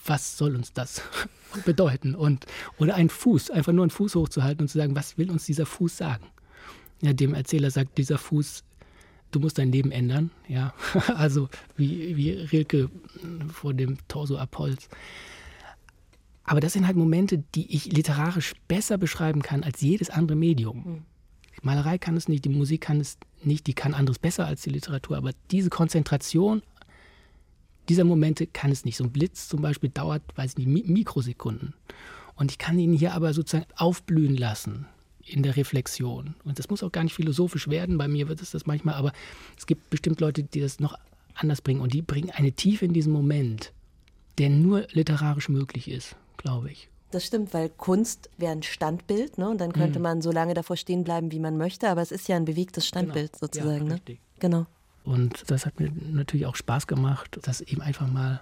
was 0.05 0.37
soll 0.37 0.55
uns 0.55 0.73
das 0.73 1.01
bedeuten? 1.65 2.15
Und, 2.15 2.45
oder 2.77 2.95
einen 2.95 3.09
Fuß, 3.09 3.51
einfach 3.51 3.73
nur 3.73 3.83
einen 3.83 3.91
Fuß 3.91 4.15
hochzuhalten 4.15 4.63
und 4.63 4.67
zu 4.69 4.77
sagen, 4.77 4.95
was 4.95 5.17
will 5.17 5.29
uns 5.29 5.45
dieser 5.45 5.65
Fuß 5.65 5.97
sagen? 5.97 6.25
Ja, 7.01 7.13
dem 7.13 7.33
Erzähler 7.33 7.69
sagt 7.69 7.97
dieser 7.97 8.17
Fuß, 8.17 8.63
du 9.31 9.39
musst 9.39 9.57
dein 9.57 9.71
Leben 9.71 9.91
ändern. 9.91 10.31
Ja, 10.47 10.73
also 11.15 11.49
wie, 11.75 12.17
wie 12.17 12.31
Rilke 12.31 12.89
vor 13.51 13.73
dem 13.73 13.97
Torso 14.07 14.37
Apolls. 14.37 14.89
Aber 16.47 16.61
das 16.61 16.73
sind 16.73 16.87
halt 16.87 16.95
Momente, 16.95 17.43
die 17.53 17.75
ich 17.75 17.91
literarisch 17.91 18.53
besser 18.67 18.97
beschreiben 18.97 19.43
kann 19.43 19.63
als 19.63 19.81
jedes 19.81 20.09
andere 20.09 20.37
Medium. 20.37 20.83
Hm. 20.83 21.03
Malerei 21.61 21.97
kann 21.97 22.15
es 22.15 22.27
nicht, 22.27 22.45
die 22.45 22.49
Musik 22.49 22.81
kann 22.81 22.99
es 22.99 23.17
nicht, 23.43 23.67
die 23.67 23.73
kann 23.73 23.93
anderes 23.93 24.17
besser 24.17 24.47
als 24.47 24.61
die 24.61 24.69
Literatur, 24.69 25.17
aber 25.17 25.31
diese 25.51 25.69
Konzentration 25.69 26.61
dieser 27.89 28.03
Momente 28.03 28.47
kann 28.47 28.71
es 28.71 28.85
nicht. 28.85 28.97
So 28.97 29.03
ein 29.03 29.11
Blitz 29.11 29.47
zum 29.47 29.61
Beispiel 29.61 29.89
dauert, 29.89 30.21
weiß 30.35 30.55
ich 30.57 30.67
nicht, 30.67 30.87
Mikrosekunden. 30.87 31.73
Und 32.35 32.51
ich 32.51 32.57
kann 32.57 32.77
ihn 32.79 32.93
hier 32.93 33.13
aber 33.13 33.33
sozusagen 33.33 33.65
aufblühen 33.75 34.35
lassen 34.35 34.85
in 35.25 35.43
der 35.43 35.57
Reflexion. 35.57 36.35
Und 36.43 36.59
das 36.59 36.69
muss 36.69 36.83
auch 36.83 36.91
gar 36.91 37.03
nicht 37.03 37.13
philosophisch 37.13 37.67
werden, 37.67 37.97
bei 37.97 38.07
mir 38.07 38.29
wird 38.29 38.41
es 38.41 38.51
das 38.51 38.65
manchmal, 38.65 38.95
aber 38.95 39.11
es 39.57 39.65
gibt 39.65 39.89
bestimmt 39.89 40.21
Leute, 40.21 40.43
die 40.43 40.61
das 40.61 40.79
noch 40.79 40.97
anders 41.33 41.61
bringen 41.61 41.81
und 41.81 41.93
die 41.93 42.01
bringen 42.01 42.29
eine 42.29 42.53
Tiefe 42.53 42.85
in 42.85 42.93
diesen 42.93 43.11
Moment, 43.11 43.73
der 44.37 44.49
nur 44.49 44.87
literarisch 44.91 45.49
möglich 45.49 45.89
ist, 45.89 46.15
glaube 46.37 46.71
ich. 46.71 46.89
Das 47.11 47.25
stimmt, 47.25 47.53
weil 47.53 47.69
Kunst 47.69 48.29
wäre 48.37 48.51
ein 48.51 48.63
Standbild, 48.63 49.37
ne? 49.37 49.49
Und 49.49 49.61
dann 49.61 49.71
könnte 49.71 49.99
mhm. 49.99 50.03
man 50.03 50.21
so 50.21 50.31
lange 50.31 50.53
davor 50.53 50.75
stehen 50.75 51.03
bleiben, 51.03 51.31
wie 51.31 51.39
man 51.39 51.57
möchte, 51.57 51.89
aber 51.89 52.01
es 52.01 52.11
ist 52.11 52.27
ja 52.27 52.35
ein 52.35 52.45
bewegtes 52.45 52.83
genau. 52.83 53.01
Standbild 53.01 53.33
genau. 53.33 53.39
sozusagen. 53.39 53.87
Ja, 53.87 53.95
ne? 53.95 54.17
Genau. 54.39 54.65
Und 55.05 55.49
das 55.49 55.65
hat 55.65 55.79
mir 55.79 55.89
natürlich 56.11 56.45
auch 56.45 56.57
Spaß 56.57 56.85
gemacht, 56.85 57.39
das 57.43 57.61
eben 57.61 57.81
einfach 57.81 58.07
mal 58.07 58.41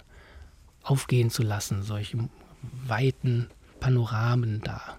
aufgehen 0.82 1.30
zu 1.30 1.44
lassen, 1.44 1.82
solche 1.82 2.18
weiten 2.86 3.48
Panoramen 3.78 4.60
da. 4.62 4.96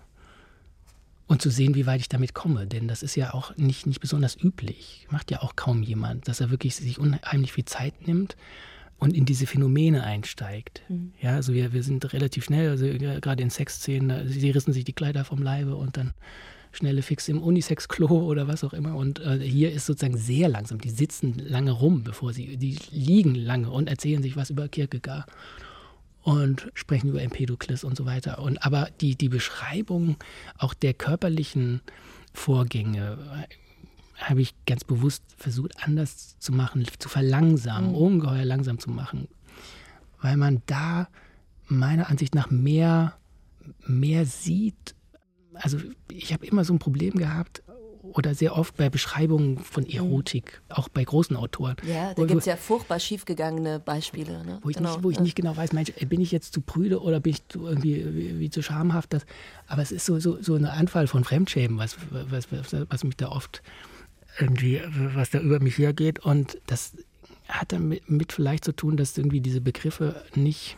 Und 1.27 1.41
zu 1.41 1.49
sehen, 1.49 1.75
wie 1.75 1.85
weit 1.85 1.99
ich 1.99 2.07
damit 2.07 2.33
komme. 2.33 2.67
Denn 2.67 2.87
das 2.87 3.03
ist 3.03 3.15
ja 3.15 3.33
auch 3.33 3.55
nicht, 3.57 3.85
nicht 3.85 3.99
besonders 3.99 4.41
üblich. 4.41 5.07
Macht 5.09 5.29
ja 5.29 5.41
auch 5.41 5.57
kaum 5.57 5.83
jemand, 5.83 6.29
dass 6.29 6.39
er 6.39 6.51
wirklich 6.51 6.77
sich 6.77 6.99
unheimlich 6.99 7.51
viel 7.51 7.65
Zeit 7.65 8.07
nimmt 8.07 8.37
und 8.99 9.15
in 9.15 9.25
diese 9.25 9.45
Phänomene 9.45 10.03
einsteigt. 10.03 10.81
Mhm. 10.89 11.13
Ja, 11.21 11.35
also 11.35 11.53
wir, 11.53 11.73
wir 11.73 11.83
sind 11.83 12.13
relativ 12.13 12.45
schnell, 12.45 12.69
also 12.69 12.85
gerade 12.85 13.43
in 13.43 13.49
Sexszenen, 13.49 14.27
sie 14.27 14.49
rissen 14.49 14.73
sich 14.73 14.85
die 14.85 14.93
Kleider 14.93 15.23
vom 15.23 15.41
Leibe 15.41 15.75
und 15.75 15.97
dann 15.97 16.13
schnelle 16.71 17.01
Fix 17.01 17.27
im 17.27 17.41
Unisex-Klo 17.41 18.07
oder 18.27 18.47
was 18.47 18.63
auch 18.63 18.73
immer. 18.73 18.95
Und 18.95 19.19
äh, 19.19 19.39
hier 19.39 19.71
ist 19.71 19.85
sozusagen 19.85 20.17
sehr 20.17 20.49
langsam. 20.49 20.79
Die 20.79 20.89
sitzen 20.89 21.35
lange 21.39 21.71
rum, 21.71 22.03
bevor 22.03 22.33
sie, 22.33 22.57
die 22.57 22.77
liegen 22.91 23.35
lange 23.35 23.69
und 23.69 23.89
erzählen 23.89 24.21
sich 24.21 24.35
was 24.35 24.49
über 24.49 24.67
Kierkegaard 24.67 25.27
und 26.23 26.69
sprechen 26.73 27.09
über 27.09 27.21
Empedokles 27.21 27.83
und 27.83 27.95
so 27.95 28.05
weiter. 28.05 28.39
Und 28.39 28.63
aber 28.65 28.89
die, 28.99 29.15
die 29.15 29.29
Beschreibung 29.29 30.17
auch 30.57 30.73
der 30.73 30.93
körperlichen 30.93 31.81
Vorgänge 32.33 33.47
habe 34.17 34.41
ich 34.41 34.53
ganz 34.65 34.83
bewusst 34.83 35.23
versucht 35.37 35.73
anders 35.83 36.37
zu 36.39 36.51
machen, 36.51 36.85
zu 36.97 37.09
verlangsamen, 37.09 37.91
mhm. 37.91 37.95
ungeheuer 37.95 38.45
langsam 38.45 38.79
zu 38.79 38.89
machen, 38.89 39.27
weil 40.21 40.37
man 40.37 40.61
da 40.65 41.07
meiner 41.67 42.09
Ansicht 42.09 42.35
nach 42.35 42.49
mehr, 42.49 43.17
mehr 43.85 44.25
sieht 44.25 44.95
also 45.59 45.79
ich 46.11 46.33
habe 46.33 46.45
immer 46.45 46.63
so 46.63 46.73
ein 46.73 46.77
Problem 46.79 47.15
gehabt, 47.15 47.63
oder 48.13 48.33
sehr 48.33 48.57
oft 48.57 48.77
bei 48.77 48.89
Beschreibungen 48.89 49.59
von 49.59 49.83
mhm. 49.83 49.89
Erotik, 49.89 50.61
mhm. 50.69 50.75
auch 50.75 50.89
bei 50.89 51.03
großen 51.03 51.35
Autoren. 51.35 51.75
Ja, 51.85 52.13
da 52.13 52.25
gibt 52.25 52.39
es 52.39 52.45
ja 52.45 52.55
furchtbar 52.55 52.99
schiefgegangene 52.99 53.79
Beispiele. 53.79 54.45
Ne? 54.45 54.59
Wo, 54.61 54.69
ich, 54.69 54.77
genau. 54.77 54.93
nicht, 54.93 55.03
wo 55.03 55.09
ich 55.09 55.19
nicht 55.19 55.35
genau 55.35 55.55
weiß, 55.55 55.73
Mensch, 55.73 55.91
bin 56.07 56.21
ich 56.21 56.31
jetzt 56.31 56.53
zu 56.53 56.61
prüde 56.61 57.01
oder 57.01 57.19
bin 57.19 57.33
ich 57.33 57.43
irgendwie 57.53 58.39
wie, 58.39 58.49
zu 58.49 58.61
schamhaft? 58.61 59.13
Das, 59.13 59.25
aber 59.67 59.81
es 59.81 59.91
ist 59.91 60.05
so, 60.05 60.19
so, 60.19 60.41
so 60.41 60.55
ein 60.55 60.65
Anfall 60.65 61.07
von 61.07 61.23
Fremdschämen, 61.23 61.77
was, 61.77 61.97
was, 62.11 62.51
was, 62.51 62.75
was 62.89 63.03
mich 63.03 63.17
da 63.17 63.29
oft 63.29 63.61
irgendwie, 64.39 64.81
was 65.13 65.31
da 65.31 65.39
über 65.39 65.59
mich 65.59 65.77
hergeht. 65.77 66.19
Und 66.19 66.57
das 66.67 66.93
hat 67.47 67.71
damit 67.71 68.09
mit 68.09 68.33
vielleicht 68.33 68.65
zu 68.65 68.75
tun, 68.75 68.97
dass 68.97 69.17
irgendwie 69.17 69.41
diese 69.41 69.61
Begriffe 69.61 70.23
nicht 70.35 70.77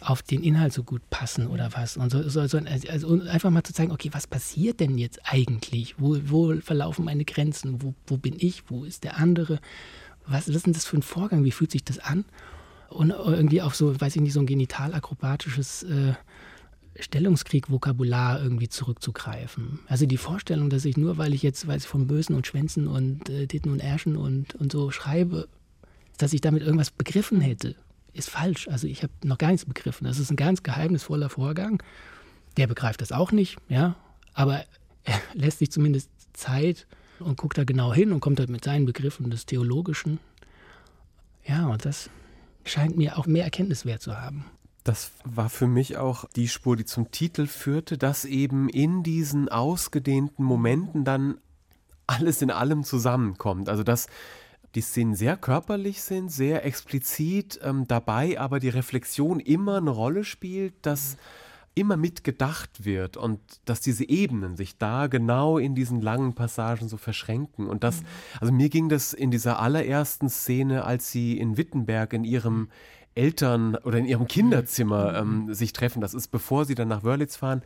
auf 0.00 0.22
den 0.22 0.42
Inhalt 0.42 0.72
so 0.72 0.82
gut 0.82 1.02
passen 1.10 1.46
oder 1.46 1.70
was. 1.74 1.96
Und 1.96 2.10
so, 2.10 2.28
so, 2.28 2.46
so 2.46 2.58
also 2.58 3.20
einfach 3.22 3.50
mal 3.50 3.62
zu 3.62 3.72
zeigen, 3.72 3.92
okay, 3.92 4.10
was 4.12 4.26
passiert 4.26 4.80
denn 4.80 4.98
jetzt 4.98 5.20
eigentlich? 5.24 5.94
Wo, 5.98 6.16
wo 6.24 6.54
verlaufen 6.60 7.04
meine 7.04 7.24
Grenzen? 7.24 7.82
Wo, 7.82 7.94
wo 8.06 8.16
bin 8.16 8.34
ich? 8.38 8.64
Wo 8.68 8.84
ist 8.84 9.04
der 9.04 9.18
andere? 9.18 9.60
Was, 10.26 10.48
was 10.48 10.56
ist 10.56 10.66
denn 10.66 10.72
das 10.72 10.86
für 10.86 10.96
ein 10.96 11.02
Vorgang? 11.02 11.44
Wie 11.44 11.52
fühlt 11.52 11.70
sich 11.70 11.84
das 11.84 11.98
an? 11.98 12.24
Und 12.88 13.10
irgendwie 13.10 13.62
auf 13.62 13.74
so, 13.74 13.98
weiß 13.98 14.16
ich 14.16 14.22
nicht, 14.22 14.34
so 14.34 14.40
ein 14.40 14.46
genital-akrobatisches 14.46 15.84
äh, 15.84 16.14
Stellungskrieg-Vokabular 16.98 18.42
irgendwie 18.42 18.68
zurückzugreifen. 18.68 19.80
Also 19.86 20.06
die 20.06 20.16
Vorstellung, 20.16 20.70
dass 20.70 20.84
ich 20.84 20.96
nur, 20.96 21.18
weil 21.18 21.34
ich 21.34 21.42
jetzt, 21.42 21.66
weiß 21.66 21.82
ich, 21.82 21.88
von 21.88 22.06
Bösen 22.06 22.34
und 22.34 22.46
Schwänzen 22.46 22.86
und 22.86 23.28
äh, 23.28 23.46
Titten 23.46 23.72
und 23.72 23.80
Ärschen 23.80 24.16
und, 24.16 24.54
und 24.54 24.72
so 24.72 24.90
schreibe, 24.90 25.48
dass 26.18 26.32
ich 26.32 26.40
damit 26.40 26.62
irgendwas 26.62 26.90
begriffen 26.90 27.40
hätte 27.40 27.74
ist 28.12 28.30
falsch. 28.30 28.68
Also 28.68 28.86
ich 28.86 29.02
habe 29.02 29.12
noch 29.24 29.38
gar 29.38 29.50
nichts 29.50 29.64
begriffen. 29.64 30.04
Das 30.04 30.18
ist 30.18 30.30
ein 30.30 30.36
ganz 30.36 30.62
geheimnisvoller 30.62 31.28
Vorgang. 31.28 31.82
Der 32.56 32.66
begreift 32.66 33.00
das 33.00 33.12
auch 33.12 33.32
nicht, 33.32 33.56
ja, 33.68 33.96
aber 34.34 34.64
er 35.04 35.20
lässt 35.34 35.58
sich 35.58 35.70
zumindest 35.70 36.10
Zeit 36.32 36.86
und 37.18 37.36
guckt 37.36 37.58
da 37.58 37.64
genau 37.64 37.92
hin 37.92 38.12
und 38.12 38.20
kommt 38.20 38.40
halt 38.40 38.50
mit 38.50 38.64
seinen 38.64 38.86
Begriffen 38.86 39.30
des 39.30 39.46
Theologischen. 39.46 40.18
Ja, 41.44 41.66
und 41.66 41.84
das 41.84 42.10
scheint 42.64 42.96
mir 42.96 43.18
auch 43.18 43.26
mehr 43.26 43.44
Erkenntniswert 43.44 44.02
zu 44.02 44.16
haben. 44.20 44.44
Das 44.84 45.12
war 45.24 45.48
für 45.48 45.68
mich 45.68 45.96
auch 45.96 46.24
die 46.34 46.48
Spur, 46.48 46.76
die 46.76 46.84
zum 46.84 47.10
Titel 47.10 47.46
führte, 47.46 47.98
dass 47.98 48.24
eben 48.24 48.68
in 48.68 49.02
diesen 49.02 49.48
ausgedehnten 49.48 50.44
Momenten 50.44 51.04
dann 51.04 51.38
alles 52.06 52.42
in 52.42 52.50
allem 52.50 52.82
zusammenkommt. 52.82 53.68
Also 53.68 53.84
dass 53.84 54.08
die 54.74 54.80
Szenen 54.80 55.14
sehr 55.14 55.36
körperlich 55.36 56.02
sind, 56.02 56.32
sehr 56.32 56.64
explizit 56.64 57.60
ähm, 57.62 57.86
dabei, 57.86 58.40
aber 58.40 58.58
die 58.58 58.70
Reflexion 58.70 59.38
immer 59.38 59.76
eine 59.76 59.90
Rolle 59.90 60.24
spielt, 60.24 60.74
dass 60.82 61.16
immer 61.74 61.96
mitgedacht 61.96 62.84
wird 62.84 63.16
und 63.16 63.40
dass 63.64 63.80
diese 63.80 64.06
Ebenen 64.06 64.56
sich 64.56 64.76
da 64.76 65.06
genau 65.06 65.56
in 65.58 65.74
diesen 65.74 66.02
langen 66.02 66.34
Passagen 66.34 66.88
so 66.88 66.98
verschränken. 66.98 67.66
Und 67.66 67.82
das, 67.82 68.02
mhm. 68.02 68.06
also 68.40 68.52
mir 68.52 68.68
ging 68.68 68.88
das 68.88 69.14
in 69.14 69.30
dieser 69.30 69.58
allerersten 69.58 70.28
Szene, 70.28 70.84
als 70.84 71.10
sie 71.10 71.38
in 71.38 71.56
Wittenberg 71.56 72.12
in 72.12 72.24
ihrem 72.24 72.68
Eltern 73.14 73.76
oder 73.76 73.98
in 73.98 74.06
ihrem 74.06 74.26
Kinderzimmer 74.26 75.22
mhm. 75.24 75.48
ähm, 75.48 75.54
sich 75.54 75.72
treffen. 75.72 76.00
Das 76.00 76.14
ist 76.14 76.28
bevor 76.28 76.64
sie 76.64 76.74
dann 76.74 76.88
nach 76.88 77.04
Wörlitz 77.04 77.36
fahren. 77.36 77.62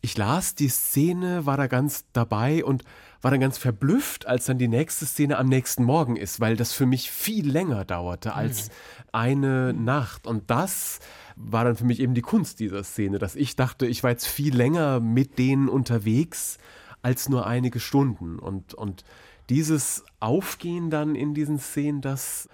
Ich 0.00 0.16
las 0.16 0.54
die 0.54 0.68
Szene, 0.68 1.46
war 1.46 1.56
da 1.56 1.66
ganz 1.66 2.04
dabei 2.12 2.64
und 2.64 2.84
war 3.20 3.30
dann 3.30 3.40
ganz 3.40 3.56
verblüfft, 3.56 4.26
als 4.26 4.46
dann 4.46 4.58
die 4.58 4.68
nächste 4.68 5.06
Szene 5.06 5.38
am 5.38 5.48
nächsten 5.48 5.84
Morgen 5.84 6.16
ist, 6.16 6.40
weil 6.40 6.56
das 6.56 6.72
für 6.72 6.86
mich 6.86 7.10
viel 7.10 7.48
länger 7.48 7.84
dauerte 7.84 8.34
als 8.34 8.68
mhm. 8.68 8.72
eine 9.12 9.72
Nacht. 9.72 10.26
Und 10.26 10.50
das 10.50 10.98
war 11.36 11.64
dann 11.64 11.76
für 11.76 11.84
mich 11.84 12.00
eben 12.00 12.14
die 12.14 12.22
Kunst 12.22 12.60
dieser 12.60 12.84
Szene, 12.84 13.18
dass 13.18 13.36
ich 13.36 13.56
dachte, 13.56 13.86
ich 13.86 14.02
war 14.02 14.10
jetzt 14.10 14.26
viel 14.26 14.54
länger 14.54 15.00
mit 15.00 15.38
denen 15.38 15.68
unterwegs 15.68 16.58
als 17.02 17.28
nur 17.28 17.46
einige 17.46 17.80
Stunden. 17.80 18.38
Und, 18.38 18.74
und 18.74 19.04
dieses 19.48 20.04
Aufgehen 20.20 20.90
dann 20.90 21.14
in 21.14 21.34
diesen 21.34 21.58
Szenen, 21.58 22.00
das 22.00 22.48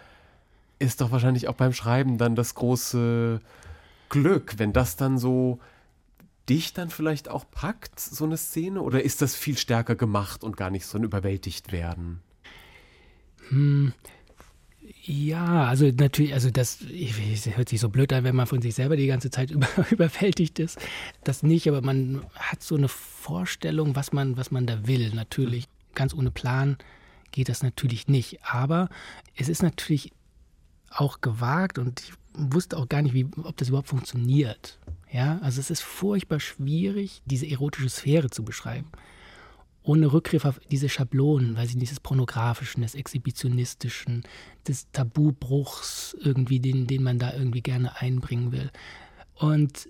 ist 0.79 1.01
doch 1.01 1.11
wahrscheinlich 1.11 1.49
auch 1.49 1.55
beim 1.55 1.73
Schreiben 1.73 2.19
dann 2.19 2.37
das 2.37 2.55
große 2.55 3.41
Glück, 4.09 4.55
wenn 4.59 4.73
das 4.73 4.97
dann 4.97 5.19
so 5.19 5.59
dich 6.49 6.73
dann 6.73 6.91
vielleicht 6.91 7.29
auch 7.29 7.45
packt, 7.51 8.01
so 8.01 8.25
eine 8.25 8.37
Szene? 8.37 8.83
Oder 8.83 9.03
ist 9.03 9.23
das 9.23 9.35
viel 9.35 9.59
stärker 9.59 9.97
gemacht 9.97 10.43
und 10.43 10.57
gar 10.57 10.71
nicht 10.71 10.87
so 10.87 10.99
ein 10.99 11.05
überwältigt 11.05 11.73
werden? 11.73 12.21
Hm. 13.49 13.93
Ja, 15.03 15.65
also 15.67 15.87
natürlich, 15.87 16.33
also 16.35 16.51
das, 16.51 16.79
das, 16.81 17.57
hört 17.57 17.69
sich 17.69 17.81
so 17.81 17.89
blöd 17.89 18.13
an, 18.13 18.25
wenn 18.25 18.37
man 18.37 18.47
von 18.47 18.63
sich 18.63 18.75
selber 18.75 18.97
die 18.97 19.07
ganze 19.07 19.31
Zeit 19.31 19.51
über, 19.51 19.69
überwältigt 19.91 20.59
ist. 20.59 20.79
Das 21.25 21.43
nicht, 21.43 21.69
aber 21.69 21.83
man 21.83 22.25
hat 22.35 22.63
so 22.63 22.77
eine 22.77 22.89
Vorstellung, 22.89 23.97
was 23.97 24.13
man, 24.13 24.37
was 24.37 24.51
man 24.51 24.67
da 24.67 24.87
will. 24.87 25.11
Natürlich, 25.15 25.67
ganz 25.95 26.15
ohne 26.15 26.31
Plan 26.31 26.79
geht 27.31 27.49
das 27.49 27.63
natürlich 27.63 28.09
nicht. 28.09 28.41
Aber 28.43 28.89
es 29.37 29.49
ist 29.49 29.63
natürlich 29.63 30.13
auch 30.91 31.21
gewagt 31.21 31.79
und 31.79 32.01
ich 32.01 32.13
wusste 32.35 32.77
auch 32.77 32.89
gar 32.89 33.03
nicht, 33.03 33.15
wie, 33.15 33.29
ob 33.43 33.57
das 33.57 33.69
überhaupt 33.69 33.89
funktioniert. 33.89 34.79
Ja, 35.11 35.39
also 35.43 35.61
es 35.61 35.71
ist 35.71 35.83
furchtbar 35.83 36.41
schwierig, 36.41 37.23
diese 37.25 37.47
erotische 37.47 37.89
Sphäre 37.89 38.31
zu 38.31 38.45
beschreiben. 38.45 38.89
Ohne 39.83 40.13
Rückgriff 40.13 40.45
auf 40.45 40.61
diese 40.71 40.91
Schablonen, 40.91 41.57
ich 41.63 41.75
nicht, 41.75 41.91
des 41.91 42.01
Pornografischen, 42.01 42.83
des 42.83 42.95
Exhibitionistischen, 42.95 44.25
des 44.67 44.91
Tabubruchs 44.93 46.15
irgendwie, 46.21 46.61
den, 46.61 46.87
den 46.87 47.03
man 47.03 47.19
da 47.19 47.33
irgendwie 47.33 47.63
gerne 47.63 47.99
einbringen 47.99 48.53
will. 48.53 48.71
Und 49.35 49.89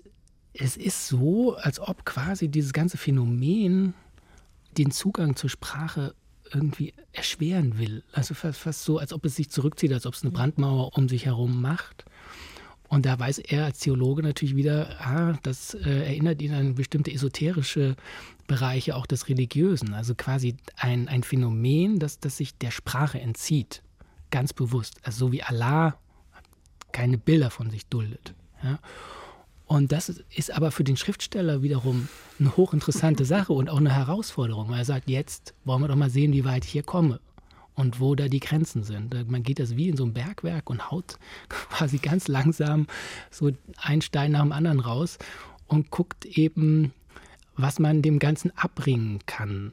es 0.53 0.77
ist 0.77 1.07
so, 1.07 1.55
als 1.55 1.79
ob 1.79 2.05
quasi 2.05 2.47
dieses 2.47 2.71
ganze 2.71 2.97
Phänomen 2.97 3.93
den 4.77 4.91
Zugang 4.91 5.35
zur 5.35 5.49
Sprache 5.49 6.15
irgendwie 6.53 6.93
erschweren 7.11 7.77
will. 7.77 8.03
Also 8.11 8.33
fast, 8.33 8.59
fast 8.59 8.83
so, 8.83 8.97
als 8.97 9.13
ob 9.13 9.25
es 9.25 9.35
sich 9.35 9.49
zurückzieht, 9.49 9.93
als 9.93 10.05
ob 10.05 10.13
es 10.13 10.23
eine 10.23 10.31
Brandmauer 10.31 10.97
um 10.97 11.09
sich 11.09 11.25
herum 11.25 11.61
macht. 11.61 12.05
Und 12.87 13.05
da 13.05 13.19
weiß 13.19 13.37
er 13.39 13.65
als 13.65 13.79
Theologe 13.79 14.23
natürlich 14.23 14.55
wieder, 14.55 14.99
ah, 14.99 15.37
das 15.43 15.75
äh, 15.75 16.07
erinnert 16.07 16.41
ihn 16.41 16.53
an 16.53 16.75
bestimmte 16.75 17.11
esoterische 17.11 17.95
Bereiche 18.47 18.95
auch 18.95 19.05
des 19.05 19.29
Religiösen. 19.29 19.93
Also 19.93 20.15
quasi 20.15 20.57
ein, 20.75 21.07
ein 21.07 21.21
Phänomen, 21.21 21.99
das, 21.99 22.19
das 22.19 22.37
sich 22.37 22.57
der 22.57 22.71
Sprache 22.71 23.19
entzieht. 23.19 23.83
Ganz 24.31 24.53
bewusst. 24.53 24.97
Also 25.03 25.27
so 25.27 25.31
wie 25.31 25.43
Allah 25.43 25.99
keine 26.91 27.19
Bilder 27.19 27.51
von 27.51 27.69
sich 27.69 27.85
duldet. 27.85 28.33
Ja? 28.63 28.79
Und 29.69 29.91
das 29.91 30.09
ist 30.35 30.51
aber 30.51 30.71
für 30.71 30.83
den 30.83 30.97
Schriftsteller 30.97 31.61
wiederum 31.61 32.07
eine 32.39 32.57
hochinteressante 32.57 33.23
Sache 33.23 33.53
und 33.53 33.69
auch 33.69 33.77
eine 33.77 33.93
Herausforderung, 33.93 34.69
weil 34.69 34.79
er 34.79 34.85
sagt, 34.85 35.07
jetzt 35.07 35.53
wollen 35.63 35.83
wir 35.83 35.87
doch 35.87 35.95
mal 35.95 36.09
sehen, 36.09 36.33
wie 36.33 36.43
weit 36.43 36.65
ich 36.65 36.71
hier 36.71 36.81
komme 36.81 37.19
und 37.75 37.99
wo 37.99 38.15
da 38.15 38.27
die 38.27 38.39
Grenzen 38.39 38.81
sind. 38.81 39.29
Man 39.29 39.43
geht 39.43 39.59
das 39.59 39.77
wie 39.77 39.89
in 39.89 39.95
so 39.95 40.05
einem 40.05 40.13
Bergwerk 40.13 40.71
und 40.71 40.89
haut 40.89 41.19
quasi 41.49 41.99
ganz 41.99 42.27
langsam 42.27 42.87
so 43.29 43.51
einen 43.77 44.01
Stein 44.01 44.31
nach 44.31 44.41
dem 44.41 44.53
anderen 44.53 44.79
raus 44.79 45.19
und 45.67 45.91
guckt 45.91 46.25
eben, 46.25 46.91
was 47.55 47.77
man 47.77 48.01
dem 48.01 48.17
Ganzen 48.17 48.51
abbringen 48.57 49.19
kann. 49.27 49.71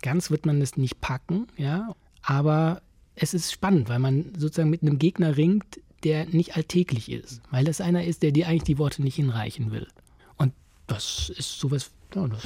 Ganz 0.00 0.30
wird 0.30 0.46
man 0.46 0.62
es 0.62 0.78
nicht 0.78 1.02
packen, 1.02 1.48
ja, 1.58 1.94
aber 2.22 2.80
es 3.14 3.34
ist 3.34 3.52
spannend, 3.52 3.90
weil 3.90 3.98
man 3.98 4.32
sozusagen 4.38 4.70
mit 4.70 4.80
einem 4.80 4.98
Gegner 4.98 5.36
ringt, 5.36 5.80
der 6.04 6.26
nicht 6.26 6.56
alltäglich 6.56 7.10
ist, 7.10 7.40
weil 7.50 7.64
das 7.64 7.80
einer 7.80 8.04
ist, 8.04 8.22
der 8.22 8.30
dir 8.30 8.48
eigentlich 8.48 8.64
die 8.64 8.78
Worte 8.78 9.02
nicht 9.02 9.16
hinreichen 9.16 9.72
will. 9.72 9.88
Und 10.36 10.52
das 10.86 11.30
ist 11.30 11.58
sowas, 11.58 11.90
ja, 12.14 12.26
das 12.28 12.44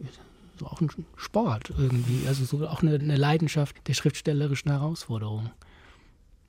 ist 0.00 0.20
auch 0.62 0.80
ein 0.80 0.90
Sport 1.16 1.72
irgendwie, 1.76 2.26
also 2.28 2.44
so 2.44 2.66
auch 2.66 2.82
eine, 2.82 2.94
eine 2.94 3.16
Leidenschaft 3.16 3.76
der 3.88 3.94
schriftstellerischen 3.94 4.70
Herausforderung. 4.70 5.50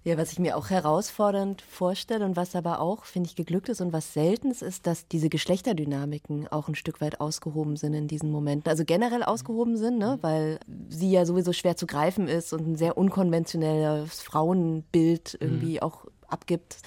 Ja, 0.03 0.17
was 0.17 0.31
ich 0.31 0.39
mir 0.39 0.57
auch 0.57 0.71
herausfordernd 0.71 1.61
vorstelle 1.61 2.25
und 2.25 2.35
was 2.35 2.55
aber 2.55 2.79
auch, 2.79 3.05
finde 3.05 3.29
ich, 3.29 3.35
geglückt 3.35 3.69
ist 3.69 3.81
und 3.81 3.93
was 3.93 4.13
selten 4.13 4.49
ist, 4.49 4.87
dass 4.87 5.07
diese 5.07 5.29
Geschlechterdynamiken 5.29 6.47
auch 6.47 6.67
ein 6.67 6.73
Stück 6.73 7.01
weit 7.01 7.21
ausgehoben 7.21 7.77
sind 7.77 7.93
in 7.93 8.07
diesen 8.07 8.31
Momenten. 8.31 8.67
Also 8.71 8.83
generell 8.83 9.21
ausgehoben 9.21 9.77
sind, 9.77 9.99
ne? 9.99 10.17
weil 10.21 10.59
sie 10.89 11.11
ja 11.11 11.23
sowieso 11.23 11.53
schwer 11.53 11.77
zu 11.77 11.85
greifen 11.85 12.27
ist 12.27 12.51
und 12.51 12.67
ein 12.67 12.75
sehr 12.77 12.97
unkonventionelles 12.97 14.21
Frauenbild 14.21 15.37
irgendwie 15.39 15.73
mhm. 15.73 15.83
auch 15.83 16.05
abgibt. 16.31 16.77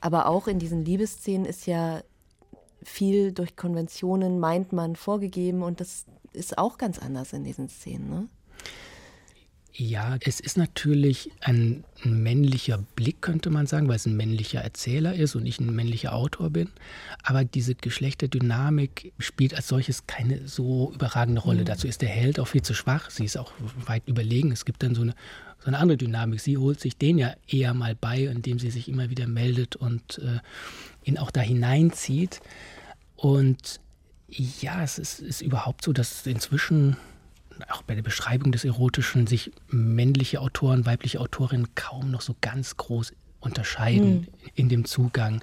Aber 0.00 0.26
auch 0.26 0.46
in 0.46 0.58
diesen 0.58 0.84
Liebesszenen 0.84 1.44
ist 1.44 1.66
ja 1.66 2.02
viel 2.82 3.32
durch 3.32 3.56
Konventionen, 3.56 4.38
meint 4.38 4.72
man, 4.72 4.96
vorgegeben 4.96 5.62
und 5.62 5.80
das 5.80 6.06
ist 6.32 6.58
auch 6.58 6.78
ganz 6.78 6.98
anders 6.98 7.32
in 7.32 7.44
diesen 7.44 7.68
Szenen. 7.68 8.08
Ne? 8.08 8.28
Ja, 9.80 10.16
es 10.22 10.40
ist 10.40 10.56
natürlich 10.56 11.30
ein, 11.40 11.84
männlicher 12.02 12.78
Blick, 12.96 13.22
könnte 13.22 13.48
man 13.48 13.66
sagen, 13.66 13.86
weil 13.88 13.94
es 13.94 14.06
ein 14.06 14.16
männlicher 14.16 14.60
Erzähler 14.60 15.14
ist 15.14 15.36
und 15.36 15.46
ich 15.46 15.60
ein 15.60 15.72
männlicher 15.72 16.14
Autor 16.14 16.50
bin. 16.50 16.68
Aber 17.22 17.44
diese 17.44 17.76
Geschlechterdynamik 17.76 19.12
spielt 19.20 19.54
als 19.54 19.68
solches 19.68 20.08
keine 20.08 20.48
so 20.48 20.92
überragende 20.92 21.40
Rolle. 21.40 21.60
Mhm. 21.60 21.66
Dazu 21.66 21.86
ist 21.86 22.02
der 22.02 22.08
Held 22.08 22.40
auch 22.40 22.48
viel 22.48 22.62
zu 22.62 22.74
schwach. 22.74 23.10
Sie 23.10 23.24
ist 23.24 23.36
auch 23.36 23.52
weit 23.86 24.02
überlegen. 24.06 24.50
Es 24.50 24.64
gibt 24.64 24.82
dann 24.82 24.96
so 24.96 25.02
eine, 25.02 25.14
so 25.60 25.66
eine 25.66 25.78
andere 25.78 25.96
Dynamik. 25.96 26.40
Sie 26.40 26.58
holt 26.58 26.80
sich 26.80 26.96
den 26.96 27.16
ja 27.16 27.34
eher 27.46 27.72
mal 27.72 27.94
bei, 27.94 28.24
indem 28.24 28.58
sie 28.58 28.70
sich 28.70 28.88
immer 28.88 29.10
wieder 29.10 29.28
meldet 29.28 29.76
und 29.76 30.18
äh, 30.18 30.40
ihn 31.04 31.18
auch 31.18 31.30
da 31.30 31.40
hineinzieht. 31.40 32.40
Und 33.14 33.78
ja, 34.28 34.82
es 34.82 34.98
ist, 34.98 35.20
ist 35.20 35.40
überhaupt 35.40 35.84
so, 35.84 35.92
dass 35.92 36.26
inzwischen 36.26 36.96
auch 37.68 37.82
bei 37.82 37.94
der 37.94 38.02
Beschreibung 38.02 38.52
des 38.52 38.64
Erotischen 38.64 39.26
sich 39.26 39.52
männliche 39.68 40.40
Autoren, 40.40 40.86
weibliche 40.86 41.20
Autorinnen 41.20 41.74
kaum 41.74 42.10
noch 42.10 42.20
so 42.20 42.34
ganz 42.40 42.76
groß 42.76 43.12
unterscheiden 43.40 44.12
mhm. 44.12 44.26
in 44.54 44.68
dem 44.68 44.84
Zugang. 44.84 45.42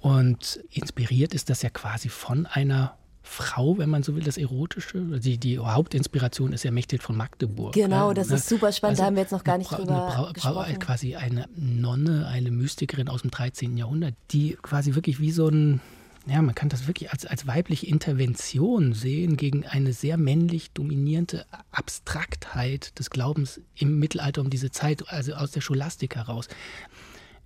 Und 0.00 0.60
inspiriert 0.70 1.34
ist 1.34 1.48
das 1.50 1.62
ja 1.62 1.70
quasi 1.70 2.08
von 2.08 2.46
einer 2.46 2.96
Frau, 3.22 3.78
wenn 3.78 3.88
man 3.88 4.02
so 4.02 4.16
will, 4.16 4.24
das 4.24 4.36
Erotische. 4.36 4.98
Die, 5.20 5.38
die 5.38 5.58
Hauptinspiration 5.58 6.52
ist 6.52 6.64
ja 6.64 6.72
Mechthild 6.72 7.02
von 7.02 7.16
Magdeburg. 7.16 7.72
Genau, 7.72 8.08
ja, 8.08 8.14
das 8.14 8.28
ne? 8.28 8.36
ist 8.36 8.48
super 8.48 8.72
spannend, 8.72 8.98
also 8.98 9.02
da 9.02 9.06
haben 9.06 9.16
wir 9.16 9.22
jetzt 9.22 9.30
noch 9.30 9.44
gar 9.44 9.58
nicht 9.58 9.70
drüber 9.70 10.30
gesprochen. 10.34 10.78
Quasi 10.80 11.14
eine 11.14 11.46
Nonne, 11.54 12.26
eine 12.26 12.50
Mystikerin 12.50 13.08
aus 13.08 13.22
dem 13.22 13.30
13. 13.30 13.76
Jahrhundert, 13.76 14.14
die 14.32 14.58
quasi 14.60 14.96
wirklich 14.96 15.20
wie 15.20 15.30
so 15.30 15.48
ein 15.48 15.80
ja, 16.26 16.40
man 16.40 16.54
kann 16.54 16.68
das 16.68 16.86
wirklich 16.86 17.10
als, 17.10 17.26
als 17.26 17.46
weibliche 17.46 17.86
Intervention 17.86 18.92
sehen 18.92 19.36
gegen 19.36 19.66
eine 19.66 19.92
sehr 19.92 20.16
männlich 20.16 20.70
dominierende 20.70 21.46
Abstraktheit 21.70 22.98
des 22.98 23.10
Glaubens 23.10 23.60
im 23.76 23.98
Mittelalter 23.98 24.40
um 24.40 24.50
diese 24.50 24.70
Zeit, 24.70 25.08
also 25.08 25.34
aus 25.34 25.50
der 25.50 25.60
Scholastik 25.60 26.16
heraus. 26.16 26.48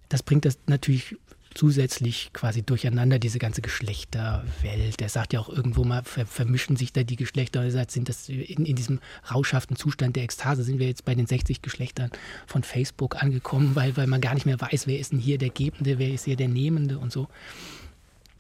Das 0.09 0.23
bringt 0.23 0.45
das 0.45 0.59
natürlich 0.67 1.17
zusätzlich 1.55 2.31
quasi 2.35 2.63
durcheinander, 2.63 3.19
diese 3.19 3.39
ganze 3.39 3.63
Geschlechterwelt. 3.63 5.01
Er 5.01 5.09
sagt 5.09 5.33
ja 5.33 5.41
auch 5.41 5.49
irgendwo 5.49 5.85
mal, 5.85 6.05
ver 6.05 6.27
vermischen 6.27 6.77
sich 6.77 6.93
da 6.93 7.03
die 7.03 7.17
Geschlechter. 7.17 7.65
Er 7.65 7.71
sagt, 7.71 7.91
sind 7.91 8.11
das 8.11 8.29
in, 8.29 8.67
in, 8.67 8.77
diesem 8.77 9.01
rauschhaften 9.33 9.75
Zustand 9.77 10.17
der 10.17 10.25
Ekstase 10.25 10.63
sind 10.65 10.79
wir 10.79 10.87
jetzt 10.87 11.07
bei 11.07 11.15
den 11.15 11.27
60 11.27 11.63
Geschlechtern 11.63 12.11
von 12.47 12.63
Facebook 12.63 13.23
angekommen, 13.23 13.75
weil, 13.75 13.97
weil 13.97 14.07
man 14.07 14.21
gar 14.21 14.35
nicht 14.35 14.45
mehr 14.45 14.61
weiß, 14.61 14.87
wer 14.87 14.99
ist 14.99 15.13
denn 15.13 15.19
hier 15.19 15.39
der 15.39 15.49
Gebende, 15.49 15.99
wer 15.99 16.11
ist 16.11 16.27
hier 16.27 16.37
der 16.37 16.49
Nehmende 16.49 16.99
und 16.99 17.11
so 17.11 17.27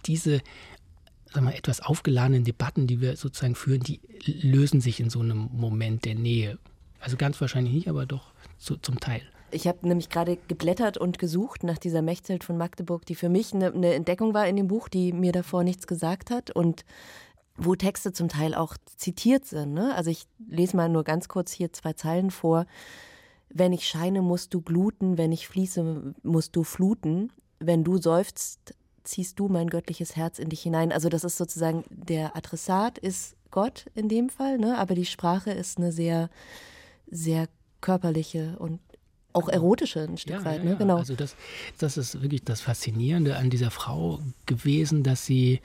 diese 0.06 0.40
sagen 1.32 1.46
wir, 1.46 1.54
etwas 1.54 1.80
aufgeladenen 1.80 2.44
Debatten, 2.44 2.86
die 2.86 3.00
wir 3.00 3.16
sozusagen 3.16 3.54
führen, 3.54 3.80
die 3.80 4.00
lösen 4.24 4.80
sich 4.80 5.00
in 5.00 5.10
so 5.10 5.20
einem 5.20 5.48
Moment 5.52 6.04
der 6.04 6.14
Nähe. 6.14 6.58
Also 7.00 7.16
ganz 7.16 7.40
wahrscheinlich 7.40 7.74
nicht, 7.74 7.88
aber 7.88 8.06
doch 8.06 8.32
zu, 8.58 8.76
zum 8.76 9.00
Teil. 9.00 9.22
Ich 9.50 9.66
habe 9.66 9.86
nämlich 9.86 10.08
gerade 10.08 10.38
geblättert 10.48 10.98
und 10.98 11.18
gesucht 11.18 11.62
nach 11.62 11.78
dieser 11.78 12.02
Mechthild 12.02 12.42
von 12.42 12.56
Magdeburg, 12.56 13.06
die 13.06 13.14
für 13.14 13.28
mich 13.28 13.54
eine, 13.54 13.72
eine, 13.72 13.94
Entdeckung 13.94 14.34
war 14.34 14.48
in 14.48 14.56
dem 14.56 14.66
Buch, 14.66 14.88
die 14.88 15.12
mir 15.12 15.32
davor 15.32 15.62
nichts 15.62 15.86
gesagt 15.86 16.30
hat 16.30 16.50
und 16.50 16.84
wo 17.56 17.74
Texte 17.74 18.12
zum 18.12 18.28
Teil 18.28 18.54
auch 18.54 18.76
zitiert 18.96 19.46
sind. 19.46 19.72
Ne? 19.72 19.94
Also 19.94 20.10
ich 20.10 20.26
lese 20.48 20.76
mal 20.76 20.88
nur 20.88 21.04
ganz 21.04 21.28
kurz 21.28 21.52
hier 21.52 21.72
zwei 21.72 21.92
Zeilen 21.92 22.30
vor. 22.30 22.66
Wenn 23.48 23.72
ich 23.72 23.86
scheine, 23.86 24.20
musst 24.20 24.52
du 24.52 24.60
gluten, 24.60 25.16
wenn 25.16 25.32
ich 25.32 25.48
fließe, 25.48 26.14
musst 26.22 26.56
du 26.56 26.64
fluten. 26.64 27.30
Wenn 27.58 27.84
du 27.84 27.98
seufzt, 27.98 28.74
ziehst 29.06 29.38
du 29.38 29.48
mein 29.48 29.68
göttliches 29.68 30.16
Herz 30.16 30.38
in 30.38 30.48
dich 30.48 30.62
hinein. 30.62 30.92
Also 30.92 31.08
das 31.08 31.24
ist 31.24 31.36
sozusagen, 31.36 31.84
der 31.90 32.36
Adressat 32.36 32.98
ist 32.98 33.36
Gott 33.50 33.86
in 33.94 34.08
dem 34.08 34.28
Fall, 34.28 34.58
ne? 34.58 34.78
aber 34.78 34.94
die 34.94 35.06
Sprache 35.06 35.50
ist 35.50 35.78
eine 35.78 35.92
sehr, 35.92 36.30
sehr 37.10 37.48
körperliche 37.80 38.56
und 38.58 38.80
auch 39.32 39.48
erotische 39.48 40.00
ein 40.00 40.16
Stück 40.16 40.36
ja, 40.36 40.44
weit. 40.44 40.64
Ne? 40.64 40.70
ja. 40.70 40.76
Genau. 40.76 40.96
Also 40.96 41.14
das, 41.14 41.36
das 41.78 41.96
ist 41.96 42.22
wirklich 42.22 42.42
das 42.42 42.60
Faszinierende 42.60 43.36
an 43.36 43.50
dieser 43.50 43.70
Frau 43.70 44.20
gewesen, 44.46 45.02
dass 45.02 45.26
sie 45.26 45.60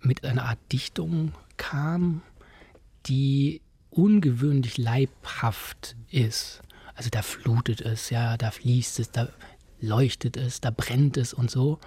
mit 0.00 0.24
einer 0.24 0.44
Art 0.44 0.58
Dichtung 0.70 1.32
kam, 1.56 2.22
die 3.06 3.60
ungewöhnlich 3.90 4.78
leibhaft 4.78 5.96
ist. 6.10 6.62
Also 6.94 7.10
da 7.10 7.22
flutet 7.22 7.80
es, 7.80 8.10
ja, 8.10 8.36
da 8.36 8.50
fließt 8.50 9.00
es, 9.00 9.10
da 9.10 9.28
leuchtet 9.80 10.36
es, 10.36 10.60
da 10.60 10.70
brennt 10.70 11.16
es 11.16 11.34
und 11.34 11.50
so. 11.50 11.78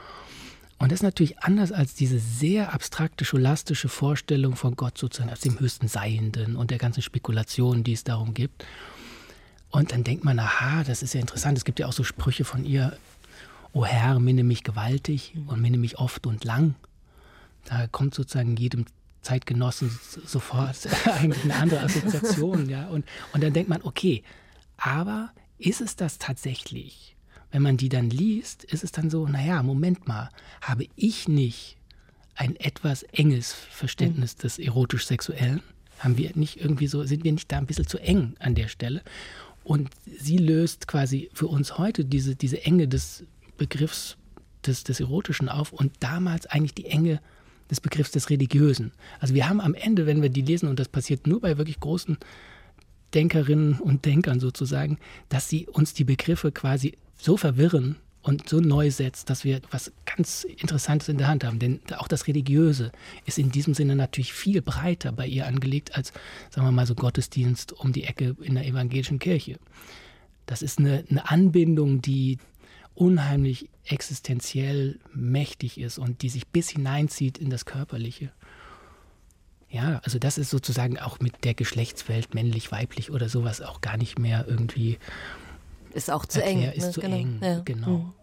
Und 0.77 0.91
das 0.91 0.99
ist 0.99 1.03
natürlich 1.03 1.39
anders 1.39 1.71
als 1.71 1.93
diese 1.93 2.19
sehr 2.19 2.73
abstrakte, 2.73 3.23
scholastische 3.23 3.87
Vorstellung 3.87 4.55
von 4.55 4.75
Gott 4.75 4.97
sozusagen 4.97 5.29
als 5.29 5.39
dem 5.39 5.59
höchsten 5.59 5.87
Seienden 5.87 6.55
und 6.55 6.69
der 6.69 6.77
ganzen 6.77 7.01
Spekulation, 7.01 7.83
die 7.83 7.93
es 7.93 8.03
darum 8.03 8.33
gibt. 8.33 8.65
Und 9.69 9.91
dann 9.91 10.03
denkt 10.03 10.23
man, 10.23 10.37
aha, 10.39 10.83
das 10.83 11.01
ist 11.01 11.13
ja 11.13 11.21
interessant. 11.21 11.57
Es 11.57 11.65
gibt 11.65 11.79
ja 11.79 11.87
auch 11.87 11.93
so 11.93 12.03
Sprüche 12.03 12.43
von 12.43 12.65
ihr, 12.65 12.97
O 13.73 13.85
Herr, 13.85 14.19
minne 14.19 14.43
mich 14.43 14.63
gewaltig 14.63 15.33
und 15.47 15.61
minne 15.61 15.77
mich 15.77 15.97
oft 15.97 16.27
und 16.27 16.45
lang. 16.45 16.75
Da 17.65 17.87
kommt 17.87 18.15
sozusagen 18.15 18.55
jedem 18.55 18.85
Zeitgenossen 19.21 19.97
sofort 20.25 20.77
eigentlich 21.05 21.43
eine 21.43 21.55
andere 21.55 21.81
Assoziation. 21.81 22.69
ja. 22.69 22.87
und, 22.87 23.05
und 23.33 23.43
dann 23.43 23.51
denkt 23.51 23.69
man, 23.69 23.81
okay, 23.81 24.23
aber 24.77 25.31
ist 25.57 25.81
es 25.81 25.95
das 25.95 26.19
tatsächlich? 26.19 27.14
Wenn 27.55 27.61
man 27.61 27.77
die 27.77 27.87
dann 27.87 28.09
liest, 28.09 28.65
ist 28.65 28.83
es 28.83 28.91
dann 28.91 29.09
so, 29.09 29.25
naja, 29.29 29.63
Moment 29.63 30.09
mal, 30.09 30.29
habe 30.59 30.87
ich 30.97 31.29
nicht 31.29 31.77
ein 32.35 32.57
etwas 32.57 33.03
enges 33.03 33.53
Verständnis 33.53 34.35
mhm. 34.35 34.41
des 34.41 34.59
erotisch-sexuellen? 34.59 35.61
Haben 35.99 36.17
wir 36.17 36.31
nicht 36.35 36.59
irgendwie 36.59 36.87
so, 36.87 37.05
sind 37.05 37.23
wir 37.23 37.31
nicht 37.31 37.49
da 37.49 37.57
ein 37.57 37.65
bisschen 37.65 37.87
zu 37.87 37.97
eng 37.97 38.35
an 38.39 38.55
der 38.55 38.67
Stelle? 38.67 39.03
Und 39.63 39.89
sie 40.05 40.35
löst 40.35 40.89
quasi 40.89 41.29
für 41.33 41.47
uns 41.47 41.77
heute 41.77 42.03
diese, 42.03 42.35
diese 42.35 42.61
Enge 42.65 42.89
des 42.89 43.23
Begriffs 43.55 44.17
des, 44.65 44.83
des 44.83 44.99
Erotischen 44.99 45.47
auf 45.47 45.71
und 45.71 45.93
damals 46.01 46.47
eigentlich 46.47 46.73
die 46.73 46.87
Enge 46.87 47.21
des 47.71 47.79
Begriffs 47.79 48.11
des 48.11 48.29
Religiösen. 48.29 48.91
Also 49.21 49.33
wir 49.33 49.47
haben 49.47 49.61
am 49.61 49.75
Ende, 49.75 50.05
wenn 50.05 50.21
wir 50.21 50.29
die 50.29 50.41
lesen, 50.41 50.67
und 50.67 50.77
das 50.77 50.89
passiert 50.89 51.25
nur 51.25 51.39
bei 51.39 51.57
wirklich 51.57 51.79
großen 51.79 52.17
Denkerinnen 53.13 53.79
und 53.79 54.03
Denkern 54.03 54.41
sozusagen, 54.41 54.99
dass 55.29 55.47
sie 55.47 55.67
uns 55.67 55.93
die 55.93 56.03
Begriffe 56.03 56.51
quasi 56.51 56.97
so 57.17 57.37
verwirren 57.37 57.97
und 58.21 58.49
so 58.49 58.59
neu 58.59 58.89
setzt, 58.89 59.29
dass 59.29 59.43
wir 59.43 59.61
was 59.69 59.91
ganz 60.05 60.43
Interessantes 60.43 61.09
in 61.09 61.17
der 61.19 61.27
Hand 61.27 61.43
haben. 61.43 61.59
Denn 61.59 61.79
auch 61.97 62.07
das 62.07 62.27
Religiöse 62.27 62.91
ist 63.25 63.37
in 63.37 63.51
diesem 63.51 63.75
Sinne 63.75 63.95
natürlich 63.95 64.33
viel 64.33 64.61
breiter 64.61 65.11
bei 65.11 65.27
ihr 65.27 65.45
angelegt 65.45 65.95
als, 65.95 66.11
sagen 66.49 66.67
wir 66.67 66.71
mal, 66.71 66.87
so 66.87 66.95
Gottesdienst 66.95 67.73
um 67.73 67.93
die 67.93 68.05
Ecke 68.05 68.35
in 68.41 68.55
der 68.55 68.65
evangelischen 68.65 69.19
Kirche. 69.19 69.59
Das 70.47 70.63
ist 70.63 70.79
eine, 70.79 71.05
eine 71.09 71.29
Anbindung, 71.29 72.01
die 72.01 72.39
unheimlich 72.95 73.69
existenziell 73.83 74.99
mächtig 75.13 75.79
ist 75.79 75.99
und 75.99 76.21
die 76.21 76.29
sich 76.29 76.47
bis 76.47 76.69
hineinzieht 76.69 77.37
in 77.37 77.49
das 77.49 77.65
Körperliche. 77.65 78.31
Ja, 79.69 79.99
also 80.03 80.17
das 80.17 80.37
ist 80.37 80.49
sozusagen 80.49 80.97
auch 80.97 81.19
mit 81.19 81.43
der 81.43 81.53
Geschlechtswelt 81.53 82.33
männlich, 82.33 82.71
weiblich 82.71 83.11
oder 83.11 83.29
sowas 83.29 83.61
auch 83.61 83.81
gar 83.81 83.97
nicht 83.97 84.17
mehr 84.17 84.45
irgendwie 84.47 84.97
ist 85.95 86.11
auch 86.11 86.25
zu 86.25 86.43
eng. 86.43 86.61
Ist 86.61 86.85
ne? 86.85 86.91
zu 86.91 87.01
genau. 87.01 87.15
eng, 87.15 87.39
ja. 87.41 87.61
genau. 87.63 87.89
Mhm. 87.89 88.13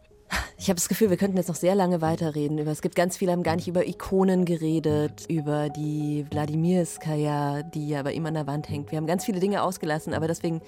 Ich 0.56 0.68
habe 0.68 0.76
das 0.76 0.88
Gefühl, 0.88 1.10
wir 1.10 1.16
könnten 1.16 1.36
jetzt 1.36 1.48
noch 1.48 1.56
sehr 1.56 1.74
lange 1.74 2.00
weiterreden. 2.00 2.58
es 2.58 2.80
gibt 2.80 2.94
ganz 2.94 3.16
viele, 3.16 3.32
haben 3.32 3.42
gar 3.42 3.56
nicht 3.56 3.68
über 3.68 3.86
Ikonen 3.86 4.44
geredet, 4.44 5.26
über 5.28 5.68
die 5.68 6.24
Wladimirskaya, 6.30 7.62
die 7.62 7.88
ja 7.88 8.02
bei 8.02 8.12
ihm 8.12 8.24
an 8.24 8.34
der 8.34 8.46
Wand 8.46 8.68
hängt. 8.68 8.90
Wir 8.90 8.96
haben 8.96 9.06
ganz 9.06 9.24
viele 9.24 9.40
Dinge 9.40 9.62
ausgelassen, 9.62 10.14
aber 10.14 10.28
deswegen 10.28 10.62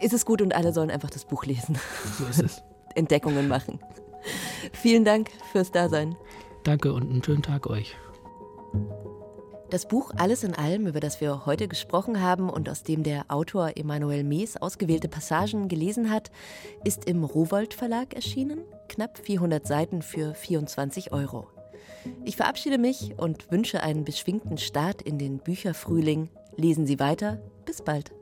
ist 0.00 0.12
es 0.12 0.26
gut 0.26 0.42
und 0.42 0.54
alle 0.54 0.72
sollen 0.72 0.90
einfach 0.90 1.10
das 1.10 1.24
Buch 1.24 1.44
lesen. 1.46 1.78
So 2.18 2.26
ist 2.26 2.42
es. 2.42 2.62
Entdeckungen 2.94 3.48
machen. 3.48 3.78
Vielen 4.72 5.04
Dank 5.04 5.30
fürs 5.52 5.70
Dasein. 5.70 6.16
Danke 6.64 6.92
und 6.92 7.08
einen 7.10 7.24
schönen 7.24 7.42
Tag 7.42 7.66
euch. 7.68 7.96
Das 9.72 9.86
Buch 9.86 10.12
Alles 10.18 10.44
in 10.44 10.54
allem, 10.54 10.86
über 10.86 11.00
das 11.00 11.22
wir 11.22 11.46
heute 11.46 11.66
gesprochen 11.66 12.20
haben 12.20 12.50
und 12.50 12.68
aus 12.68 12.82
dem 12.82 13.02
der 13.02 13.24
Autor 13.28 13.70
Emanuel 13.74 14.22
Mees 14.22 14.58
ausgewählte 14.58 15.08
Passagen 15.08 15.68
gelesen 15.68 16.10
hat, 16.10 16.30
ist 16.84 17.06
im 17.06 17.24
Rowold 17.24 17.72
Verlag 17.72 18.12
erschienen. 18.12 18.58
Knapp 18.90 19.16
400 19.16 19.66
Seiten 19.66 20.02
für 20.02 20.34
24 20.34 21.14
Euro. 21.14 21.48
Ich 22.22 22.36
verabschiede 22.36 22.76
mich 22.76 23.14
und 23.16 23.50
wünsche 23.50 23.82
einen 23.82 24.04
beschwingten 24.04 24.58
Start 24.58 25.00
in 25.00 25.18
den 25.18 25.38
Bücherfrühling. 25.38 26.28
Lesen 26.54 26.84
Sie 26.86 27.00
weiter. 27.00 27.40
Bis 27.64 27.80
bald. 27.80 28.12